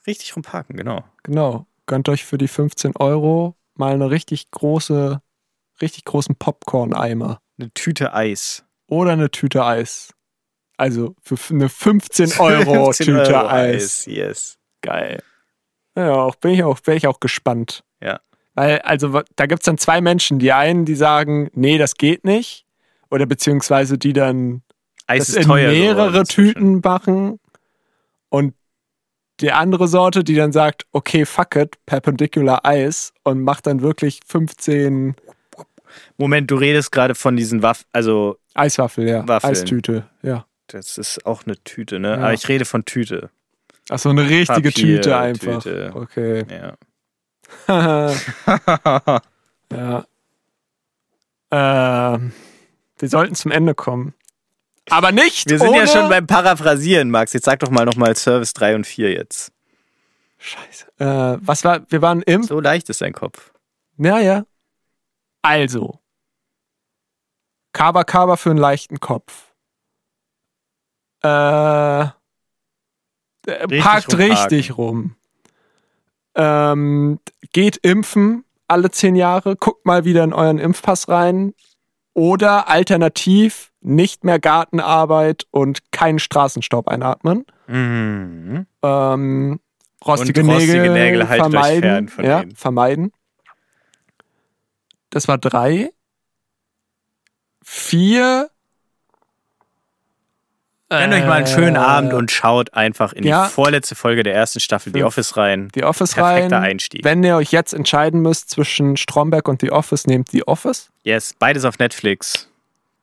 [0.06, 1.04] richtig rumparken, genau.
[1.22, 1.66] genau.
[1.86, 5.20] Gönnt euch für die 15 Euro mal eine richtig große,
[5.80, 7.40] richtig großen Popcorn-Eimer.
[7.58, 8.64] Eine Tüte Eis.
[8.86, 10.14] Oder eine Tüte Eis.
[10.76, 14.06] Also für eine 15 Euro 15 Tüte Euro Eis.
[14.06, 14.58] Yes.
[14.80, 15.22] Geil.
[15.96, 17.84] Ja, auch, bin, ich auch, bin ich auch gespannt.
[18.00, 18.20] Ja.
[18.54, 20.38] Weil, also, da gibt es dann zwei Menschen.
[20.38, 22.66] Die einen, die sagen, nee, das geht nicht.
[23.10, 24.62] Oder beziehungsweise die dann
[25.06, 25.70] Eis das in teuer.
[25.70, 26.24] mehrere.
[26.24, 27.38] Tüten machen.
[28.28, 28.54] Und
[29.40, 34.20] die andere Sorte, die dann sagt, okay, fuck it, Perpendicular Eis und macht dann wirklich
[34.26, 35.14] 15
[36.16, 37.84] Moment, du redest gerade von diesen Waffen.
[37.92, 39.26] Also, Eiswaffel, ja.
[39.28, 39.50] Waffeln.
[39.50, 40.46] Eistüte, ja.
[40.68, 42.12] das ist auch eine Tüte, ne?
[42.12, 42.16] Ja.
[42.18, 43.30] Aber ich rede von Tüte.
[43.90, 45.62] Ach so, eine richtige Papier- Tüte einfach.
[45.62, 45.92] Tüte.
[45.94, 46.44] Okay.
[46.50, 46.74] Ja.
[47.68, 49.20] ja.
[51.50, 52.32] Ähm,
[52.98, 54.14] wir sollten zum Ende kommen.
[54.90, 57.32] Aber nicht Wir sind ja schon beim Paraphrasieren, Max.
[57.32, 59.52] Jetzt sag doch mal nochmal Service 3 und 4 jetzt.
[60.38, 60.86] Scheiße.
[60.98, 61.80] Äh, was war...
[61.90, 62.42] Wir waren im...
[62.42, 63.52] So leicht ist dein Kopf.
[63.98, 64.44] Ja, ja.
[65.42, 66.00] Also.
[67.72, 69.52] Kaba Kaba für einen leichten Kopf.
[71.22, 72.10] Äh, Äh,
[73.46, 74.32] Richtig Parkt rumparken.
[74.36, 75.16] richtig rum.
[76.34, 77.18] Ähm,
[77.52, 81.52] geht impfen alle zehn Jahre, guckt mal wieder in euren Impfpass rein.
[82.14, 87.46] Oder alternativ nicht mehr Gartenarbeit und keinen Straßenstaub einatmen.
[87.66, 88.66] Mhm.
[88.82, 89.60] Ähm,
[90.04, 91.82] rostige, Und rostige Nägel, Nägel euch vermeiden.
[91.82, 93.12] fern von ja, vermeiden.
[95.10, 95.90] Das war drei.
[97.62, 98.50] Vier.
[101.00, 103.44] Gönnt euch mal einen schönen Äh, Abend und schaut einfach in ja.
[103.46, 105.04] die vorletzte Folge der ersten Staffel The.
[105.04, 105.68] Office rein.
[105.74, 106.64] The Office Perfekter rein.
[106.72, 107.04] Einstieg.
[107.04, 110.90] Wenn ihr euch jetzt entscheiden müsst zwischen Stromberg und The Office, nehmt The Office.
[111.02, 112.48] Yes, beides auf Netflix.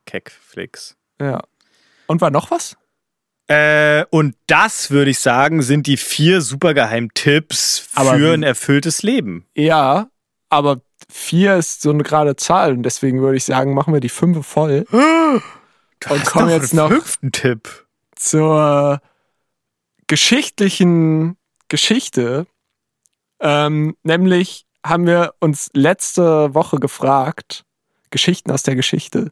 [0.06, 0.96] Keckflix.
[1.22, 1.42] Ja.
[2.08, 2.76] Und war noch was?
[3.48, 8.44] Äh, und das, würde ich sagen, sind die vier supergeheimen Tipps Aber für wie- ein
[8.44, 9.46] erfülltes Leben.
[9.56, 10.08] Ja,
[10.50, 14.10] aber vier ist so eine gerade Zahl und deswegen würde ich sagen, machen wir die
[14.10, 14.86] fünf voll
[16.00, 17.86] Du Und hast komm doch jetzt noch- fünften Tipp.
[18.16, 19.02] zur
[20.08, 22.48] geschichtlichen Geschichte.
[23.40, 27.64] Ähm, nämlich haben wir uns letzte Woche gefragt,
[28.10, 29.32] Geschichten aus der Geschichte.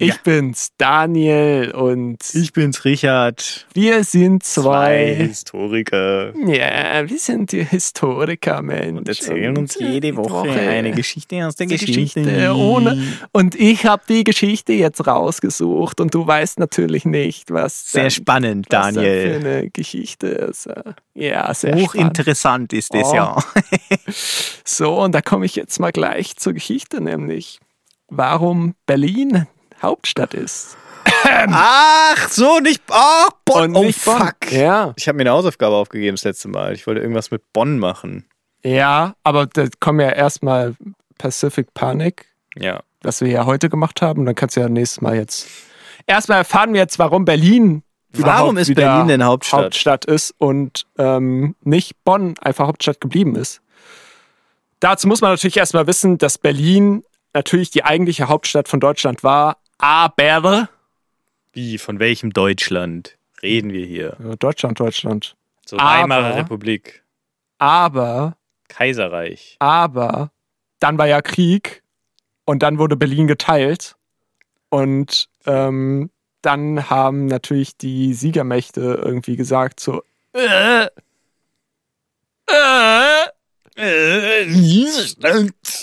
[0.00, 0.14] Ich Ja.
[0.22, 3.66] bin's, Daniel, und Ich bin's, Richard.
[3.74, 5.14] wir sind Zwei zwei.
[5.26, 6.32] Historiker.
[6.46, 8.96] Ja, wir sind die Historiker, Mensch.
[8.96, 12.22] Und erzählen uns Und, äh, jede die Woche eine Geschichte aus der Geschichte.
[12.22, 13.02] Geschichte ohne-
[13.32, 18.10] Und ich habe die Geschichte jetzt rausgesucht und du weißt natürlich nicht, was Sehr dann-
[18.12, 19.40] spannend, was Daniel.
[19.40, 20.68] für eine Geschichte ist.
[21.14, 21.88] Ja, sehr spannend.
[21.88, 23.14] Hochinteressant ist das Oh.
[23.16, 23.36] ja.
[24.64, 27.58] So, und da komme ich jetzt mal gleich zur Geschichte, nämlich
[28.08, 29.46] warum Berlin
[29.82, 30.76] Hauptstadt ist.
[31.50, 32.82] Ach, so nicht.
[32.90, 33.70] Ach, Bonn.
[33.70, 34.18] Und oh, nicht Bonn.
[34.18, 34.52] fuck.
[34.52, 36.74] Ja, Ich habe mir eine Hausaufgabe aufgegeben das letzte Mal.
[36.74, 38.26] Ich wollte irgendwas mit Bonn machen.
[38.62, 40.74] ja, aber da kommen ja erstmal
[41.18, 42.26] Pacific Panic,
[42.56, 42.80] Ja.
[43.02, 44.24] was wir ja heute gemacht haben.
[44.26, 45.46] Dann kannst du ja nächstes Mal jetzt.
[46.06, 47.82] Erstmal erfahren wir jetzt, warum Berlin.
[48.12, 49.64] Warum ist Berlin denn Hauptstadt?
[49.66, 53.60] Hauptstadt ist und ähm, nicht Bonn einfach Hauptstadt geblieben ist.
[54.80, 57.02] Dazu muss man natürlich erstmal wissen, dass Berlin
[57.34, 60.68] natürlich die eigentliche Hauptstadt von Deutschland war, aber
[61.52, 64.16] Wie, von welchem Deutschland reden wir hier?
[64.38, 65.36] Deutschland, Deutschland.
[65.66, 67.02] So Aber- Weimarer Republik,
[67.58, 68.36] Aber,
[68.68, 69.56] Kaiserreich.
[69.58, 70.30] aber,
[70.80, 71.82] dann war ja Krieg
[72.44, 73.96] und dann wurde Berlin geteilt
[74.70, 76.10] und ähm,
[76.42, 80.02] dann haben natürlich die Siegermächte irgendwie gesagt so,
[80.32, 80.86] äh,
[82.46, 83.26] äh,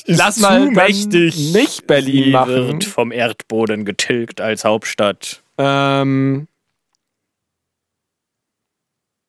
[0.05, 2.55] Lass mal dann nicht Berlin Sie machen.
[2.55, 5.41] wird vom Erdboden getilgt als Hauptstadt.
[5.57, 6.47] Ähm,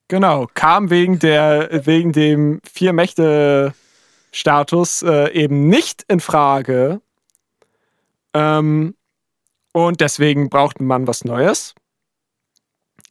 [0.09, 3.72] genau, kam wegen der wegen dem vier Mächte
[4.32, 7.01] Status äh, eben nicht in Frage.
[8.34, 8.97] Ähm,
[9.72, 11.74] und deswegen brauchte man was Neues.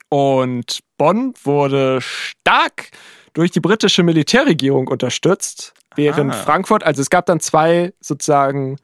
[0.09, 2.91] Und Bonn wurde stark
[3.35, 6.37] durch die britische Militärregierung unterstützt, während Ah.
[6.37, 8.77] Frankfurt, also es gab dann zwei sozusagen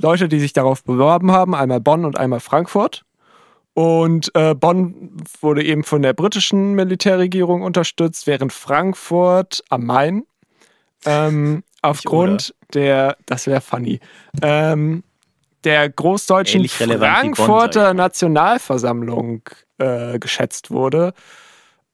[0.00, 3.04] Leute, die sich darauf beworben haben, einmal Bonn und einmal Frankfurt.
[3.74, 10.24] Und äh, Bonn wurde eben von der britischen Militärregierung unterstützt, während Frankfurt am Main
[11.04, 14.00] ähm, aufgrund der, das wäre funny,
[14.42, 15.04] ähm,
[15.64, 17.94] der großdeutschen Bonn, Frankfurter mal.
[17.94, 19.42] Nationalversammlung
[19.78, 21.12] äh, geschätzt wurde.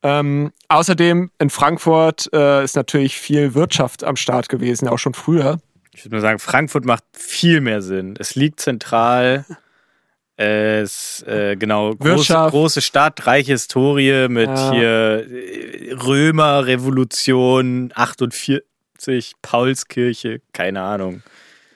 [0.05, 5.59] Ähm, außerdem in Frankfurt äh, ist natürlich viel Wirtschaft am Start gewesen, auch schon früher.
[5.95, 8.15] Ich würde mal sagen, Frankfurt macht viel mehr Sinn.
[8.19, 9.45] Es liegt zentral.
[10.37, 12.51] Es, äh, genau, große, Wirtschaft.
[12.51, 14.73] große Stadt, reiche Historie mit Ja.
[14.73, 21.23] hier äh, Römer-Revolution 48, Paulskirche, keine Ahnung.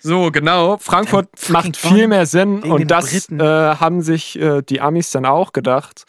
[0.00, 0.76] So, genau.
[0.78, 5.24] Frankfurt Dann macht viel mehr Sinn und das äh, haben sich äh, die Amis dann
[5.24, 6.02] auch gedacht.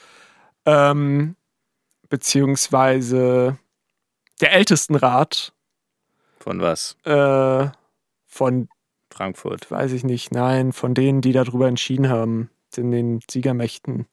[0.66, 1.36] Ähm,
[2.10, 3.58] beziehungsweise
[4.42, 5.54] der Ältestenrat
[6.40, 6.98] Von was?
[7.06, 7.68] äh,
[8.26, 8.70] von,
[9.12, 9.70] Frankfurt.
[9.70, 14.06] weiß ich nicht, nein, von denen, die darüber entschieden haben, in den Siegermächten.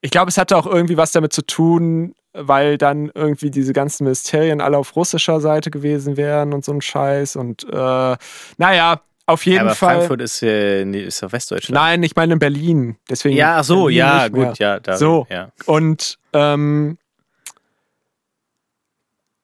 [0.00, 4.04] Ich glaube, es hatte auch irgendwie was damit zu tun, weil dann irgendwie diese ganzen
[4.04, 7.36] Ministerien alle auf russischer Seite gewesen wären und so ein Scheiß.
[7.36, 8.16] Und äh,
[8.58, 9.96] naja, auf jeden Aber Fall.
[9.96, 11.74] Frankfurt ist, äh, nee, ist doch Westdeutschland.
[11.74, 12.96] Nein, ich meine in Berlin.
[13.10, 14.80] Deswegen Ja, so, Berlin ja, gut, ja.
[14.80, 15.26] Da, So.
[15.28, 15.52] Ja.
[15.66, 16.96] Und ähm,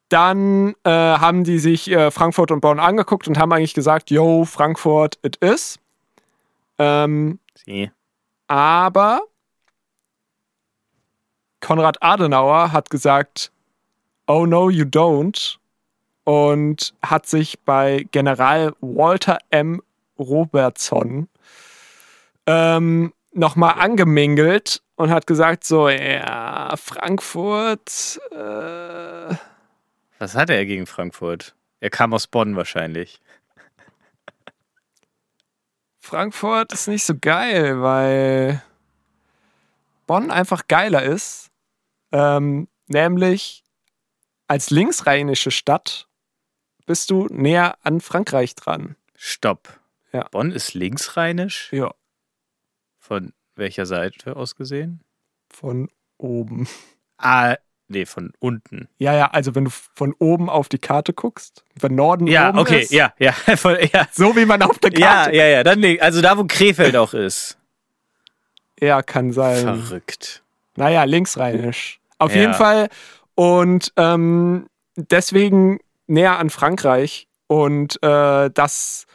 [0.09, 4.43] dann äh, haben die sich äh, Frankfurt und Bonn angeguckt und haben eigentlich gesagt, yo,
[4.43, 5.77] Frankfurt, it is.
[6.79, 7.91] Ähm, Sie.
[8.47, 9.21] aber
[11.61, 13.51] Konrad Adenauer hat gesagt,
[14.27, 15.57] oh no, you don't.
[16.25, 19.81] Und hat sich bei General Walter M.
[20.19, 21.29] Robertson
[22.45, 29.35] ähm, nochmal angemingelt und hat gesagt so, ja, Frankfurt, äh,
[30.19, 31.55] Was hatte er gegen Frankfurt?
[31.79, 33.19] Er kam aus Bonn wahrscheinlich.
[35.99, 38.61] Frankfurt ist nicht so geil, weil
[40.07, 41.49] Bonn einfach geiler ist.
[42.11, 43.63] Ähm, nämlich
[44.47, 46.07] als linksrheinische Stadt
[46.85, 48.95] bist du näher an Frankreich dran.
[49.15, 49.79] Stopp.
[50.11, 50.27] Ja.
[50.31, 51.69] Bonn ist linksrheinisch?
[51.71, 51.93] Ja,
[52.99, 55.01] Von welcher Seite aus gesehen?
[55.51, 56.67] von oben.
[57.17, 57.55] Ah,
[57.87, 58.89] nee, von unten.
[58.97, 62.59] Ja, ja, also wenn du von oben auf die Karte guckst, wenn Norden Ja, oben
[62.59, 64.05] okay, ist, ja, ja, voll, ja.
[64.11, 65.35] so wie man auf der Ja, Karte.
[65.37, 67.57] ja, ja, dann leg- also da, wo Krefeld auch ist.
[68.81, 69.61] Ja, kann sein.
[69.63, 70.43] Verrückt.
[70.75, 71.99] Naja, linksrheinisch.
[72.17, 72.41] Auf Ja.
[72.41, 72.89] jeden Fall.
[73.35, 74.67] Und ähm,
[74.97, 77.27] deswegen näher an Frankreich.
[77.47, 79.05] Und äh, das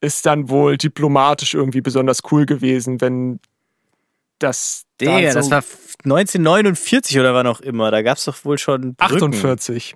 [0.00, 3.40] ist dann wohl diplomatisch irgendwie besonders cool gewesen, wenn
[4.38, 4.84] das.
[4.98, 5.64] da Digga, so das war
[6.04, 7.90] 1949 oder wann auch immer.
[7.90, 9.32] Da gab es doch wohl schon Brücken.
[9.34, 9.94] 48.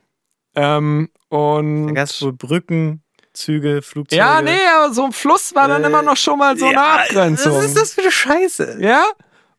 [0.55, 1.95] Ähm, Da und.
[1.95, 3.03] gab es wohl Brücken,
[3.33, 4.19] Züge, Flugzeuge.
[4.19, 6.75] Ja, nee, aber so ein Fluss war dann Äh, immer noch schon mal so eine
[6.75, 7.53] Ja, Abgrenzung.
[7.57, 8.79] Was ist das für eine Scheiße?
[8.81, 9.05] Ja.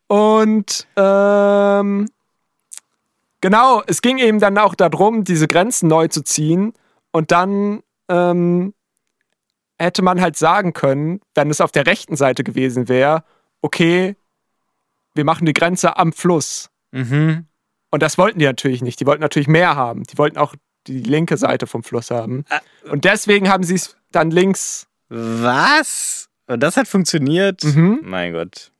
[0.08, 2.08] Und ähm,
[3.40, 6.72] genau, es ging eben dann auch darum, diese Grenzen neu zu ziehen.
[7.10, 8.74] Und dann ähm,
[9.78, 13.24] hätte man halt sagen können, wenn es auf der rechten Seite gewesen wäre,
[13.62, 14.16] okay,
[15.14, 16.70] wir machen die Grenze am Fluss.
[16.92, 17.46] Mhm.
[17.90, 19.00] Und das wollten die natürlich nicht.
[19.00, 20.04] Die wollten natürlich mehr haben.
[20.04, 20.54] Die wollten auch
[20.86, 22.44] die linke Seite vom Fluss haben.
[22.90, 24.86] Und deswegen haben sie es dann links.
[25.08, 26.28] Was?
[26.46, 27.62] Und das hat funktioniert?
[27.64, 28.00] Mhm.
[28.02, 28.72] Mein Gott.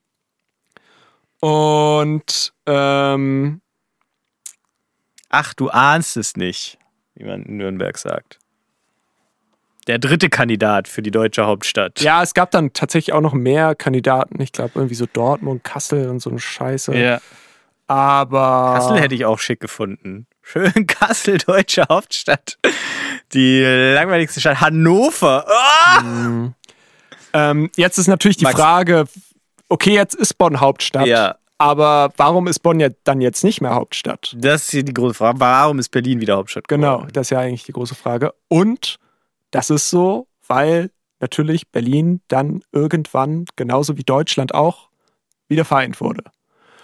[1.40, 3.60] Und ähm,
[5.28, 6.78] Ach, du ahnst es nicht,
[7.14, 8.38] wie man in Nürnberg sagt.
[9.86, 12.00] Der dritte Kandidat für die deutsche Hauptstadt.
[12.00, 14.40] Ja, es gab dann tatsächlich auch noch mehr Kandidaten.
[14.42, 16.94] Ich glaube, irgendwie so Dortmund, Kassel und so eine Scheiße.
[16.94, 17.20] Ja.
[17.86, 18.74] Aber.
[18.76, 20.26] Kassel hätte ich auch schick gefunden.
[20.42, 22.58] Schön Kassel, deutsche Hauptstadt.
[23.32, 24.60] Die langweiligste Stadt.
[24.60, 25.46] Hannover.
[25.48, 26.52] Ah!
[27.32, 28.58] Ähm, jetzt ist natürlich die Max.
[28.58, 29.06] Frage:
[29.70, 31.06] Okay, jetzt ist Bonn Hauptstadt.
[31.06, 34.36] Ja, Aber warum ist Bonn ja dann jetzt nicht mehr Hauptstadt?
[34.38, 35.40] das ist hier die große Frage.
[35.40, 36.68] Warum ist Berlin wieder Hauptstadt?
[36.68, 38.32] Genau, das ist ja eigentlich die große Frage.
[38.46, 38.98] Und
[39.50, 40.90] das ist so, weil
[41.20, 44.88] natürlich Berlin dann irgendwann, genauso wie Deutschland auch,
[45.48, 46.22] wieder vereint wurde.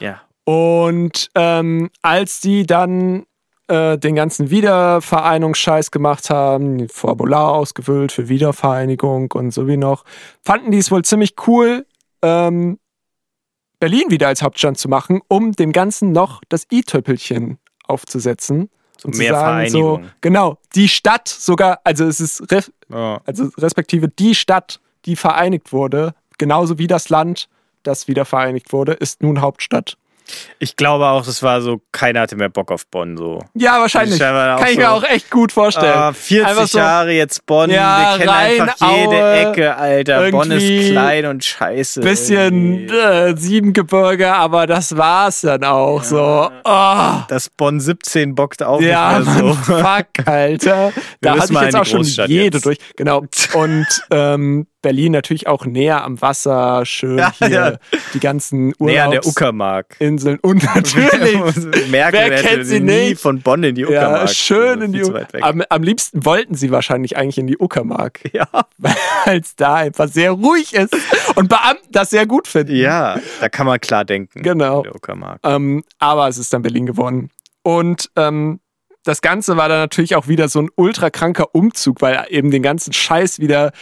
[0.00, 0.22] Ja.
[0.44, 3.26] Und ähm, als die dann
[3.68, 10.04] äh, den ganzen Wiedervereinungsscheiß gemacht haben, Formular ausgefüllt für Wiedervereinigung und so wie noch,
[10.44, 11.86] fanden die es wohl ziemlich cool,
[12.22, 12.78] ähm,
[13.84, 18.70] Berlin wieder als Hauptstadt zu machen, um dem Ganzen noch das i-Tüppelchen aufzusetzen.
[19.02, 20.10] Und mehr zu sagen, so, Vereinigung.
[20.22, 23.20] genau, die Stadt sogar, also es ist ref, Ja.
[23.26, 27.50] also respektive die Stadt, die vereinigt wurde, genauso wie das Land,
[27.82, 29.98] das wieder vereinigt wurde, ist nun Hauptstadt.
[30.58, 33.16] Ich glaube auch, das war so, keiner hatte mehr Bock auf Bonn.
[33.16, 33.40] So.
[33.54, 34.18] Ja, wahrscheinlich.
[34.18, 35.92] Kann ich mir so- auch echt gut vorstellen.
[35.94, 37.68] Ah, 40 Einfach so- Jahre jetzt Bonn.
[37.70, 40.30] Ja, Wir kennen Rhein, einfach jede Aue, Ecke, Alter.
[40.30, 42.00] Bonn ist klein und scheiße.
[42.00, 46.50] Bisschen äh, Siebengebirge, aber das war's dann auch so.
[46.64, 49.74] Oh, Das Bonn 17 bockt auch ja, nicht mehr Mann, so.
[49.74, 50.92] fuck, Alter.
[51.20, 52.64] Da hatte ich jetzt auch schon jede jetzt.
[52.66, 52.78] durch.
[52.96, 53.24] Genau.
[53.54, 57.72] Und ähm, Berlin natürlich auch näher am Wasser, schön Ja, hier ja.
[58.14, 59.96] die ganzen Näher an der Uckermark.
[59.98, 60.22] und
[60.74, 63.20] natürlich Merkel Wer kennt sie nie nicht?
[63.20, 64.30] von Bonn in die Ja, Uckermark.
[64.30, 65.02] schön So, in die.
[65.02, 65.42] Uckermark.
[65.42, 68.46] Am, am liebsten wollten sie wahrscheinlich eigentlich in die Uckermark, Ja.
[68.78, 70.94] weil es da einfach sehr ruhig ist
[71.34, 72.76] und Beamten das sehr gut finden.
[72.76, 74.42] ja, da kann man klar denken.
[74.42, 74.78] Genau.
[74.78, 75.40] in Der Uckermark.
[75.42, 77.30] Ähm, aber es ist dann Berlin geworden.
[77.62, 78.60] Und ähm,
[79.06, 82.62] das Ganze war dann natürlich auch wieder so ein ultra kranker Umzug, weil eben den
[82.62, 83.72] ganzen Scheiß wieder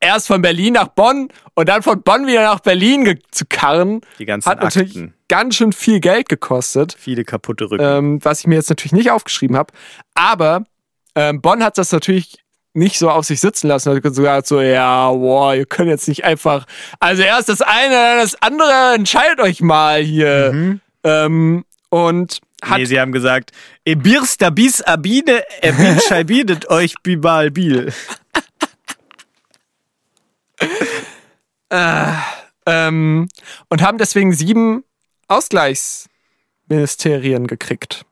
[0.00, 4.24] erst von Berlin nach Bonn und dann von Bonn wieder nach Berlin zu karren, Die
[4.26, 5.14] ganzen hat natürlich Akten.
[5.28, 6.96] ganz schön viel Geld gekostet.
[6.98, 7.84] Viele kaputte Rücken.
[7.84, 9.72] ähm, was ich mir jetzt natürlich nicht aufgeschrieben habe.
[10.14, 10.64] Aber
[11.14, 12.38] ähm, Bonn hat das natürlich
[12.74, 13.92] nicht so auf sich sitzen lassen.
[13.92, 16.64] Hat gesagt so, ja, boah, ihr könnt jetzt nicht einfach,
[17.00, 20.52] also erst das eine, dann das andere, entscheidet euch mal hier.
[20.52, 20.80] Mhm.
[21.02, 23.50] Ähm, und hat, nee, sie haben gesagt,
[23.84, 27.92] Ebir stabis abine, ebin scheibidet euch bibal bil.
[32.66, 33.28] ähm,
[33.68, 34.84] und haben deswegen sieben
[35.28, 38.04] Ausgleichsministerien gekriegt.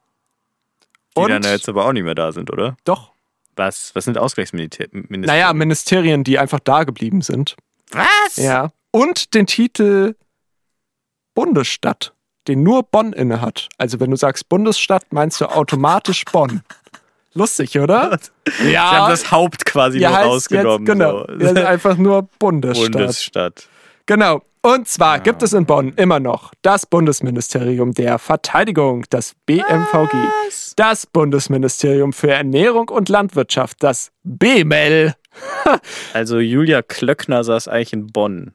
[1.17, 2.77] Die Und dann jetzt aber auch nicht mehr da sind, oder?
[2.85, 3.13] doch,
[3.57, 3.95] Was?
[3.95, 5.07] Was sind Ausgleichsministerien?
[5.09, 7.57] naja, Ministerien, die einfach da geblieben sind.
[7.91, 8.37] Was?
[8.37, 8.71] Ja.
[8.91, 10.15] Und den Titel
[11.35, 12.15] Bundesstadt,
[12.49, 13.69] den nur Bonn inne hat.
[13.79, 16.63] Also wenn du sagst Bundesstadt, meinst du automatisch Bonn.
[17.37, 18.19] Lustig, oder?
[18.63, 20.87] Sie haben das Haupt quasi ja, nur rausgenommen.
[20.87, 21.27] Jetzt, genau.
[21.39, 21.55] So.
[21.55, 22.93] Ja, einfach nur Bundesstadt.
[22.93, 23.69] Bundesstadt.
[24.07, 24.43] Genau.
[24.63, 30.17] Und zwar gibt es in Bonn immer noch das Bundesministerium der Verteidigung, das BMVG,
[30.75, 35.15] das Bundesministerium für Ernährung und Landwirtschaft, das BMEL.
[36.15, 38.55] Also Julia Klöckner saß eigentlich in Bonn.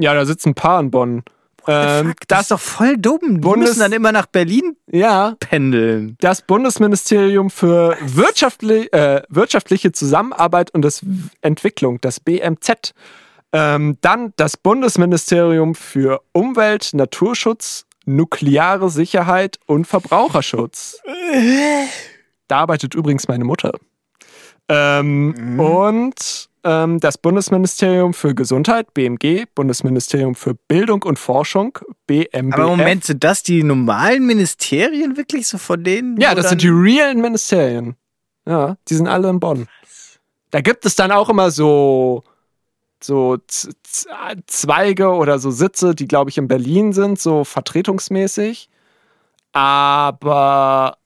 [0.00, 1.22] Ja, da sitzen ein paar in Bonn.
[1.68, 3.18] Ähm, das ist doch voll dumm.
[3.22, 6.16] Die Bundes- müssen dann immer nach Berlin ja, pendeln.
[6.20, 11.04] das Bundesministerium für wirtschaftli äh, wirtschaftliche Zusammenarbeit und das
[11.42, 12.94] Entwicklung, das BMZ.
[13.52, 21.00] Ähm, dann das Bundesministerium für Umwelt, Naturschutz, nukleare Sicherheit und Verbraucherschutz.
[22.48, 23.72] Da arbeitet übrigens meine Mutter.
[24.70, 32.54] Ähm, Und ähm, das Bundesministerium für Gesundheit, BMG, Bundesministerium für Bildung und Forschung, BMBF.
[32.54, 36.20] Aber Moment, sind das die normalen Ministerien wirklich so von denen?
[36.20, 37.96] Ja, das sind die realen Ministerien.
[38.46, 39.68] Ja, die sind alle in Bonn.
[40.50, 42.24] Da gibt es dann auch immer so,
[43.02, 43.38] so
[44.46, 48.70] Zweige oder so Sitze, die, glaube ich, in Berlin sind, so vertretungsmäßig.
[49.52, 50.96] Aber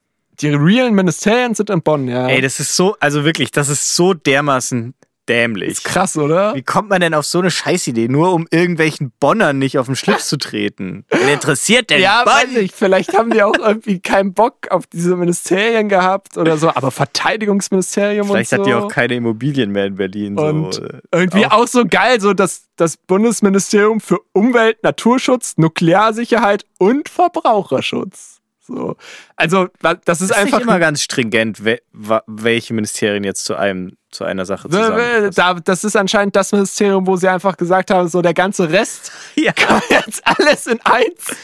[0.40, 2.28] die realen Ministerien sind in Bonn, ja.
[2.28, 4.94] Ey, das ist so, also wirklich, das ist so dermaßen
[5.28, 5.70] dämlich.
[5.70, 6.54] ist krass, oder?
[6.54, 9.96] Wie kommt man denn auf so eine Scheißidee, nur um irgendwelchen Bonnern nicht auf den
[9.96, 11.04] Schlips zu treten?
[11.08, 12.32] Wer interessiert denn Ja, Bonn?
[12.32, 12.72] weiß ich.
[12.72, 16.68] Vielleicht haben die auch irgendwie keinen Bock auf diese Ministerien gehabt oder so.
[16.70, 18.70] Aber Verteidigungsministerium Vielleicht und hat so.
[18.70, 20.38] die auch keine Immobilien mehr in Berlin.
[20.38, 26.64] Und so, äh, irgendwie auch, so geil, so dass das Bundesministerium für Umwelt, Naturschutz, Nuklearsicherheit
[26.78, 28.41] und Verbraucherschutz.
[28.74, 28.96] So.
[29.36, 29.68] Also,
[30.04, 30.58] das ist ist einfach.
[30.58, 31.78] nicht immer ganz stringent, we
[32.26, 35.30] welche Ministerien jetzt zu einem zu einer Sache zusammenpassen.
[35.34, 39.12] da, das ist anscheinend das Ministerium, wo sie einfach gesagt haben, so der ganze Rest
[39.36, 39.52] Ja.
[39.66, 41.36] kommt jetzt alles in eins.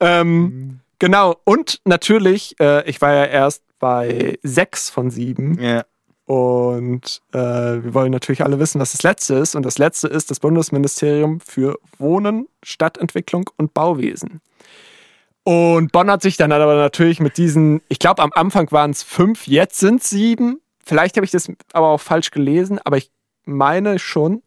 [0.00, 1.36] ähm, genau.
[1.44, 5.60] Und natürlich, äh, ich war ja erst bei sechs von sieben.
[5.60, 5.84] Ja.
[6.26, 9.54] Und äh, wir wollen natürlich alle wissen, was das letzte ist.
[9.54, 14.40] Und das letzte ist das Bundesministerium für Wohnen, Stadtentwicklung und Bauwesen.
[15.48, 19.04] Und Bonn hat sich dann aber natürlich mit diesen, ich glaube am Anfang waren es
[19.04, 20.60] fünf, jetzt sind es sieben.
[20.84, 23.12] Vielleicht habe ich das aber auch falsch gelesen, aber ich
[23.44, 24.42] meine schon.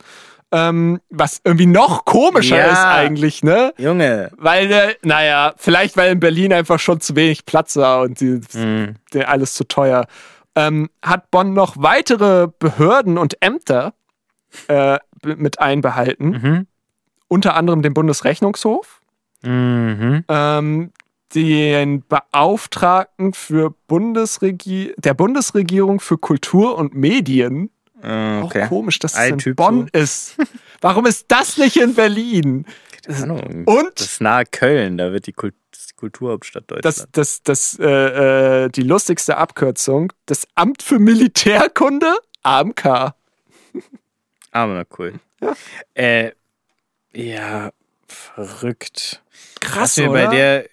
[0.51, 2.71] Ähm, was irgendwie noch komischer Ja.
[2.73, 3.71] ist eigentlich, ne?
[3.77, 4.29] Junge.
[4.35, 8.41] Weil, äh, naja, vielleicht weil in Berlin einfach schon zu wenig Platz war und die,
[8.53, 8.95] Mhm.
[9.13, 10.05] der alles zu teuer.
[10.55, 13.93] Ähm, hat Bonn noch weitere Behörden und Ämter
[14.67, 16.67] äh, mit einbehalten, Mhm.
[17.29, 18.98] unter anderem den Bundesrechnungshof,
[19.41, 20.23] Mhm.
[20.27, 20.91] ähm,
[21.35, 27.69] den Beauftragten für Bundesregie der Bundesregierung für Kultur und Medien.
[28.01, 28.63] Äh, Okay.
[28.63, 30.35] Auch komisch, dass es in Bonn ist.
[30.81, 32.65] Warum ist das nicht in Berlin?
[33.05, 33.63] Keine Ahnung.
[33.65, 37.11] Und Das ist nahe Köln, da wird die, das Kulturhauptstadt das, Deutschlands.
[37.11, 42.85] das, das, äh, äh, die lustigste Abkürzung, das Amt für Militärkunde, AMK.
[44.51, 45.13] Aber na cool.
[45.41, 45.53] Ja.
[45.93, 46.31] Äh,
[47.13, 47.71] ja,
[48.11, 49.21] verrückt.
[49.59, 50.09] Krass, oder?
[50.09, 50.65] bei der.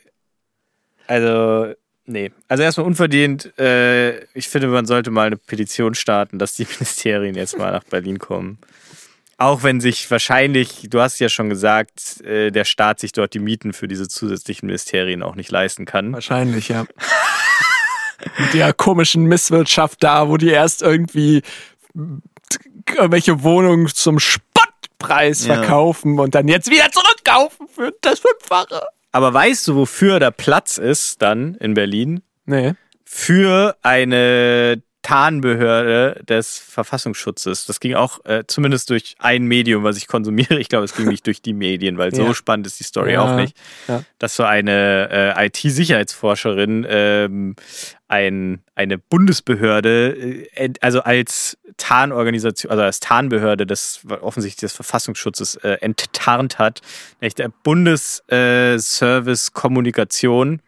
[1.06, 1.74] Also,
[2.06, 2.32] nee.
[2.48, 3.56] Also erstmal unverdient.
[3.58, 7.84] Äh, ich finde, man sollte mal eine Petition starten, dass die Ministerien jetzt mal nach
[7.84, 8.58] Berlin kommen.
[9.38, 13.38] Auch wenn sich wahrscheinlich, du hast ja schon gesagt, äh, der Staat sich dort die
[13.38, 16.14] Mieten für diese zusätzlichen Ministerien auch nicht leisten kann.
[16.14, 16.86] Wahrscheinlich, ja.
[18.38, 21.42] Mit der komischen Misswirtschaft da, wo die erst irgendwie
[22.94, 24.18] irgendwelche Wohnungen zum
[25.06, 25.54] Spottpreis Ja.
[25.56, 28.82] verkaufen und dann jetzt wieder zurückkaufen für das Fünffache.
[29.12, 32.22] Aber weißt du, wofür da Platz ist dann in Berlin?
[32.44, 32.74] Nee.
[33.08, 37.64] für eine Tarnbehörde des Verfassungsschutzes.
[37.66, 40.58] Das ging auch äh, zumindest durch ein Medium, was ich konsumiere.
[40.58, 42.34] Ich glaube, es ging nicht durch die Medien, weil so Ja.
[42.34, 43.56] spannend ist die Story Ja, auch nicht.
[43.86, 44.02] ja.
[44.18, 47.54] Dass so eine äh, IT-Sicherheitsforscherin ähm,
[48.08, 50.16] ein, eine Bundesbehörde,
[50.56, 56.80] äh, also als Tarnorganisation, also als Tarnbehörde des offensichtlich des Verfassungsschutzes äh, enttarnt hat,
[57.20, 60.60] nämlich der Bundesservice Kommunikation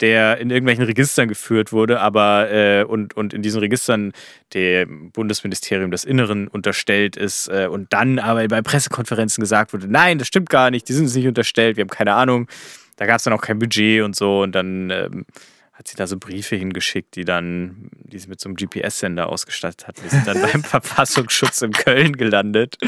[0.00, 4.12] der in irgendwelchen Registern geführt wurde, aber äh, und, und in diesen Registern
[4.52, 10.18] dem Bundesministerium des Inneren unterstellt ist äh, und dann aber bei Pressekonferenzen gesagt wurde, nein,
[10.18, 12.48] das stimmt gar nicht, die sind uns nicht unterstellt, wir haben keine Ahnung.
[12.96, 15.26] Da gab es dann auch kein Budget und so und dann ähm,
[15.74, 19.88] hat sie da so Briefe hingeschickt, die dann, die sie mit so einem GPS-Sender ausgestattet
[19.88, 19.96] hat.
[20.02, 22.78] Die sind dann beim Verfassungsschutz in Köln gelandet.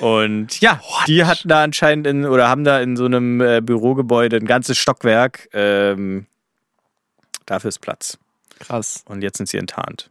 [0.00, 4.36] Und ja, die hatten da anscheinend in, oder haben da in so einem äh, Bürogebäude
[4.36, 5.48] ein ganzes Stockwerk.
[5.54, 6.26] Ähm,
[7.46, 8.18] dafür ist Platz.
[8.58, 9.02] Krass.
[9.08, 10.10] Und jetzt sind sie enttarnt.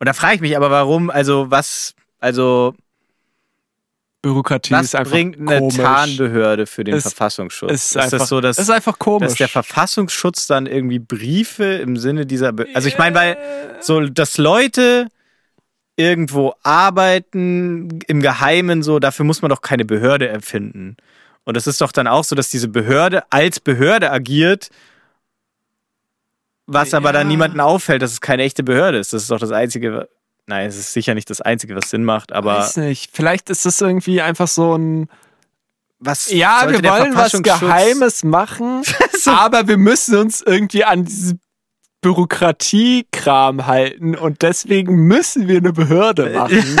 [0.00, 2.74] Und da frage ich mich aber, warum, also was, also
[4.22, 5.76] Bürokratie was ist einfach bringt eine komisch.
[5.76, 7.70] Tarnbehörde für den Es Verfassungsschutz?
[7.72, 9.28] Ist, einfach, das so, dass, ist einfach komisch.
[9.28, 13.38] dass der Verfassungsschutz dann irgendwie Briefe im Sinne dieser, Be also ich meine, weil
[13.80, 15.06] so, dass Leute
[15.96, 20.96] irgendwo arbeiten, im Geheimen so, dafür muss man doch keine Behörde erfinden.
[21.44, 24.68] Und das ist doch dann auch so, dass diese Behörde als Behörde agiert,
[26.66, 27.28] was aber dann Ja.
[27.28, 29.12] niemanden auffällt, dass es keine echte Behörde ist.
[29.12, 30.08] Das ist doch das Einzige.
[30.48, 33.10] Nein, es ist sicher nicht das Einzige, was Sinn macht, aber Weiß nicht.
[33.14, 35.08] Vielleicht ist das irgendwie einfach so ein.
[35.98, 36.30] was.
[36.32, 39.30] Ja, wir wollen was Geheimes machen, So.
[39.30, 41.38] aber wir müssen uns irgendwie an diese
[42.00, 46.78] Bürokratiekram halten und deswegen müssen wir eine Behörde machen.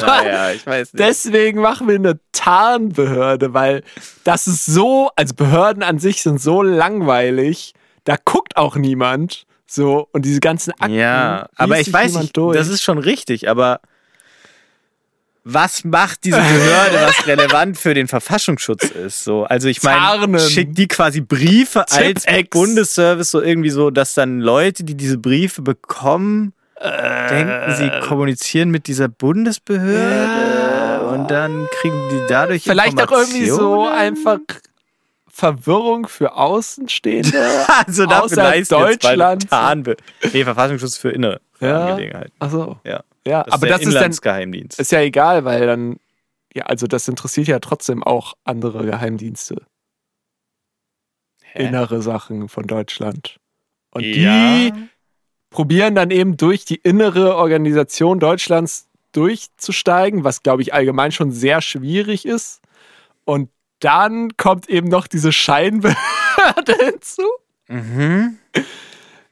[0.00, 1.04] Ja, ja, ich weiß nicht.
[1.04, 3.82] Deswegen machen wir eine Tarnbehörde, weil
[4.24, 7.74] das ist so, also Behörden an sich sind so langweilig,
[8.04, 9.44] da guckt auch niemand.
[9.66, 10.94] So, und diese ganzen Akten.
[10.94, 12.56] Ja, aber ich weiß nicht, durch.
[12.56, 13.80] das ist schon richtig, aber
[15.44, 19.24] was macht diese Behörde, was relevant für den Verfassungsschutz ist?
[19.24, 22.24] So, also ich meine, schickt die quasi Briefe als.
[22.50, 26.54] Bundesservice so irgendwie so, dass dann Leute, die diese Briefe bekommen,
[27.30, 33.86] denken, sie kommunizieren mit dieser Bundesbehörde und dann kriegen die dadurch Vielleicht auch irgendwie so
[33.86, 34.38] einfach
[35.36, 37.32] Verwirrung für Außenstehende.
[37.86, 39.46] Also dafür außer Deutschland.
[40.32, 41.86] Nee, Verfassungsschutz für innere Ja.
[41.88, 42.32] Angelegenheiten.
[42.38, 42.78] Achso.
[42.84, 43.02] Ja.
[43.26, 44.78] Ja, Das aber ist das ist dann Inlandsgeheimdienst.
[44.78, 45.96] ist ja egal, weil dann,
[46.54, 49.56] ja, also das interessiert ja trotzdem auch andere Geheimdienste.
[51.42, 51.64] Hä?
[51.66, 53.38] Innere Sachen von Deutschland.
[53.90, 54.56] Und Ja.
[54.56, 54.72] die
[55.50, 61.60] probieren dann eben durch die innere Organisation Deutschlands durchzusteigen, was glaube ich allgemein schon sehr
[61.60, 62.60] schwierig ist.
[63.24, 63.50] Und
[63.80, 65.96] dann kommt eben noch diese Scheinbehörde
[66.84, 67.22] hinzu.
[67.68, 68.38] Mhm.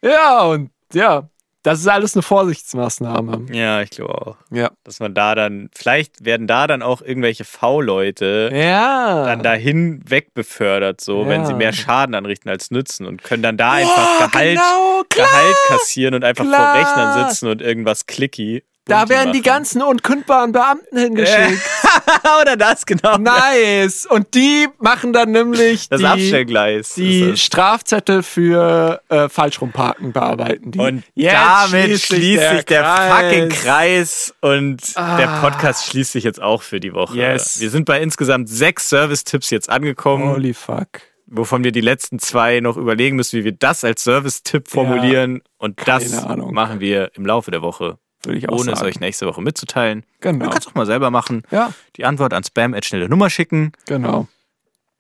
[0.03, 1.29] Ja, und ja,
[1.63, 3.47] das ist alles eine Vorsichtsmaßnahme.
[3.55, 4.37] Ja, ich glaube auch.
[4.51, 4.71] Ja.
[4.83, 9.25] Dass man da dann, vielleicht werden da dann auch irgendwelche V-Leute Ja.
[9.27, 11.47] dann dahin wegbefördert, so, wenn Ja.
[11.47, 15.29] sie mehr Schaden anrichten als nützen und können dann da einfach Gehalt, Genau, klar.
[15.29, 16.75] Gehalt kassieren und einfach Klar.
[16.75, 18.65] vor Rechnern sitzen und irgendwas clicky.
[18.87, 21.63] Da werden die ganzen unkündbaren Beamten hingeschickt.
[22.41, 23.17] Oder das, genau.
[23.17, 24.07] Nice.
[24.07, 26.95] Und die machen dann nämlich Das die, Abstellgleis.
[26.95, 27.37] die.
[27.37, 30.73] Strafzettel für äh, Falschrumparken bearbeiten.
[30.73, 30.79] Die.
[30.81, 33.63] Und Jetzt damit schließt sich der, fucking Kreis.
[33.63, 35.17] Kreis und Ah.
[35.17, 37.17] der Podcast schließt sich jetzt auch für die Woche.
[37.17, 37.61] Yes.
[37.61, 40.89] Wir sind bei insgesamt sechs Service-Tipps jetzt angekommen, Holy fuck.
[41.27, 45.41] wovon wir die letzten zwei noch überlegen müssen, wie wir das als Service-Tipp formulieren.
[45.59, 46.53] und keine das Ahnung.
[46.53, 48.89] machen wir im Laufe der Woche, Würde ich auch ohne es sagen.
[48.91, 50.05] euch nächste Woche mitzuteilen.
[50.21, 50.39] Genau.
[50.39, 51.43] Man kann es auch mal selber machen.
[51.51, 53.73] Ja, Die Antwort an Spam at schnelle Nummer schicken.
[53.87, 54.29] genau.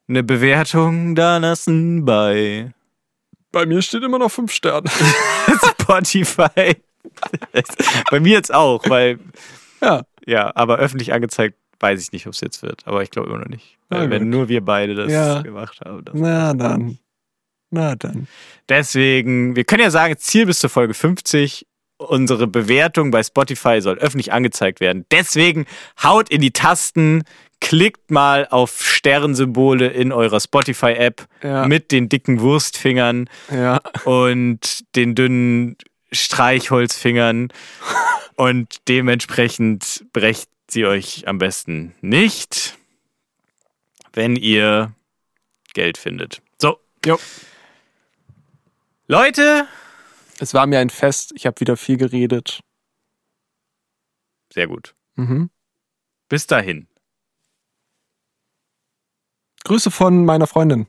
[0.09, 2.73] Eine Bewertung da lassen bei
[3.53, 4.91] Bei mir steht immer noch fünf Sterne.
[5.81, 6.77] Spotify.
[8.11, 9.19] bei mir jetzt auch, weil
[9.81, 10.03] ja.
[10.27, 12.87] Ja, aber öffentlich angezeigt weiß ich nicht, ob es jetzt wird.
[12.87, 13.77] Aber ich glaube immer noch nicht.
[13.89, 15.43] Weil, wenn nur wir beide das Ja.
[15.43, 16.05] gemacht haben.
[16.05, 16.99] Das Na dann.
[17.71, 18.29] Na dann.
[18.69, 21.67] Deswegen, wir können ja sagen, Ziel bis zur Folge 50.
[22.09, 25.07] Unsere Bewertung bei Spotify soll öffentlich angezeigt werden.
[25.11, 25.67] Deswegen
[26.03, 27.23] haut in die Tasten,
[27.61, 31.67] klickt mal auf Sternsymbole in eurer Spotify-App Ja.
[31.67, 33.81] mit den dicken Wurstfingern Ja.
[34.05, 35.77] und den dünnen
[36.11, 37.53] Streichholzfingern.
[38.37, 42.77] und dementsprechend brecht sie euch am besten nicht,
[44.13, 44.93] wenn ihr
[45.75, 46.43] Geld findet.
[46.61, 46.79] So.
[47.07, 47.19] Jo.
[49.07, 49.67] Leute,
[50.43, 51.31] Es war mir ein Fest.
[51.37, 52.63] Ich habe wieder viel geredet.
[54.53, 54.93] sehr gut.
[55.15, 55.51] Mhm.
[56.29, 56.89] Bis dahin.
[59.63, 60.89] Grüße von meiner Freundin.